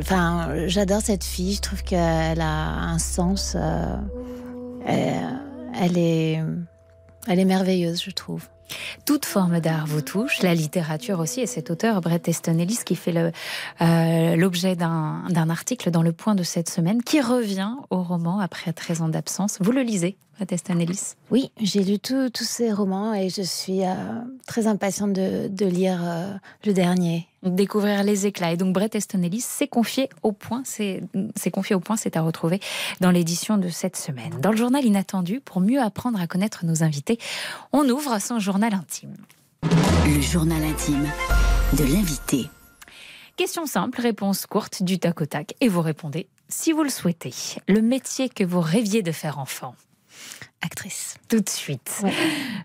Enfin, 0.00 0.66
j'adore 0.66 1.02
cette 1.02 1.24
fille. 1.24 1.54
Je 1.56 1.60
trouve 1.60 1.82
qu'elle 1.82 2.40
a 2.40 2.70
un 2.90 2.98
sens. 2.98 3.54
euh, 3.54 3.96
elle, 4.86 5.40
elle 5.78 5.98
est, 5.98 6.42
elle 7.28 7.40
est 7.40 7.44
merveilleuse, 7.44 8.02
je 8.02 8.10
trouve. 8.10 8.48
Toute 9.04 9.24
forme 9.24 9.60
d'art 9.60 9.86
vous 9.86 10.00
touche, 10.00 10.42
la 10.42 10.54
littérature 10.54 11.20
aussi, 11.20 11.40
et 11.40 11.46
cet 11.46 11.70
auteur, 11.70 12.00
Brett 12.00 12.26
Easton 12.26 12.58
Ellis, 12.58 12.80
qui 12.84 12.96
fait 12.96 13.14
euh, 13.80 14.36
l'objet 14.36 14.74
d'un, 14.74 15.22
d'un 15.30 15.50
article 15.50 15.90
dans 15.90 16.02
Le 16.02 16.12
Point 16.12 16.34
de 16.34 16.42
cette 16.42 16.68
semaine, 16.68 17.02
qui 17.02 17.20
revient 17.20 17.74
au 17.90 18.02
roman 18.02 18.40
après 18.40 18.72
13 18.72 19.02
ans 19.02 19.08
d'absence. 19.08 19.58
Vous 19.60 19.72
le 19.72 19.82
lisez, 19.82 20.16
Brett 20.36 20.52
Easton 20.52 20.78
Ellis 20.80 21.14
Oui, 21.30 21.50
j'ai 21.58 21.82
lu 21.82 21.98
tous 21.98 22.30
ces 22.44 22.70
romans 22.70 23.14
et 23.14 23.30
je 23.30 23.40
suis 23.40 23.84
euh, 23.84 23.94
très 24.46 24.66
impatiente 24.66 25.14
de, 25.14 25.48
de 25.48 25.64
lire 25.64 25.98
euh, 26.04 26.34
le 26.66 26.74
dernier. 26.74 27.26
Découvrir 27.42 28.02
les 28.02 28.26
éclats. 28.26 28.52
Et 28.52 28.58
donc, 28.58 28.74
Brett 28.74 28.94
Easton 28.94 29.22
Ellis 29.22 29.40
s'est 29.40 29.68
confié 29.68 30.10
au 30.22 30.32
point, 30.32 30.62
c'est, 30.64 31.02
s'est 31.36 31.50
confié 31.50 31.74
au 31.74 31.80
point, 31.80 31.96
c'est 31.96 32.18
à 32.18 32.22
retrouver 32.22 32.60
dans 33.00 33.10
l'édition 33.10 33.56
de 33.56 33.70
cette 33.70 33.96
semaine. 33.96 34.38
Dans 34.42 34.50
le 34.50 34.58
journal 34.58 34.84
inattendu, 34.84 35.40
pour 35.40 35.60
mieux 35.60 35.80
apprendre 35.80 36.20
à 36.20 36.26
connaître 36.26 36.66
nos 36.66 36.82
invités, 36.82 37.18
on 37.72 37.88
ouvre 37.88 38.20
son 38.20 38.38
journal 38.38 38.74
intime. 38.74 39.14
Le 39.62 40.20
journal 40.20 40.62
intime 40.62 41.08
de 41.78 41.84
l'invité. 41.84 42.50
Question 43.36 43.64
simple, 43.64 44.00
réponse 44.02 44.44
courte, 44.46 44.82
du 44.82 44.98
tac 44.98 45.20
au 45.20 45.26
tac, 45.26 45.54
et 45.60 45.68
vous 45.68 45.82
répondez 45.82 46.26
si 46.48 46.72
vous 46.72 46.82
le 46.82 46.90
souhaitez. 46.90 47.32
Le 47.68 47.80
métier 47.80 48.28
que 48.28 48.44
vous 48.44 48.60
rêviez 48.60 49.02
de 49.02 49.12
faire 49.12 49.38
enfant 49.38 49.74
Actrice. 50.62 51.16
Tout 51.28 51.40
de 51.40 51.48
suite. 51.48 52.02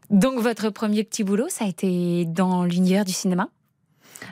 Donc, 0.10 0.40
votre 0.40 0.70
premier 0.70 1.04
petit 1.04 1.24
boulot, 1.24 1.48
ça 1.50 1.66
a 1.66 1.68
été 1.68 2.26
dans 2.26 2.64
l'univers 2.64 3.06
du 3.06 3.12
cinéma? 3.12 3.50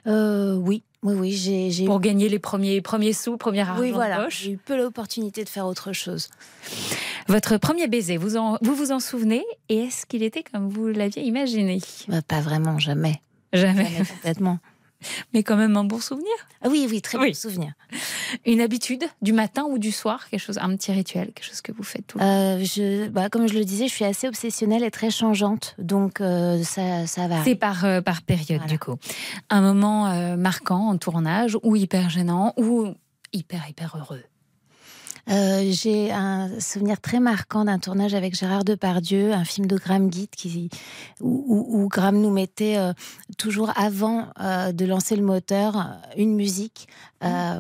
Euh, 0.08 0.56
oui, 0.56 0.84
oui, 1.04 1.14
oui. 1.16 1.32
J'ai, 1.72 1.86
Pour 1.86 2.00
gagner 2.00 2.30
les 2.30 2.40
premiers, 2.40 2.82
premiers 2.82 3.14
sous, 3.14 3.38
premier 3.38 3.62
argent 3.62 3.82
oui, 3.82 3.90
de 3.90 3.94
voilà. 3.96 4.24
poche? 4.24 4.44
J'ai 4.44 4.52
eu 4.52 4.58
peu 4.58 4.78
l'opportunité 4.78 5.44
de 5.44 5.50
faire 5.50 5.66
autre 5.66 5.94
chose. 5.94 6.30
Votre 7.28 7.58
premier 7.58 7.88
baiser, 7.88 8.18
vous 8.18 8.38
en- 8.38 8.58
vous, 8.62 8.76
vous 8.76 8.92
en 8.92 9.00
souvenez? 9.00 9.44
Et 9.68 9.84
est-ce 9.84 10.06
qu'il 10.06 10.24
était 10.24 10.44
comme 10.44 10.70
vous 10.70 10.88
l'aviez 10.88 11.24
imaginé? 11.24 11.80
Bah, 12.08 12.22
pas 12.22 12.42
vraiment, 12.42 12.80
jamais. 12.80 13.22
Jamais. 13.54 13.86
Jamais 13.86 14.06
complètement. 14.06 14.60
Mais 15.34 15.44
quand 15.44 15.56
même 15.56 15.78
un 15.78 15.84
bon 15.84 16.00
souvenir 16.00 16.32
Ah 16.62 16.68
oui, 16.70 16.88
oui, 16.90 17.02
très 17.02 17.18
Oui. 17.18 17.28
bon 17.30 17.34
souvenir. 17.34 17.72
Une 18.46 18.62
habitude 18.62 19.04
du 19.22 19.34
matin 19.34 19.64
ou 19.70 19.78
du 19.78 19.92
soir 19.92 20.30
Quelque 20.30 20.42
chose, 20.42 20.58
un 20.58 20.76
petit 20.76 20.92
rituel, 20.92 21.32
quelque 21.34 21.46
chose 21.46 21.62
que 21.62 21.72
vous 21.72 21.84
faites 21.84 22.06
tout 22.08 22.18
le 22.20 22.24
Euh, 22.26 22.64
je, 22.64 23.08
bah, 23.08 23.30
comme 23.30 23.48
je 23.48 23.54
le 23.54 23.64
disais, 23.66 23.88
je 23.88 23.94
suis 23.94 24.06
assez 24.06 24.28
obsessionnelle 24.28 24.84
et 24.84 24.92
très 24.92 25.10
changeante, 25.10 25.76
donc 25.78 26.22
euh, 26.22 26.62
ça, 26.64 27.08
ça 27.08 27.28
va. 27.28 27.44
C'est 27.44 27.56
par, 27.56 27.86
euh, 27.86 28.02
par 28.02 28.22
période, 28.22 28.66
du 28.68 28.78
coup. 28.78 28.96
Un 29.50 29.62
moment 29.62 30.36
marquant 30.38 30.90
en 30.90 30.98
tournage, 30.98 31.58
ou 31.64 31.76
hyper 31.76 32.10
gênant, 32.10 32.54
ou 32.58 32.88
hyper, 33.34 33.68
hyper 33.70 33.96
heureux. 33.98 34.24
Euh, 35.30 35.70
J'ai 35.72 36.12
un 36.12 36.60
souvenir 36.60 37.00
très 37.00 37.20
marquant 37.20 37.66
d'un 37.66 37.78
tournage 37.78 38.16
avec 38.16 38.36
Gérard 38.36 38.64
Depardieu, 38.64 39.32
un 39.34 39.44
film 39.46 39.68
de 39.68 39.78
Graham 39.78 40.10
Guide 40.10 40.32
qui, 40.32 40.70
où, 41.22 41.44
où- 41.48 41.84
où 41.84 41.88
Graham 41.88 42.20
nous 42.20 42.32
mettait 42.32 42.78
euh, 42.78 42.94
toujours 43.38 43.72
avant 43.78 44.28
euh, 44.40 44.72
de 44.72 44.86
lancer 44.86 45.16
le 45.16 45.22
moteur 45.22 46.00
une 46.18 46.34
musique 46.36 46.88
euh, 47.24 47.60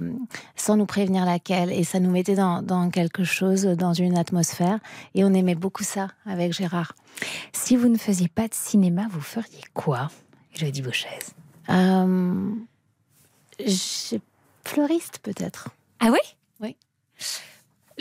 sans 0.55 0.77
nous 0.77 0.87
prévenir 0.87 1.25
laquelle. 1.25 1.71
Et 1.71 1.83
ça 1.83 1.99
nous 1.99 2.09
mettait 2.09 2.35
dans, 2.35 2.63
dans 2.63 2.89
quelque 2.89 3.23
chose, 3.23 3.63
dans 3.65 3.93
une 3.93 4.17
atmosphère. 4.17 4.79
Et 5.13 5.23
on 5.23 5.33
aimait 5.33 5.55
beaucoup 5.55 5.83
ça 5.83 6.07
avec 6.25 6.53
Gérard. 6.53 6.93
Si 7.53 7.75
vous 7.75 7.87
ne 7.87 7.97
faisiez 7.97 8.29
pas 8.29 8.47
de 8.47 8.53
cinéma, 8.55 9.07
vous 9.11 9.21
feriez 9.21 9.61
quoi? 9.75 10.09
Elodie 10.59 10.81
Bouchez. 10.81 11.07
Euh, 11.69 12.49
fleuriste 14.65 15.19
peut-être. 15.21 15.69
Ah 15.99 16.07
oui 16.11 16.19
Oui. 16.61 16.75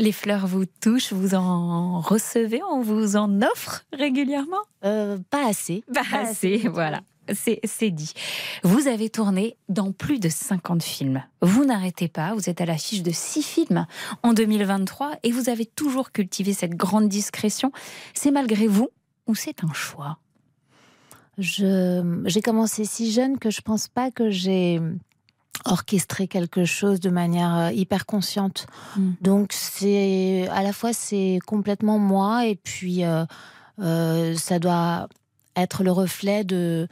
Les 0.00 0.12
fleurs 0.12 0.46
vous 0.46 0.64
touchent, 0.64 1.12
vous 1.12 1.34
en 1.34 2.00
recevez, 2.00 2.60
on 2.70 2.80
vous 2.82 3.16
en 3.16 3.42
offre 3.42 3.84
régulièrement? 3.92 4.62
Euh, 4.84 5.18
Pas 5.28 5.48
assez. 5.48 5.82
Pas 5.92 6.02
assez, 6.16 6.68
voilà. 6.68 7.00
c'est 7.34 7.90
dit. 7.90 8.12
Vous 8.62 8.86
avez 8.86 9.10
tourné 9.10 9.56
dans 9.68 9.90
plus 9.90 10.20
de 10.20 10.28
50 10.28 10.84
films. 10.84 11.24
Vous 11.42 11.64
n'arrêtez 11.64 12.06
pas, 12.06 12.32
vous 12.34 12.48
êtes 12.48 12.60
à 12.60 12.64
l'affiche 12.64 13.02
de 13.02 13.10
6 13.10 13.42
films 13.42 13.86
en 14.22 14.32
2023 14.34 15.16
et 15.24 15.32
vous 15.32 15.48
avez 15.48 15.66
toujours 15.66 16.12
cultivé 16.12 16.52
cette 16.52 16.76
grande 16.76 17.08
discrétion. 17.08 17.72
C'est 18.14 18.30
malgré 18.30 18.68
vous 18.68 18.90
ou 19.26 19.34
c'est 19.34 19.64
un 19.64 19.72
choix? 19.72 20.18
J'ai 21.38 22.42
commencé 22.42 22.84
si 22.84 23.10
jeune 23.12 23.38
que 23.38 23.50
je 23.50 23.60
pense 23.60 23.88
pas 23.88 24.10
que 24.10 24.30
j'ai 24.30 24.80
orchestré 25.64 26.28
quelque 26.28 26.64
chose 26.64 27.00
de 27.00 27.10
manière 27.10 27.56
euh, 27.56 27.72
hyper 27.72 28.06
consciente. 28.06 28.66
Hmm. 28.96 29.12
Donc 29.20 29.52
c'est 29.52 30.48
à 30.48 30.62
la 30.62 30.72
fois 30.72 30.92
c'est 30.92 31.38
complètement 31.46 31.98
moi 31.98 32.46
et 32.46 32.56
puis 32.56 33.04
euh, 33.04 33.24
euh, 33.80 34.34
ça 34.36 34.58
doit 34.58 35.08
être 35.56 35.82
le 35.82 35.92
reflet 35.92 36.44
de 36.44 36.88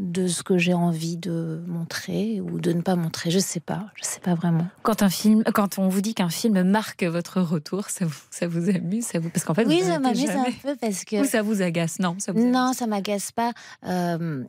de 0.00 0.28
ce 0.28 0.42
que 0.42 0.56
j'ai 0.56 0.72
envie 0.72 1.18
de 1.18 1.62
montrer 1.66 2.40
ou 2.40 2.58
de 2.58 2.72
ne 2.72 2.80
pas 2.80 2.96
montrer. 2.96 3.30
Je 3.30 3.38
sais 3.38 3.60
pas, 3.60 3.86
je 3.96 4.04
sais 4.04 4.20
pas 4.20 4.34
vraiment. 4.34 4.66
Quand 4.82 5.02
un 5.02 5.10
film, 5.10 5.44
quand 5.54 5.78
on 5.78 5.88
vous 5.88 6.00
dit 6.00 6.14
qu'un 6.14 6.30
film 6.30 6.62
marque 6.62 7.04
votre 7.04 7.42
retour, 7.42 7.90
ça 7.90 8.06
vous, 8.06 8.22
ça 8.30 8.48
vous 8.48 8.70
amuse, 8.70 9.04
ça 9.04 9.18
vous 9.18 9.28
parce 9.28 9.44
qu'en 9.44 9.52
fait 9.52 9.66
oui, 9.66 9.82
vous 9.82 9.88
ça 9.88 9.98
m'amuse 9.98 10.30
un 10.30 10.44
peu 10.62 10.74
parce 10.76 11.04
que 11.04 11.20
Ou 11.20 11.24
ça 11.24 11.42
vous 11.42 11.60
agace? 11.60 11.98
Non, 11.98 12.16
ça 12.18 12.32
vous 12.32 12.42
non, 12.42 12.72
ça 12.72 12.86
m'agace 12.86 13.30
pas. 13.30 13.52
Euh, 13.86 14.44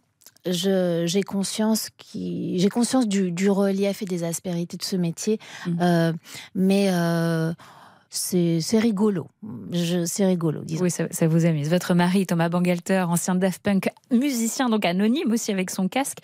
j'ai 0.46 1.24
conscience 1.24 1.90
qui 1.98 2.58
j'ai 2.60 2.70
conscience 2.70 3.08
du, 3.08 3.32
du 3.32 3.50
relief 3.50 4.02
et 4.02 4.06
des 4.06 4.24
aspérités 4.24 4.78
de 4.78 4.84
ce 4.84 4.96
métier, 4.96 5.40
Mm. 5.68 5.78
Euh, 5.82 6.14
mais 6.56 6.90
euh, 6.92 7.54
c'est 8.10 8.60
rigolo. 8.78 9.28
C'est 10.06 10.26
rigolo, 10.26 10.64
disons. 10.66 10.84
Oui, 10.84 10.92
ça, 10.92 11.06
ça 11.12 11.28
vous 11.28 11.46
amuse. 11.46 11.70
Votre 11.70 11.94
mari, 11.94 12.26
Thomas 12.28 12.50
Bangalter, 12.50 13.06
ancien 13.08 13.36
Daft 13.36 13.62
Punk, 13.64 13.90
musicien 14.12 14.68
donc 14.68 14.84
anonyme 14.86 15.32
aussi 15.32 15.52
avec 15.52 15.70
son 15.70 15.88
casque, 15.88 16.18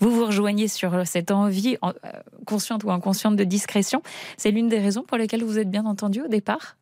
vous 0.00 0.10
vous 0.10 0.24
rejoignez 0.24 0.68
sur 0.68 1.06
cette 1.06 1.30
envie, 1.30 1.76
en- 1.82 1.90
euh, 1.90 1.92
consciente 2.46 2.82
ou 2.84 2.90
inconsciente, 2.90 3.36
de 3.36 3.44
discrétion. 3.44 4.02
C'est 4.38 4.52
l'une 4.52 4.68
des 4.68 4.78
raisons 4.78 5.02
pour 5.02 5.18
lesquelles 5.18 5.44
vous 5.44 5.58
êtes 5.58 5.70
bien 5.70 5.84
entendu 5.84 6.22
au 6.22 6.28
départ? 6.28 6.76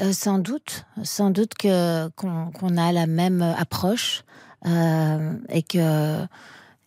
Euh, 0.00 0.12
sans 0.12 0.38
doute, 0.38 0.84
sans 1.02 1.30
doute 1.30 1.54
que 1.54 2.08
qu'on 2.10 2.50
qu'on 2.50 2.76
a 2.76 2.92
la 2.92 3.06
même 3.06 3.40
approche 3.42 4.24
euh, 4.66 5.34
et 5.48 5.62
que 5.62 6.24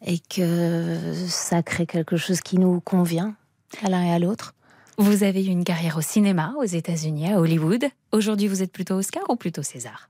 et 0.06 0.20
que 0.20 1.00
ça 1.28 1.64
crée 1.64 1.86
quelque 1.88 2.18
chose 2.18 2.42
qui 2.42 2.60
nous 2.60 2.80
convient 2.82 3.36
à 3.84 3.90
l'un 3.90 4.04
et 4.04 4.12
à 4.12 4.20
l'autre. 4.20 4.54
Vous 4.98 5.24
avez 5.24 5.44
eu 5.44 5.50
une 5.50 5.64
carrière 5.64 5.98
au 5.98 6.02
cinéma, 6.02 6.54
aux 6.60 6.64
États-Unis, 6.64 7.34
à 7.34 7.40
Hollywood. 7.40 7.86
Aujourd'hui, 8.12 8.48
vous 8.48 8.62
êtes 8.62 8.72
plutôt 8.72 8.96
Oscar 8.96 9.24
ou 9.30 9.36
plutôt 9.36 9.64
César? 9.64 10.10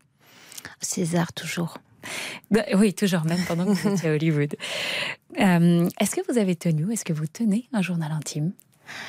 César, 0.82 1.34
toujours. 1.34 1.78
Oui, 2.76 2.93
toujours, 2.93 3.24
même 3.26 3.43
pendant 3.47 3.66
que 3.66 3.72
vous 3.72 3.88
étiez 3.88 4.09
à 4.09 4.13
Hollywood. 4.13 4.55
Euh, 5.39 5.89
Est-ce 5.99 6.16
que 6.16 6.22
vous 6.32 6.38
avez 6.38 6.55
tenu, 6.55 6.91
est-ce 6.93 7.05
que 7.05 7.13
vous 7.13 7.26
tenez 7.26 7.68
un 7.74 7.82
journal 7.82 8.11
intime? 8.11 8.51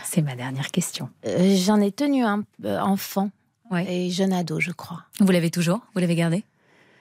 C'est 0.05 0.23
ma 0.23 0.35
dernière 0.35 0.71
question. 0.71 1.11
Euh, 1.27 1.57
J'en 1.59 1.81
ai 1.81 1.93
tenu 1.93 2.25
un 2.25 2.45
euh, 2.65 2.79
enfant 2.81 3.31
et 3.87 4.11
jeune 4.11 4.33
ado, 4.33 4.61
je 4.61 4.71
crois. 4.71 5.05
Vous 5.21 5.31
l'avez 5.31 5.51
toujours? 5.51 5.81
Vous 5.95 6.01
l'avez 6.01 6.15
gardé? 6.15 6.45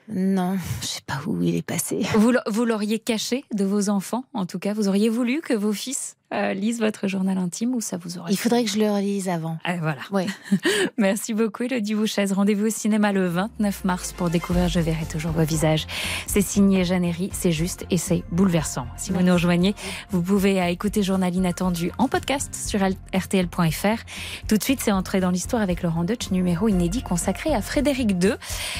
Non, 0.08 0.56
je 0.82 0.86
sais 0.86 1.00
pas 1.06 1.18
où 1.26 1.42
il 1.42 1.56
est 1.56 1.62
passé. 1.66 2.02
Vous, 2.14 2.30
l'a- 2.30 2.44
vous 2.46 2.64
l'auriez 2.64 2.98
caché 2.98 3.44
de 3.52 3.64
vos 3.64 3.88
enfants, 3.88 4.24
en 4.34 4.46
tout 4.46 4.58
cas. 4.58 4.72
Vous 4.72 4.86
auriez 4.88 5.08
voulu 5.08 5.40
que 5.40 5.52
vos 5.54 5.72
fils 5.72 6.16
euh, 6.34 6.54
lisent 6.54 6.80
votre 6.80 7.08
journal 7.08 7.38
intime 7.38 7.74
ou 7.74 7.80
ça 7.80 7.96
vous 7.96 8.18
aurait 8.18 8.32
Il 8.32 8.36
faudrait 8.36 8.64
que 8.64 8.70
je 8.70 8.78
le 8.78 8.90
relise 8.90 9.28
avant. 9.28 9.58
Ah, 9.64 9.76
voilà. 9.76 10.00
Merci 10.98 11.34
beaucoup, 11.34 11.62
Elodie 11.62 11.94
Bouchez. 11.94 12.24
Rendez-vous 12.32 12.66
au 12.66 12.70
cinéma 12.70 13.12
le 13.12 13.28
29 13.28 13.84
mars 13.84 14.12
pour 14.12 14.30
découvrir 14.30 14.68
Je 14.68 14.80
verrai 14.80 15.04
toujours 15.06 15.32
vos 15.32 15.44
visages. 15.44 15.86
C'est 16.26 16.42
signé 16.42 16.84
Jeannery, 16.84 17.30
c'est 17.32 17.52
juste 17.52 17.86
et 17.90 17.96
c'est 17.98 18.24
bouleversant. 18.32 18.86
Si 18.96 19.12
vous 19.12 19.22
nous 19.22 19.32
rejoignez, 19.32 19.74
vous 20.10 20.22
pouvez 20.22 20.58
écouter 20.70 21.02
Journal 21.02 21.34
Inattendu 21.34 21.92
en 21.98 22.08
podcast 22.08 22.54
sur 22.54 22.80
rtl.fr. 22.80 24.04
Tout 24.48 24.56
de 24.56 24.62
suite, 24.62 24.80
c'est 24.80 24.92
entré 24.92 25.20
dans 25.20 25.30
l'histoire 25.30 25.62
avec 25.62 25.82
Laurent 25.82 26.04
Deutsch, 26.04 26.30
numéro 26.30 26.68
inédit 26.68 27.02
consacré 27.02 27.54
à 27.54 27.62
Frédéric 27.62 28.10
II. 28.10 28.34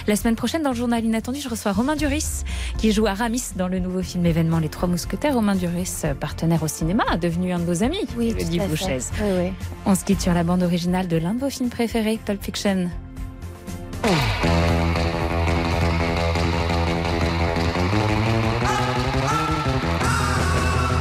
La 0.07 0.17
semaine 0.17 0.37
prochaine, 0.37 0.63
dans 0.63 0.71
le 0.71 0.77
Journal 0.77 1.05
Inattendu, 1.05 1.41
je 1.41 1.49
reçois 1.49 1.73
Romain 1.73 1.97
Duris, 1.97 2.45
qui 2.79 2.93
joue 2.93 3.07
Aramis 3.07 3.43
dans 3.57 3.69
le 3.69 3.79
nouveau 3.79 4.03
film 4.03 4.27
événement 4.27 4.59
Les 4.59 4.69
Trois 4.69 4.89
Mousquetaires. 4.89 5.35
Romain 5.35 5.55
Duris, 5.55 6.03
euh, 6.05 6.15
partenaire 6.15 6.63
au 6.63 6.69
cinéma, 6.69 7.05
devenu 7.37 7.53
un 7.53 7.59
de 7.59 7.65
vos 7.65 7.83
amis, 7.83 8.07
Oui, 8.17 8.35
Elodie. 8.39 8.59
Bouchez. 8.61 8.99
Oui, 9.21 9.29
oui. 9.39 9.53
On 9.85 9.95
se 9.95 10.05
quitte 10.05 10.21
sur 10.21 10.33
la 10.33 10.43
bande 10.45 10.63
originale 10.63 11.07
de 11.07 11.17
l'un 11.17 11.35
de 11.35 11.41
vos 11.41 11.51
films 11.51 11.71
préférés, 11.71 12.19
Pulp 12.25 12.43
Fiction. 12.43 12.89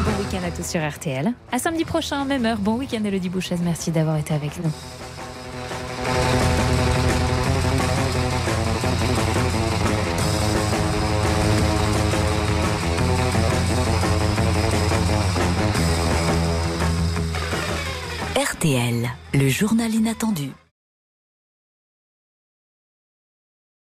Bon 0.06 0.12
week-end 0.24 0.46
à 0.46 0.52
tous 0.52 0.64
sur 0.68 0.88
RTL. 0.88 1.34
À 1.52 1.60
samedi 1.60 1.86
prochain, 1.86 2.26
même 2.26 2.46
heure. 2.46 2.58
Bon 2.58 2.76
week-end, 2.76 3.04
Elodie 3.04 3.30
Bouchez. 3.30 3.56
Merci 3.64 3.92
d'avoir 3.92 4.18
été 4.18 4.34
avec 4.34 4.52
nous. 4.64 4.72
Le 19.34 19.48
journal 19.48 19.94
inattendu. 19.94 20.50